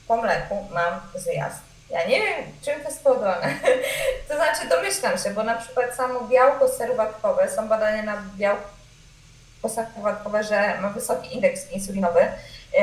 po 0.09 0.17
mleku 0.17 0.67
mam 0.73 1.01
zjazd 1.15 1.73
ja 1.93 2.05
nie 2.07 2.21
wiem, 2.21 2.45
czym 2.63 2.85
to 2.85 2.91
spowodowane. 2.91 3.55
To 4.29 4.35
znaczy, 4.35 4.69
domyślam 4.69 5.19
się, 5.19 5.31
bo 5.31 5.43
na 5.43 5.55
przykład 5.55 5.95
samo 5.95 6.21
białko 6.21 6.69
serwatkowe, 6.69 7.49
są 7.49 7.69
badania 7.69 8.03
na 8.03 8.23
białko 8.37 9.69
serwatkowe, 9.69 10.45
że 10.45 10.81
ma 10.81 10.89
wysoki 10.89 11.35
indeks 11.35 11.71
insulinowy 11.71 12.21
yy, 12.21 12.81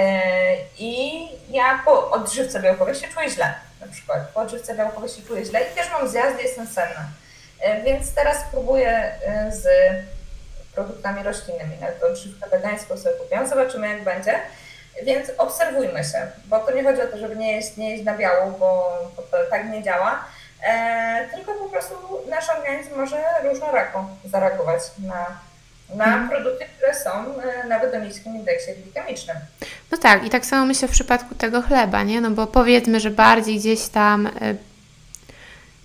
i 0.80 1.24
ja 1.50 1.82
po 1.86 2.12
odżywce 2.12 2.60
białkowej 2.60 2.96
się 2.96 3.08
czuję 3.08 3.30
źle. 3.30 3.54
Na 3.82 3.88
przykład 3.88 4.30
po 4.34 4.40
odżywce 4.40 4.76
białkowej 4.76 5.10
się 5.10 5.22
czuję 5.22 5.46
źle 5.46 5.62
i 5.62 5.76
też 5.76 5.92
mam 5.92 6.10
zjazdy, 6.10 6.44
jestem 6.44 6.68
senna. 6.68 7.06
Yy, 7.66 7.84
więc 7.84 8.14
teraz 8.16 8.38
spróbuję 8.48 9.12
yy, 9.46 9.52
z 9.52 9.68
produktami 10.76 11.24
roślinnymi, 11.24 11.78
nawet 11.82 12.04
odżywkę 12.04 12.50
wegańską 12.50 12.98
sobie 12.98 13.16
kupiłam, 13.16 13.48
zobaczymy 13.48 13.88
jak 13.88 14.04
będzie. 14.04 14.40
Więc 15.04 15.32
obserwujmy 15.38 16.04
się, 16.04 16.28
bo 16.46 16.60
to 16.60 16.72
nie 16.72 16.84
chodzi 16.84 17.02
o 17.02 17.08
to, 17.08 17.18
żeby 17.18 17.36
nie 17.36 17.54
jeść, 17.54 17.78
nie 17.78 17.90
jeść 17.92 18.04
na 18.04 18.18
biału, 18.18 18.52
bo, 18.60 18.98
bo 19.16 19.22
to 19.22 19.38
tak 19.50 19.70
nie 19.70 19.84
działa, 19.84 20.26
e, 20.64 21.28
tylko 21.36 21.54
po 21.54 21.70
prostu 21.70 21.94
nasz 22.30 22.50
organizm 22.50 22.96
może 22.96 23.18
różnorako 23.44 24.10
zareagować 24.26 24.82
na, 25.08 25.26
na 25.96 26.06
hmm. 26.06 26.30
produkty, 26.30 26.66
które 26.78 26.96
są 26.96 27.10
e, 27.42 27.68
nawet 27.68 27.94
o 27.94 28.00
niskim 28.00 28.36
indeksie 28.36 28.72
glikemicznym. 28.84 29.38
No 29.92 29.98
tak, 29.98 30.26
i 30.26 30.30
tak 30.30 30.46
samo 30.46 30.66
myślę 30.66 30.88
w 30.88 30.92
przypadku 30.92 31.36
tego 31.36 31.62
chleba, 31.62 32.04
nie? 32.04 32.22
No 32.22 32.32
bo 32.32 32.48
powiedzmy, 32.48 33.00
że 33.00 33.10
bardziej 33.10 33.60
gdzieś 33.60 33.88
tam 33.88 34.28
e, 34.28 34.32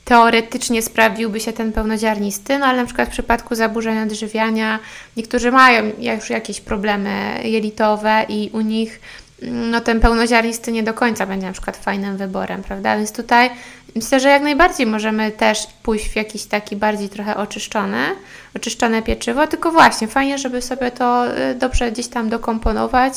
teoretycznie 0.05 0.83
sprawdziłby 0.83 1.41
się 1.41 1.53
ten 1.53 1.73
pełnoziarnisty, 1.73 2.59
no 2.59 2.67
ale 2.67 2.79
na 2.79 2.87
przykład 2.87 3.09
w 3.09 3.13
przypadku 3.13 3.55
zaburzeń 3.55 3.99
odżywiania 3.99 4.79
niektórzy 5.17 5.53
mają 5.53 5.91
już 5.99 6.31
jakieś 6.31 6.61
problemy 6.61 7.41
jelitowe 7.43 8.27
i 8.29 8.51
u 8.53 8.61
nich 8.61 9.01
mm, 9.43 9.71
no 9.71 9.81
ten 9.81 10.01
pełnoziarnisty 10.01 10.73
nie 10.73 10.83
do 10.83 10.95
końca 10.95 11.27
będzie 11.27 11.47
na 11.47 11.53
przykład 11.53 11.77
fajnym 11.77 12.17
wyborem, 12.17 12.63
prawda? 12.63 12.97
Więc 12.97 13.13
tutaj 13.13 13.51
myślę, 13.95 14.21
że 14.21 14.29
jak 14.29 14.43
najbardziej 14.43 14.87
możemy 14.87 15.31
też 15.31 15.67
pójść 15.83 16.09
w 16.09 16.17
jakiś 16.17 16.45
taki 16.45 16.77
bardziej 16.77 17.09
trochę 17.09 17.37
oczyszczone, 17.37 18.11
oczyszczone 18.57 19.03
pieczywo, 19.03 19.47
tylko 19.47 19.71
właśnie 19.71 20.09
fajnie, 20.09 20.39
żeby 20.39 20.63
sobie 20.63 20.91
to 20.91 21.27
y, 21.39 21.55
dobrze 21.55 21.93
gdzieś 21.93 22.07
tam 22.07 22.29
dokomponować 22.29 23.15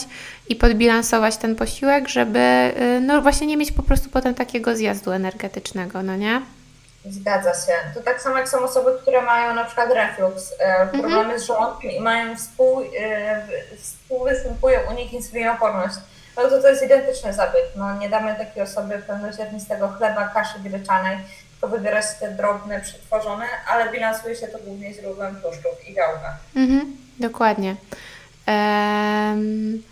i 0.49 0.55
podbilansować 0.55 1.37
ten 1.37 1.55
posiłek, 1.55 2.07
żeby 2.07 2.39
y, 2.39 3.01
no 3.01 3.21
właśnie 3.21 3.47
nie 3.47 3.57
mieć 3.57 3.71
po 3.71 3.83
prostu 3.83 4.09
potem 4.09 4.33
takiego 4.33 4.75
zjazdu 4.75 5.11
energetycznego, 5.11 6.03
no 6.03 6.15
nie? 6.15 6.41
Zgadza 7.09 7.53
się. 7.53 7.73
To 7.93 8.01
tak 8.01 8.21
samo 8.21 8.37
jak 8.37 8.49
są 8.49 8.59
osoby, 8.59 8.91
które 9.01 9.21
mają 9.21 9.53
na 9.53 9.65
przykład 9.65 9.91
reflux, 9.93 10.53
e, 10.59 10.65
mhm. 10.65 11.01
problemy 11.01 11.39
z 11.39 11.43
żołądkiem 11.43 11.91
i 11.91 11.99
mają 11.99 12.35
współ, 12.35 12.81
e, 12.99 13.47
współwystępuje 13.77 14.79
u 14.91 14.93
nich 14.93 15.13
insulinoporność. 15.13 15.95
No 16.37 16.49
to 16.49 16.61
to 16.61 16.69
jest 16.69 16.83
identyczny 16.83 17.33
zabieg. 17.33 17.65
No, 17.75 17.97
nie 17.97 18.09
damy 18.09 18.35
takiej 18.35 18.63
osoby 18.63 18.99
pełnoziarnistego 19.07 19.87
chleba, 19.87 20.27
kaszy 20.27 20.59
gryczanej, 20.59 21.17
tylko 21.51 21.77
wybierać 21.77 22.05
te 22.19 22.31
drobne, 22.31 22.81
przetworzone, 22.81 23.45
ale 23.67 23.91
bilansuje 23.91 24.35
się 24.35 24.47
to 24.47 24.57
głównie 24.57 24.93
źródłem 24.93 25.41
tłuszczów 25.41 25.87
i 25.87 25.93
białka. 25.93 26.37
Mhm, 26.55 26.97
dokładnie. 27.19 27.75
Um... 28.47 29.83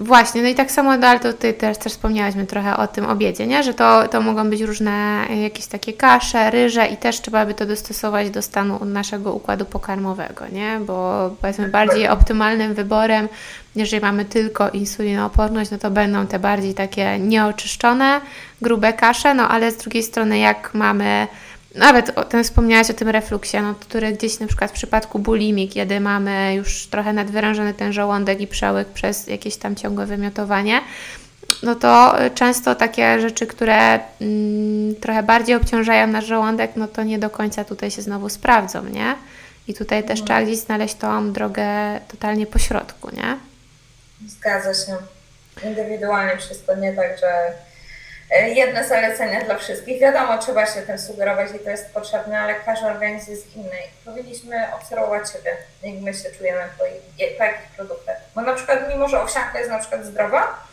Właśnie, 0.00 0.42
no 0.42 0.48
i 0.48 0.54
tak 0.54 0.70
samo, 0.70 0.90
ale 0.90 1.20
to 1.20 1.32
Ty 1.32 1.52
też, 1.52 1.78
też 1.78 1.92
wspomniałyśmy 1.92 2.46
trochę 2.46 2.76
o 2.76 2.86
tym 2.86 3.06
obiedzie, 3.06 3.46
nie? 3.46 3.62
że 3.62 3.74
to, 3.74 4.08
to 4.08 4.20
mogą 4.20 4.50
być 4.50 4.60
różne 4.60 5.26
jakieś 5.42 5.66
takie 5.66 5.92
kasze, 5.92 6.50
ryże 6.50 6.86
i 6.86 6.96
też 6.96 7.20
trzeba 7.20 7.46
by 7.46 7.54
to 7.54 7.66
dostosować 7.66 8.30
do 8.30 8.42
stanu 8.42 8.84
naszego 8.84 9.32
układu 9.32 9.64
pokarmowego, 9.64 10.44
nie? 10.52 10.80
bo 10.86 11.30
powiedzmy 11.40 11.68
bardziej 11.68 12.08
optymalnym 12.08 12.74
wyborem, 12.74 13.28
jeżeli 13.76 14.02
mamy 14.02 14.24
tylko 14.24 14.70
insulinooporność, 14.70 15.70
no 15.70 15.78
to 15.78 15.90
będą 15.90 16.26
te 16.26 16.38
bardziej 16.38 16.74
takie 16.74 17.18
nieoczyszczone, 17.18 18.20
grube 18.62 18.92
kasze, 18.92 19.34
no 19.34 19.48
ale 19.48 19.70
z 19.70 19.76
drugiej 19.76 20.02
strony 20.02 20.38
jak 20.38 20.74
mamy 20.74 21.26
nawet 21.76 22.18
o 22.18 22.24
tym 22.24 22.44
wspomniałaś 22.44 22.90
o 22.90 22.94
tym 22.94 23.08
refluksie, 23.08 23.56
no, 23.62 23.74
który 23.80 24.12
gdzieś 24.12 24.40
na 24.40 24.46
przykład 24.46 24.70
w 24.70 24.74
przypadku 24.74 25.18
bulimi, 25.18 25.68
kiedy 25.68 26.00
mamy 26.00 26.54
już 26.54 26.86
trochę 26.86 27.12
nadwyrężony 27.12 27.74
ten 27.74 27.92
żołądek 27.92 28.40
i 28.40 28.46
przełyk 28.46 28.88
przez 28.88 29.26
jakieś 29.26 29.56
tam 29.56 29.76
ciągłe 29.76 30.06
wymiotowanie, 30.06 30.80
no 31.62 31.74
to 31.74 32.14
często 32.34 32.74
takie 32.74 33.20
rzeczy, 33.20 33.46
które 33.46 34.00
mm, 34.20 34.94
trochę 35.00 35.22
bardziej 35.22 35.56
obciążają 35.56 36.06
nasz 36.06 36.26
żołądek, 36.26 36.70
no 36.76 36.88
to 36.88 37.02
nie 37.02 37.18
do 37.18 37.30
końca 37.30 37.64
tutaj 37.64 37.90
się 37.90 38.02
znowu 38.02 38.28
sprawdzą, 38.28 38.84
nie? 38.84 39.14
I 39.68 39.74
tutaj 39.74 40.04
też 40.04 40.20
no. 40.20 40.26
trzeba 40.26 40.42
gdzieś 40.42 40.58
znaleźć 40.58 40.94
tą 40.94 41.32
drogę 41.32 41.66
totalnie 42.08 42.46
po 42.46 42.58
środku, 42.58 43.10
nie? 43.16 43.36
Zgadza 44.28 44.74
się. 44.74 44.96
Indywidualnie 45.68 46.36
wszystko, 46.36 46.74
nie 46.74 46.92
tak, 46.92 47.18
że 47.18 47.52
jedne 48.30 48.88
zalecenia 48.88 49.44
dla 49.44 49.58
wszystkich. 49.58 50.00
Wiadomo, 50.00 50.38
trzeba 50.38 50.66
się 50.66 50.82
tym 50.82 50.98
sugerować 50.98 51.50
i 51.56 51.58
to 51.58 51.70
jest 51.70 51.94
potrzebne, 51.94 52.40
ale 52.40 52.54
każdy 52.54 52.86
organizm 52.86 53.30
jest 53.30 53.56
inny. 53.56 53.78
Powinniśmy 54.04 54.74
obserwować 54.74 55.32
siebie, 55.32 55.56
jak 55.82 56.02
my 56.02 56.14
się 56.14 56.30
czujemy 56.38 56.60
po, 56.78 56.84
po 57.38 57.44
jakich 57.44 57.70
produktach. 57.76 58.16
Bo 58.34 58.40
na 58.40 58.54
przykład, 58.54 58.78
mimo 58.88 59.08
że 59.08 59.22
owsianka 59.22 59.58
jest 59.58 59.70
na 59.70 59.78
przykład 59.78 60.04
zdrowa 60.04 60.64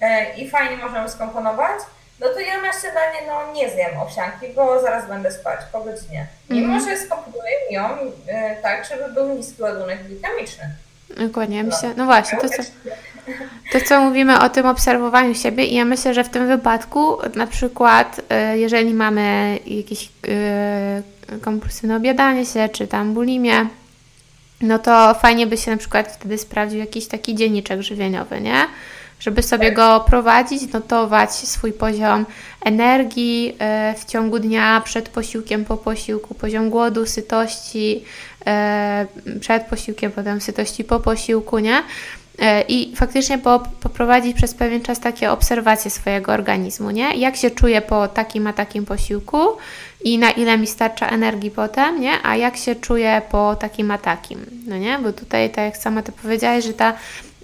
e, 0.00 0.34
i 0.34 0.50
fajnie 0.50 0.76
możemy 0.76 1.08
skomponować, 1.08 1.80
no 2.20 2.28
to 2.28 2.40
ja 2.40 2.60
na 2.62 2.72
śniadanie 2.72 3.18
no, 3.26 3.52
nie 3.52 3.70
zjem 3.70 4.00
owsianki, 4.00 4.48
bo 4.48 4.80
zaraz 4.80 5.08
będę 5.08 5.32
spać 5.32 5.60
po 5.72 5.80
godzinie. 5.80 6.26
Mimo, 6.50 6.74
mm. 6.74 6.88
że 6.88 6.96
skomponuję 6.96 7.52
ją 7.70 7.88
e, 8.26 8.56
tak, 8.62 8.84
żeby 8.84 9.12
był 9.12 9.34
niski 9.34 9.62
ładunek 9.62 10.02
glikemiczny. 10.02 10.64
Dokładnie, 11.16 11.64
myślę, 11.64 11.94
no 11.96 12.04
właśnie, 12.04 12.38
to 12.38 12.48
co, 12.48 12.62
to 13.72 13.80
co 13.80 14.00
mówimy 14.00 14.40
o 14.40 14.48
tym 14.48 14.66
obserwowaniu 14.66 15.34
siebie 15.34 15.64
i 15.64 15.74
ja 15.74 15.84
myślę, 15.84 16.14
że 16.14 16.24
w 16.24 16.28
tym 16.28 16.46
wypadku 16.46 17.16
na 17.34 17.46
przykład 17.46 18.18
y, 18.54 18.58
jeżeli 18.58 18.94
mamy 18.94 19.58
jakieś 19.66 20.08
y, 21.34 21.40
kompulsywne 21.40 21.96
obiadanie 21.96 22.46
się, 22.46 22.68
czy 22.68 22.86
tam 22.86 23.14
bulimię, 23.14 23.66
no 24.60 24.78
to 24.78 25.14
fajnie 25.14 25.46
by 25.46 25.56
się 25.56 25.70
na 25.70 25.76
przykład 25.76 26.12
wtedy 26.12 26.38
sprawdził 26.38 26.78
jakiś 26.78 27.06
taki 27.06 27.34
dzienniczek 27.34 27.82
żywieniowy, 27.82 28.40
nie? 28.40 28.66
Żeby 29.20 29.42
sobie 29.42 29.72
go 29.72 30.04
prowadzić, 30.06 30.72
notować 30.72 31.32
swój 31.32 31.72
poziom 31.72 32.26
energii 32.64 33.54
y, 33.92 33.98
w 33.98 34.04
ciągu 34.04 34.38
dnia, 34.38 34.82
przed 34.84 35.08
posiłkiem, 35.08 35.64
po 35.64 35.76
posiłku, 35.76 36.34
poziom 36.34 36.70
głodu, 36.70 37.06
sytości, 37.06 38.04
przed 39.40 39.62
posiłkiem, 39.62 40.12
potem 40.12 40.40
sytości 40.40 40.84
po 40.84 41.00
posiłku, 41.00 41.58
nie? 41.58 41.82
E, 42.38 42.62
i 42.62 42.96
faktycznie 42.96 43.38
po, 43.38 43.62
poprowadzić 43.80 44.36
przez 44.36 44.54
pewien 44.54 44.82
czas 44.82 45.00
takie 45.00 45.30
obserwacje 45.30 45.90
swojego 45.90 46.32
organizmu, 46.32 46.90
nie? 46.90 47.16
Jak 47.16 47.36
się 47.36 47.50
czuję 47.50 47.80
po 47.80 48.08
takim 48.08 48.46
a 48.46 48.52
takim 48.52 48.86
posiłku 48.86 49.38
i 50.04 50.18
na 50.18 50.30
ile 50.30 50.58
mi 50.58 50.66
starcza 50.66 51.08
energii 51.08 51.50
potem, 51.50 52.00
nie? 52.00 52.12
A 52.22 52.36
jak 52.36 52.56
się 52.56 52.74
czuję 52.74 53.22
po 53.30 53.56
takim 53.56 53.90
a 53.90 53.98
takim, 53.98 54.46
no 54.66 54.78
nie? 54.78 54.98
Bo 54.98 55.12
tutaj, 55.12 55.50
tak 55.50 55.64
jak 55.64 55.76
sama 55.76 56.02
to 56.02 56.12
powiedziałaś, 56.12 56.64
że 56.64 56.72
ta, 56.72 56.92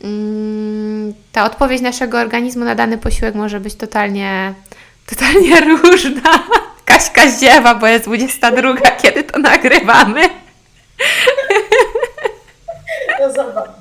mm, 0.03 1.15
ta 1.33 1.45
odpowiedź 1.45 1.83
naszego 1.83 2.19
organizmu 2.19 2.65
na 2.65 2.75
dany 2.75 2.99
posiłek 2.99 3.35
może 3.35 3.61
być 3.61 3.75
totalnie, 3.75 4.55
totalnie 5.11 5.61
różna. 5.61 6.45
Kaśka 6.85 7.23
ziewa, 7.41 7.75
bo 7.75 7.87
jest 7.87 8.05
22, 8.05 8.75
kiedy 9.03 9.25
to 9.25 9.39
nagrywamy. 9.39 10.21
To 13.19 13.33
zabawne. 13.33 13.75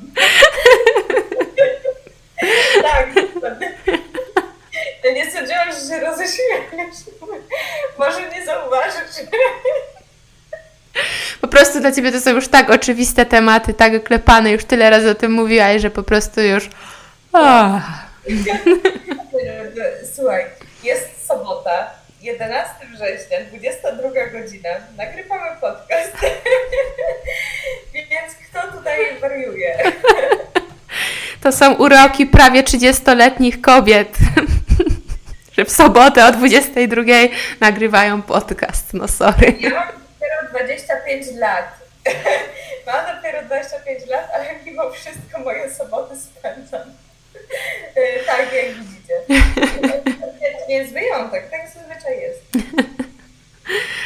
Tak. 2.82 3.08
Ja 5.04 5.12
nie 5.12 5.32
sądziłam, 5.32 5.72
że 5.72 5.80
się 5.80 6.00
roześmiejesz. 6.00 6.96
Może 7.98 8.30
nie 8.30 8.46
zauważysz. 8.46 9.28
Po 11.42 11.48
prostu 11.48 11.80
dla 11.80 11.92
Ciebie 11.92 12.12
to 12.12 12.22
są 12.22 12.30
już 12.30 12.48
tak 12.48 12.70
oczywiste 12.70 13.26
tematy, 13.26 13.74
tak 13.74 13.94
oklepane, 13.96 14.52
już 14.52 14.66
tyle 14.66 14.90
razy 14.90 15.10
o 15.10 15.16
tym 15.16 15.32
mówiłaś, 15.32 15.82
że 15.82 15.90
po 15.90 16.04
prostu 16.04 16.42
już... 16.42 16.70
Oh. 17.34 17.82
Słuchaj, 20.16 20.46
jest 20.84 21.28
sobota, 21.28 21.92
11 22.22 22.74
września, 22.94 23.38
22 23.50 24.10
godzina, 24.26 24.70
nagrywamy 24.98 25.52
podcast, 25.62 26.12
więc 27.94 28.36
kto 28.50 28.78
tutaj 28.78 29.20
wariuje? 29.22 29.78
To 31.44 31.52
są 31.52 31.74
uroki 31.74 32.26
prawie 32.26 32.64
30-letnich 32.64 33.62
kobiet, 33.62 34.18
że 35.58 35.66
w 35.66 35.72
sobotę 35.72 36.26
o 36.26 36.32
22 36.32 37.02
nagrywają 37.60 38.22
podcast, 38.22 38.94
no 38.94 39.08
sorry. 39.08 39.56
Ja 39.60 39.70
mam 39.70 39.88
dopiero 39.88 40.50
25 40.52 41.26
lat. 41.40 41.66
Mam 42.88 43.16
dopiero 43.16 43.42
25 43.46 44.10
lat, 44.10 44.28
ale 44.36 44.46
mimo 44.66 44.92
wszystko 44.92 45.40
moje 45.44 45.74
soboty 45.74 46.16
spędzam. 46.18 46.82
Tak, 48.28 48.54
jak 48.54 48.76
widzicie. 48.76 49.14
Nie 50.70 50.76
jest 50.76 50.94
wyjątek, 50.94 51.50
tak 51.50 51.62
zazwyczaj 51.74 52.20
jest. 52.22 52.42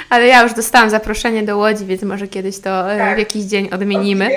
Ale 0.10 0.28
ja 0.28 0.44
już 0.44 0.54
dostałam 0.54 0.90
zaproszenie 0.90 1.44
do 1.44 1.58
Łodzi, 1.58 1.86
więc 1.86 2.04
może 2.04 2.28
kiedyś 2.28 2.60
to 2.60 2.94
e, 2.94 2.98
tak. 2.98 3.16
w 3.16 3.20
jakiś 3.20 3.44
dzień 3.44 3.70
odmienimy. 3.74 4.30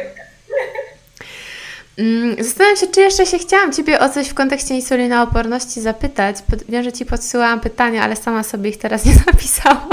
Mm, 1.98 2.44
zastanawiam 2.44 2.76
się, 2.76 2.86
czy 2.86 3.00
jeszcze 3.00 3.26
się 3.26 3.38
chciałam 3.38 3.72
Ciebie 3.72 4.00
o 4.00 4.08
coś 4.08 4.28
w 4.28 4.34
kontekście 4.34 4.74
insulinooporności 4.74 5.80
zapytać. 5.80 6.36
Wiem, 6.68 6.82
że 6.82 6.92
Ci 6.92 7.06
podsyłałam 7.06 7.60
pytania, 7.60 8.02
ale 8.02 8.16
sama 8.16 8.42
sobie 8.42 8.70
ich 8.70 8.78
teraz 8.78 9.04
nie 9.04 9.14
zapisałam. 9.26 9.88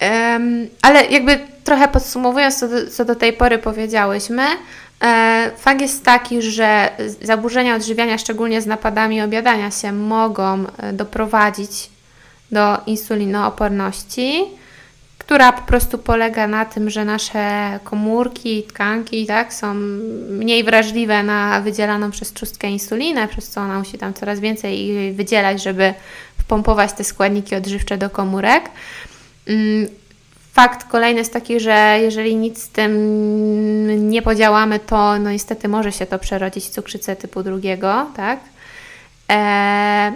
E, 0.00 0.40
ale 0.82 1.04
jakby 1.06 1.38
trochę 1.64 1.88
podsumowując, 1.88 2.58
co 2.58 2.68
do, 2.68 2.90
co 2.90 3.04
do 3.04 3.14
tej 3.14 3.32
pory 3.32 3.58
powiedziałyśmy, 3.58 4.44
E, 5.04 5.50
fakt 5.56 5.80
jest 5.80 6.04
taki, 6.04 6.42
że 6.42 6.90
zaburzenia 7.22 7.76
odżywiania, 7.76 8.18
szczególnie 8.18 8.62
z 8.62 8.66
napadami 8.66 9.22
obiadania 9.22 9.70
się, 9.70 9.92
mogą 9.92 10.64
e, 10.78 10.92
doprowadzić 10.92 11.90
do 12.52 12.78
insulinooporności, 12.86 14.44
która 15.24 15.52
po 15.52 15.62
prostu 15.62 15.98
polega 15.98 16.46
na 16.46 16.64
tym, 16.64 16.90
że 16.90 17.04
nasze 17.04 17.78
komórki, 17.84 18.62
tkanki 18.62 19.26
tak, 19.26 19.54
są 19.54 19.74
mniej 20.28 20.64
wrażliwe 20.64 21.22
na 21.22 21.60
wydzielaną 21.60 22.10
przez 22.10 22.32
trzustkę 22.32 22.68
insulinę, 22.68 23.28
przez 23.28 23.48
co 23.48 23.60
ona 23.60 23.78
musi 23.78 23.98
tam 23.98 24.14
coraz 24.14 24.40
więcej 24.40 25.12
wydzielać, 25.12 25.62
żeby 25.62 25.94
wpompować 26.38 26.92
te 26.92 27.04
składniki 27.04 27.54
odżywcze 27.54 27.98
do 27.98 28.10
komórek. 28.10 28.70
Mm, 29.46 29.88
Fakt 30.52 30.88
kolejny 30.88 31.18
jest 31.18 31.32
taki, 31.32 31.60
że 31.60 31.98
jeżeli 32.02 32.36
nic 32.36 32.62
z 32.62 32.68
tym 32.68 34.10
nie 34.10 34.22
podziałamy, 34.22 34.78
to 34.78 35.18
no 35.18 35.30
niestety 35.30 35.68
może 35.68 35.92
się 35.92 36.06
to 36.06 36.18
przerodzić 36.18 36.64
w 36.64 36.70
cukrzycę 36.70 37.16
typu 37.16 37.42
drugiego, 37.42 38.06
tak? 38.16 38.40
E, 39.30 40.12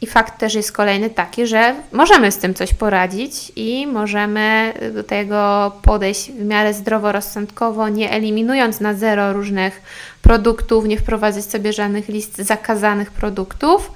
I 0.00 0.06
fakt 0.06 0.38
też 0.38 0.54
jest 0.54 0.72
kolejny 0.72 1.10
taki, 1.10 1.46
że 1.46 1.74
możemy 1.92 2.32
z 2.32 2.38
tym 2.38 2.54
coś 2.54 2.74
poradzić 2.74 3.52
i 3.56 3.86
możemy 3.86 4.72
do 4.94 5.04
tego 5.04 5.72
podejść 5.82 6.30
w 6.30 6.44
miarę 6.44 6.74
zdroworozsądkowo, 6.74 7.88
nie 7.88 8.10
eliminując 8.10 8.80
na 8.80 8.94
zero 8.94 9.32
różnych 9.32 9.82
produktów, 10.22 10.84
nie 10.84 10.98
wprowadzać 10.98 11.44
sobie 11.44 11.72
żadnych 11.72 12.08
list 12.08 12.36
zakazanych 12.36 13.10
produktów, 13.10 13.90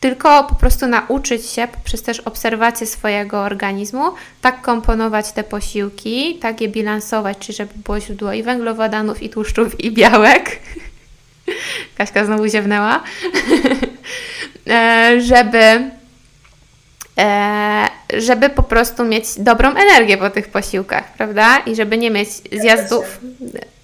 tylko 0.00 0.44
po 0.44 0.54
prostu 0.54 0.86
nauczyć 0.86 1.46
się 1.46 1.68
przez 1.84 2.02
też 2.02 2.20
obserwację 2.20 2.86
swojego 2.86 3.40
organizmu, 3.40 4.02
tak 4.40 4.62
komponować 4.62 5.32
te 5.32 5.44
posiłki, 5.44 6.38
tak 6.38 6.60
je 6.60 6.68
bilansować, 6.68 7.38
czyli 7.38 7.56
żeby 7.56 7.72
było 7.84 8.00
źródło 8.00 8.32
i 8.32 8.42
węglowodanów, 8.42 9.22
i 9.22 9.30
tłuszczów, 9.30 9.80
i 9.80 9.90
białek. 9.92 10.58
Kaśka 11.98 12.24
znowu 12.24 12.48
ziewnęła. 12.48 13.02
E, 14.70 15.20
żeby, 15.20 15.90
e, 17.18 17.88
żeby 18.18 18.50
po 18.50 18.62
prostu 18.62 19.04
mieć 19.04 19.24
dobrą 19.38 19.74
energię 19.74 20.16
po 20.16 20.30
tych 20.30 20.48
posiłkach, 20.48 21.12
prawda? 21.16 21.58
I 21.58 21.76
żeby 21.76 21.98
nie 21.98 22.10
mieć 22.10 22.28
zjazdów 22.52 23.20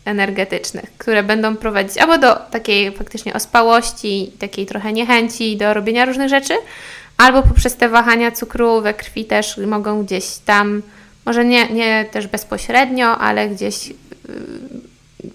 energetycznych, 0.04 0.92
które 0.98 1.22
będą 1.22 1.56
prowadzić 1.56 1.98
albo 1.98 2.18
do 2.18 2.34
takiej 2.34 2.92
faktycznie 2.92 3.34
ospałości, 3.34 4.32
takiej 4.38 4.66
trochę 4.66 4.92
niechęci 4.92 5.56
do 5.56 5.74
robienia 5.74 6.04
różnych 6.04 6.28
rzeczy, 6.28 6.54
albo 7.16 7.42
poprzez 7.42 7.76
te 7.76 7.88
wahania 7.88 8.30
cukru 8.30 8.80
we 8.80 8.94
krwi 8.94 9.24
też 9.24 9.56
mogą 9.56 10.04
gdzieś 10.04 10.24
tam, 10.44 10.82
może 11.26 11.44
nie, 11.44 11.68
nie 11.68 12.04
też 12.10 12.26
bezpośrednio, 12.26 13.18
ale 13.18 13.48
gdzieś 13.48 13.92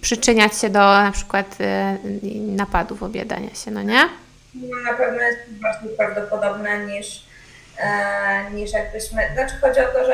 przyczyniać 0.02 0.58
się 0.58 0.70
do 0.70 0.80
na 0.80 1.12
przykład 1.12 1.60
yy, 1.60 2.42
napadów 2.42 3.04
obiadania 3.04 3.56
się, 3.56 3.72
no 3.72 3.84
nie? 3.84 4.10
No, 4.56 4.92
na 4.92 4.98
pewno 4.98 5.22
jest 5.22 5.40
bardziej 5.50 5.90
prawdopodobne 5.98 6.86
niż, 6.86 7.26
e, 7.78 8.52
niż 8.52 8.72
jakbyśmy, 8.74 9.22
znaczy 9.34 9.56
chodzi 9.62 9.80
o 9.80 9.88
to, 9.88 10.06
że 10.06 10.14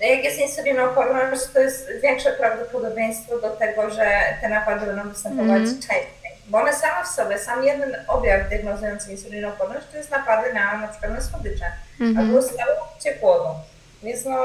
jak 0.00 0.24
jest 0.24 0.38
insulinooporność, 0.38 1.42
to 1.54 1.60
jest 1.60 1.88
większe 2.02 2.32
prawdopodobieństwo 2.32 3.38
do 3.38 3.50
tego, 3.50 3.90
że 3.90 4.10
te 4.40 4.48
napady 4.48 4.86
będą 4.86 5.08
występować 5.08 5.62
mm. 5.62 5.66
częściej. 5.66 6.18
Bo 6.46 6.58
one 6.58 6.72
same 6.72 7.04
w 7.04 7.08
sobie, 7.08 7.38
sam 7.38 7.64
jeden 7.64 7.96
objaw 8.08 8.48
diagnozujący 8.48 9.12
insulinooporność 9.12 9.86
to 9.90 9.96
jest 9.96 10.10
napady 10.10 10.52
na 10.52 10.78
na 10.78 10.88
przykład 10.88 11.12
na 11.12 11.20
słodycze 11.20 11.64
mm 12.00 12.14
-hmm. 12.14 12.18
albo 12.18 12.42
stałą 12.42 12.76
ciepłotą. 13.00 13.54
Więc 14.02 14.24
no 14.24 14.36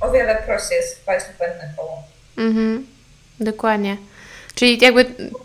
o 0.00 0.10
wiele 0.10 0.42
prościej 0.46 0.76
jest 0.76 0.98
wpaść 0.98 1.26
w 1.26 1.38
błędne 1.38 1.68
koło. 1.76 2.02
Mhm, 2.36 2.86
dokładnie. 3.40 3.96
Czyli 4.54 4.78
jakby 4.84 5.04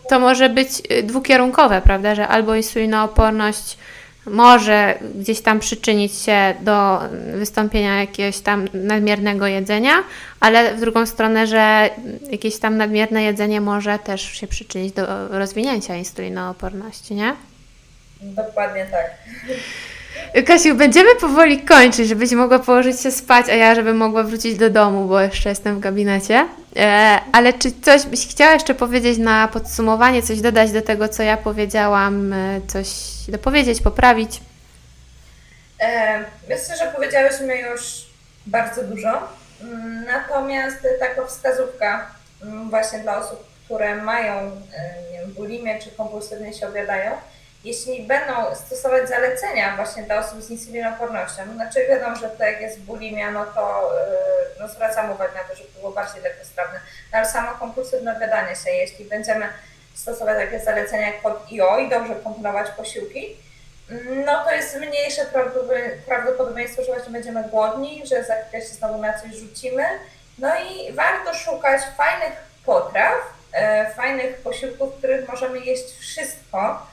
to 0.09 0.19
może 0.19 0.49
być 0.49 0.69
y, 0.91 1.03
dwukierunkowe, 1.03 1.81
prawda, 1.81 2.15
że 2.15 2.27
albo 2.27 2.55
insulinooporność 2.55 3.77
może 4.25 4.99
gdzieś 5.15 5.41
tam 5.41 5.59
przyczynić 5.59 6.15
się 6.15 6.53
do 6.61 6.99
wystąpienia 7.33 7.99
jakiegoś 7.99 8.39
tam 8.39 8.67
nadmiernego 8.73 9.47
jedzenia, 9.47 10.03
ale 10.39 10.75
w 10.75 10.79
drugą 10.79 11.05
stronę, 11.05 11.47
że 11.47 11.89
jakieś 12.31 12.59
tam 12.59 12.77
nadmierne 12.77 13.23
jedzenie 13.23 13.61
może 13.61 13.99
też 13.99 14.21
się 14.21 14.47
przyczynić 14.47 14.93
do 14.93 15.27
rozwinięcia 15.27 15.95
insulinooporności, 15.95 17.15
nie? 17.15 17.35
Dokładnie 18.21 18.85
tak. 18.85 19.05
Kasiu, 20.45 20.75
będziemy 20.75 21.15
powoli 21.15 21.61
kończyć, 21.61 22.07
żebyś 22.07 22.31
mogła 22.31 22.59
położyć 22.59 23.01
się 23.01 23.11
spać, 23.11 23.49
a 23.49 23.53
ja 23.53 23.75
żebym 23.75 23.97
mogła 23.97 24.23
wrócić 24.23 24.57
do 24.57 24.69
domu, 24.69 25.07
bo 25.07 25.21
jeszcze 25.21 25.49
jestem 25.49 25.75
w 25.75 25.79
gabinecie. 25.79 26.47
E, 26.75 27.19
ale 27.31 27.53
czy 27.53 27.71
coś 27.81 28.05
byś 28.05 28.27
chciała 28.27 28.53
jeszcze 28.53 28.75
powiedzieć 28.75 29.17
na 29.17 29.47
podsumowanie, 29.47 30.21
coś 30.21 30.41
dodać 30.41 30.71
do 30.71 30.81
tego, 30.81 31.09
co 31.09 31.23
ja 31.23 31.37
powiedziałam, 31.37 32.33
e, 32.33 32.61
coś 32.67 32.87
dopowiedzieć, 33.27 33.81
poprawić? 33.81 34.41
E, 35.81 36.19
myślę, 36.49 36.77
że 36.77 36.91
powiedziałyśmy 36.95 37.57
już 37.57 37.81
bardzo 38.45 38.83
dużo. 38.83 39.09
Mm, 39.61 40.05
natomiast 40.05 40.87
taka 40.99 41.25
wskazówka 41.25 42.07
mm, 42.43 42.69
właśnie 42.69 42.99
dla 42.99 43.17
osób, 43.17 43.43
które 43.65 43.95
mają 43.95 44.33
e, 44.37 45.11
nie 45.11 45.19
wiem, 45.19 45.33
bulimię 45.33 45.79
czy 45.79 45.91
kompulsywnie 45.91 46.53
się 46.53 46.67
obiadają, 46.67 47.11
jeśli 47.63 48.03
będą 48.03 48.55
stosować 48.55 49.09
zalecenia 49.09 49.75
właśnie 49.75 50.03
dla 50.03 50.19
osób 50.19 50.41
z 50.41 50.49
insulinopornością, 50.49 51.53
znaczy 51.53 51.87
wiadomo, 51.89 52.15
że 52.15 52.29
to 52.29 52.43
jak 52.43 52.61
jest 52.61 52.79
bulimia, 52.79 53.31
no 53.31 53.45
to 53.45 53.91
yy, 53.93 54.59
no 54.59 54.67
zwracam 54.67 55.11
uwagę 55.11 55.33
na 55.33 55.43
to, 55.43 55.55
żeby 55.55 55.69
było 55.79 55.91
bardziej 55.91 56.21
lekkosprawne, 56.21 56.79
no 57.11 57.17
ale 57.17 57.27
samo 57.29 57.51
kompulsywne 57.51 58.17
obiadanie 58.17 58.55
się, 58.55 58.69
jeśli 58.71 59.05
będziemy 59.05 59.45
stosować 59.93 60.37
takie 60.37 60.59
zalecenia 60.59 61.07
jak 61.07 61.21
pod 61.21 61.51
IO 61.51 61.79
i 61.79 61.89
dobrze 61.89 62.15
komponować 62.15 62.71
posiłki, 62.71 63.37
no 64.25 64.43
to 64.43 64.51
jest 64.51 64.75
mniejsze 64.75 65.25
prawdopodobieństwo, 66.05 66.83
że 66.83 66.91
właśnie 66.91 67.11
będziemy 67.11 67.43
głodni, 67.43 68.03
że 68.05 68.23
za 68.23 68.35
chwilę 68.35 68.61
się 68.61 68.67
znowu 68.67 69.01
na 69.01 69.19
coś 69.19 69.35
rzucimy. 69.35 69.83
No 70.37 70.49
i 70.59 70.93
warto 70.93 71.33
szukać 71.33 71.81
fajnych 71.97 72.33
potraw, 72.65 73.13
e, 73.53 73.93
fajnych 73.93 74.37
posiłków, 74.37 74.95
w 74.95 74.97
których 74.97 75.27
możemy 75.27 75.59
jeść 75.59 75.97
wszystko 75.99 76.87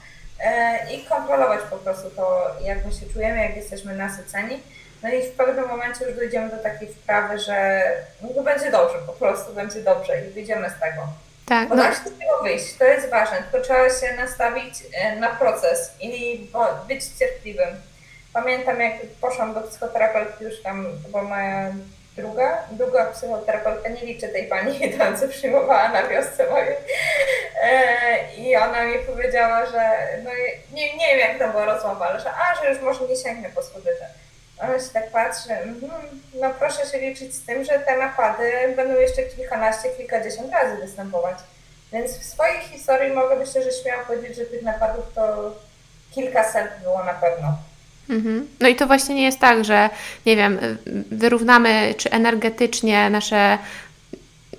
i 0.93 1.05
kontrolować 1.05 1.59
po 1.69 1.77
prostu 1.77 2.09
to, 2.09 2.55
jak 2.61 2.85
my 2.85 2.91
się 2.91 3.05
czujemy, 3.13 3.41
jak 3.43 3.55
jesteśmy 3.55 3.95
nasyceni. 3.95 4.63
No 5.03 5.09
i 5.09 5.23
w 5.23 5.31
pewnym 5.31 5.67
momencie 5.67 6.05
już 6.05 6.15
dojdziemy 6.15 6.49
do 6.49 6.57
takiej 6.57 6.87
wprawy, 6.87 7.39
że 7.39 7.81
no 8.21 8.43
będzie 8.43 8.71
dobrze, 8.71 8.97
po 9.05 9.13
prostu 9.13 9.53
będzie 9.53 9.81
dobrze 9.81 10.21
i 10.21 10.29
wyjdziemy 10.29 10.69
z 10.69 10.79
tego. 10.81 11.01
Tak, 11.45 11.69
Bo 11.69 11.75
no, 11.75 11.83
z 11.93 12.03
tego 12.03 12.43
wyjść, 12.43 12.77
to 12.77 12.85
jest 12.85 13.09
ważne, 13.09 13.37
tylko 13.37 13.61
trzeba 13.65 13.89
się 13.89 14.15
nastawić 14.15 14.73
e, 14.93 15.15
na 15.15 15.29
proces 15.29 15.91
i 16.01 16.39
bo- 16.53 16.85
być 16.87 17.05
cierpliwym. 17.19 17.81
Pamiętam, 18.33 18.81
jak 18.81 18.93
poszłam 19.21 19.53
do 19.53 19.61
psychoterapeuty, 19.61 20.43
już 20.43 20.61
tam, 20.61 20.87
była 21.07 21.23
moja 21.23 21.71
druga, 22.17 22.63
druga 22.71 23.05
psychoterapeutka, 23.05 23.89
nie 23.89 24.01
liczę 24.01 24.27
tej 24.27 24.47
pani, 24.47 24.79
tam 24.97 25.17
co 25.17 25.27
przyjmowała 25.27 25.89
na 25.89 26.07
wiosce 26.07 26.49
mojej. 26.49 26.75
E, 27.63 28.35
I 28.37 28.55
ona 28.55 28.85
mi 28.85 28.99
powiedziała, 28.99 29.65
że 29.65 29.91
no, 30.23 30.29
nie, 30.73 30.97
nie 30.97 31.07
wiem 31.07 31.19
jak 31.19 31.39
to 31.39 31.47
była 31.47 31.65
rozmowa, 31.65 32.07
ale 32.09 32.19
że 32.19 32.31
a, 32.31 32.55
że 32.55 32.69
już 32.69 32.81
może 32.81 33.07
nie 33.07 33.15
sięgnę 33.15 33.49
po 33.49 33.63
słodycze. 33.63 34.07
Ona 34.61 34.79
się 34.79 34.89
tak 34.93 35.11
patrzy, 35.11 35.53
mhm, 35.53 36.21
no 36.33 36.53
proszę 36.59 36.85
się 36.85 36.97
liczyć 36.97 37.35
z 37.35 37.45
tym, 37.45 37.63
że 37.63 37.79
te 37.79 37.97
napady 37.97 38.73
będą 38.75 38.99
jeszcze 38.99 39.23
kilkanaście, 39.23 39.89
kilkadziesiąt 39.89 40.53
razy 40.53 40.77
występować. 40.77 41.37
Więc 41.91 42.17
w 42.17 42.23
swojej 42.23 42.61
historii 42.61 43.13
mogę 43.13 43.35
myślę, 43.35 43.63
że 43.63 43.71
śmiałam 43.71 44.05
powiedzieć, 44.05 44.37
że 44.37 44.45
tych 44.45 44.61
napadów 44.61 45.05
to 45.15 45.51
kilkaset 46.11 46.67
było 46.83 47.03
na 47.03 47.13
pewno. 47.13 47.57
Mhm. 48.09 48.47
No 48.59 48.67
i 48.67 48.75
to 48.75 48.87
właśnie 48.87 49.15
nie 49.15 49.23
jest 49.23 49.39
tak, 49.39 49.65
że 49.65 49.89
nie 50.25 50.35
wiem, 50.35 50.59
wyrównamy 51.11 51.93
czy 51.97 52.11
energetycznie 52.11 53.09
nasze, 53.09 53.57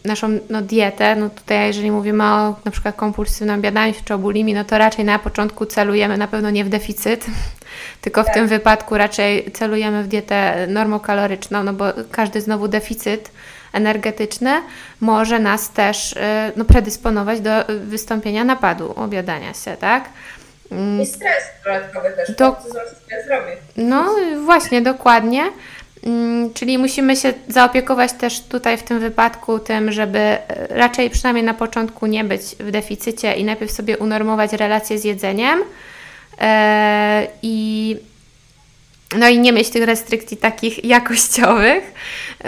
naszą 0.05 0.39
no, 0.51 0.63
dietę. 0.63 1.17
No 1.17 1.31
tutaj, 1.31 1.67
jeżeli 1.67 1.91
mówimy 1.91 2.25
o 2.25 2.57
na 2.65 2.71
przykład 2.71 2.97
kompulsywnym 2.97 3.59
obiadaniu 3.59 3.95
czy 4.05 4.15
o 4.15 4.19
bulimii, 4.19 4.55
no 4.55 4.65
to 4.65 4.79
raczej 4.79 5.05
na 5.05 5.19
początku 5.19 5.67
celujemy 5.67 6.19
na 6.19 6.29
pewno 6.29 6.51
nie 6.51 6.65
w 6.65 6.69
deficyt, 6.69 7.27
tylko 8.03 8.23
w 8.23 8.27
Tak. 8.27 8.35
tym 8.35 8.47
wypadku 8.49 8.99
raczej 8.99 9.51
celujemy 9.53 10.03
w 10.03 10.09
dietę 10.09 10.67
normokaloryczną, 10.67 11.65
no 11.65 11.73
bo 11.73 11.85
każdy 12.11 12.41
znowu 12.41 12.69
deficyt 12.69 13.31
energetyczny 13.73 14.63
może 15.01 15.39
nas 15.39 15.71
też 15.71 16.13
y, 16.13 16.17
no, 16.57 16.65
predysponować 16.65 17.41
do 17.41 17.71
y, 17.71 17.81
wystąpienia 17.81 18.45
napadu 18.45 18.93
obiadania 18.97 19.55
się, 19.55 19.77
tak? 19.77 20.09
Mm, 20.73 21.03
I 21.03 21.07
stres 21.07 21.45
dodatkowy 21.65 22.11
też, 22.11 22.37
kortyzol 22.37 22.83
stres 23.05 23.27
robi. 23.29 23.53
no 23.77 24.15
właśnie, 24.45 24.83
dokładnie. 24.83 25.43
Mm, 26.07 26.55
Czyli 26.55 26.79
musimy 26.79 27.17
się 27.17 27.35
zaopiekować 27.49 28.13
też 28.13 28.41
tutaj 28.41 28.77
w 28.77 28.83
tym 28.83 29.01
wypadku 29.01 29.59
tym, 29.59 29.93
żeby 29.93 30.19
e, 30.19 30.39
raczej 30.71 31.11
przynajmniej 31.11 31.45
na 31.45 31.55
początku 31.55 32.07
nie 32.07 32.25
być 32.25 32.43
w 32.43 32.71
deficycie 32.71 33.33
i 33.33 33.45
najpierw 33.45 33.73
sobie 33.73 33.99
unormować 33.99 34.53
relacje 34.53 34.99
z 34.99 35.05
jedzeniem 35.05 35.63
e, 36.41 37.27
i 37.43 37.97
no 39.19 39.29
i 39.29 39.39
nie 39.39 39.53
mieć 39.53 39.71
tych 39.71 39.85
restrykcji 39.85 40.37
takich 40.37 40.85
jakościowych, 40.95 41.93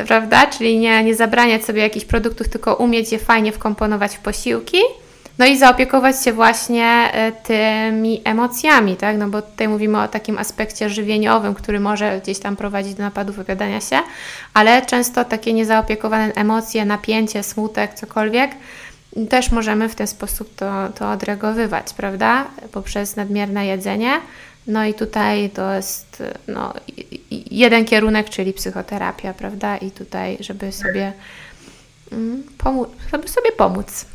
prawda? 0.06 0.46
Czyli 0.46 0.78
nie, 0.78 1.04
nie 1.04 1.14
zabraniać 1.14 1.64
sobie 1.64 1.82
jakichś 1.82 2.06
produktów, 2.06 2.48
tylko 2.48 2.74
umieć 2.74 3.12
je 3.12 3.18
fajnie 3.18 3.52
wkomponować 3.52 4.16
w 4.16 4.20
posiłki. 4.20 4.78
No 5.40 5.46
i 5.46 5.58
zaopiekować 5.58 6.24
się 6.24 6.32
właśnie 6.32 6.84
e, 7.12 7.32
tymi 7.32 8.20
emocjami, 8.24 8.96
tak? 8.96 9.16
No 9.16 9.28
bo 9.28 9.42
tutaj 9.42 9.68
mówimy 9.68 10.02
o 10.02 10.08
takim 10.08 10.38
aspekcie 10.38 10.90
żywieniowym, 10.90 11.54
który 11.54 11.80
może 11.80 12.20
gdzieś 12.22 12.38
tam 12.38 12.56
prowadzić 12.56 12.94
do 12.94 13.02
napadów 13.02 13.38
obiadania 13.38 13.80
się, 13.80 13.98
ale 14.54 14.86
często 14.86 15.24
takie 15.24 15.52
niezaopiekowane 15.52 16.32
emocje, 16.34 16.84
napięcie, 16.84 17.42
smutek, 17.42 17.94
cokolwiek, 17.94 18.50
też 19.30 19.50
możemy 19.50 19.88
w 19.88 19.94
ten 19.94 20.06
sposób 20.06 20.54
to, 20.54 20.88
to 20.98 21.10
odreagowywać, 21.10 21.94
prawda? 21.94 22.46
Poprzez 22.72 23.16
nadmierne 23.16 23.66
jedzenie. 23.66 24.20
No 24.66 24.84
i 24.84 24.94
tutaj 24.94 25.50
to 25.50 25.74
jest 25.74 26.22
no, 26.48 26.74
jeden 27.50 27.84
kierunek, 27.84 28.30
czyli 28.30 28.52
psychoterapia, 28.52 29.34
prawda? 29.34 29.76
I 29.76 29.90
tutaj, 29.90 30.36
żeby 30.40 30.72
sobie 30.72 31.12
mm, 32.12 32.42
żeby 33.12 33.28
sobie 33.28 33.52
pomóc. 33.52 34.06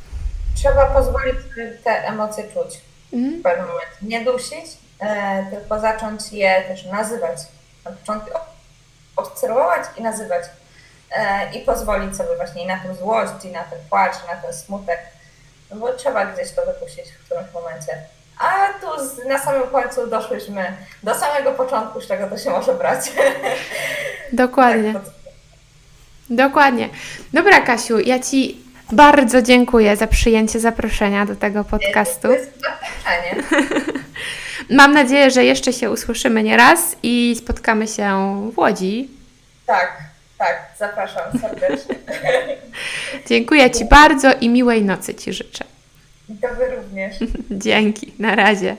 Trzeba 0.56 0.86
pozwolić 0.86 1.36
sobie 1.50 1.72
te 1.84 2.08
emocje 2.08 2.44
czuć 2.44 2.82
w 3.12 3.42
pewnym 3.44 3.68
momencie. 3.68 3.96
Nie 4.02 4.24
dusić, 4.26 4.66
e, 5.00 5.46
tylko 5.52 5.80
zacząć 5.80 6.32
je 6.32 6.62
też 6.68 6.86
nazywać. 6.86 7.38
Na 7.86 7.92
początku 7.92 8.30
obserwować 9.16 9.82
i 9.98 10.02
nazywać. 10.02 10.44
E, 11.12 11.52
I 11.54 11.62
pozwolić 11.62 12.18
sobie 12.18 12.36
właśnie 12.36 12.68
na 12.68 12.80
tę 12.80 12.96
złość, 12.96 13.46
i 13.46 13.48
na 13.52 13.64
ten 13.64 13.80
płacz, 13.90 14.16
i 14.24 14.36
na 14.36 14.42
ten 14.42 14.54
smutek. 14.54 15.00
No 15.72 15.76
bo 15.78 15.94
trzeba 15.94 16.26
gdzieś 16.26 16.52
to 16.52 16.66
wypuścić 16.66 17.06
w 17.12 17.26
którymś 17.26 17.54
momencie. 17.54 17.98
A 18.40 18.68
tu 18.82 19.06
z, 19.08 19.26
na 19.26 19.40
samym 19.40 19.68
końcu 19.68 20.08
doszłyśmy 20.08 20.78
do 21.04 21.16
samego 21.16 21.52
początku, 21.52 22.02
z 22.02 22.08
czego 22.08 22.28
to 22.28 22.38
się 22.38 22.50
może 22.50 22.74
brać. 22.74 23.12
Dokładnie. 24.34 24.94
Tak, 24.94 25.04
to- 25.04 25.12
Dokładnie. 26.30 26.90
Dobra, 27.34 27.62
Kasiu, 27.62 28.00
ja 28.00 28.20
Ci 28.20 28.65
bardzo 28.92 29.42
dziękuję 29.42 29.98
za 29.98 30.08
przyjęcie 30.08 30.60
zaproszenia 30.60 31.26
do 31.26 31.36
tego 31.36 31.64
podcastu. 31.64 32.28
Mam 34.70 34.94
nadzieję, 34.94 35.32
że 35.32 35.44
jeszcze 35.44 35.74
się 35.74 35.92
usłyszymy 35.92 36.44
nieraz 36.44 36.96
i 37.04 37.36
spotkamy 37.40 37.88
się 37.88 38.36
w 38.54 38.60
Łodzi. 38.60 39.10
Tak, 39.66 39.98
tak, 40.38 40.70
zapraszam 40.80 41.40
serdecznie. 41.42 41.96
Dziękuję 43.30 43.72
Ci 43.72 43.86
bardzo 43.86 44.34
i 44.34 44.50
miłej 44.50 44.84
nocy 44.84 45.16
Ci 45.16 45.34
życzę. 45.34 45.66
I 46.30 46.34
to 46.36 46.48
wy 46.56 46.76
również. 46.76 47.16
Dzięki, 47.66 48.14
na 48.20 48.36
razie. 48.36 48.76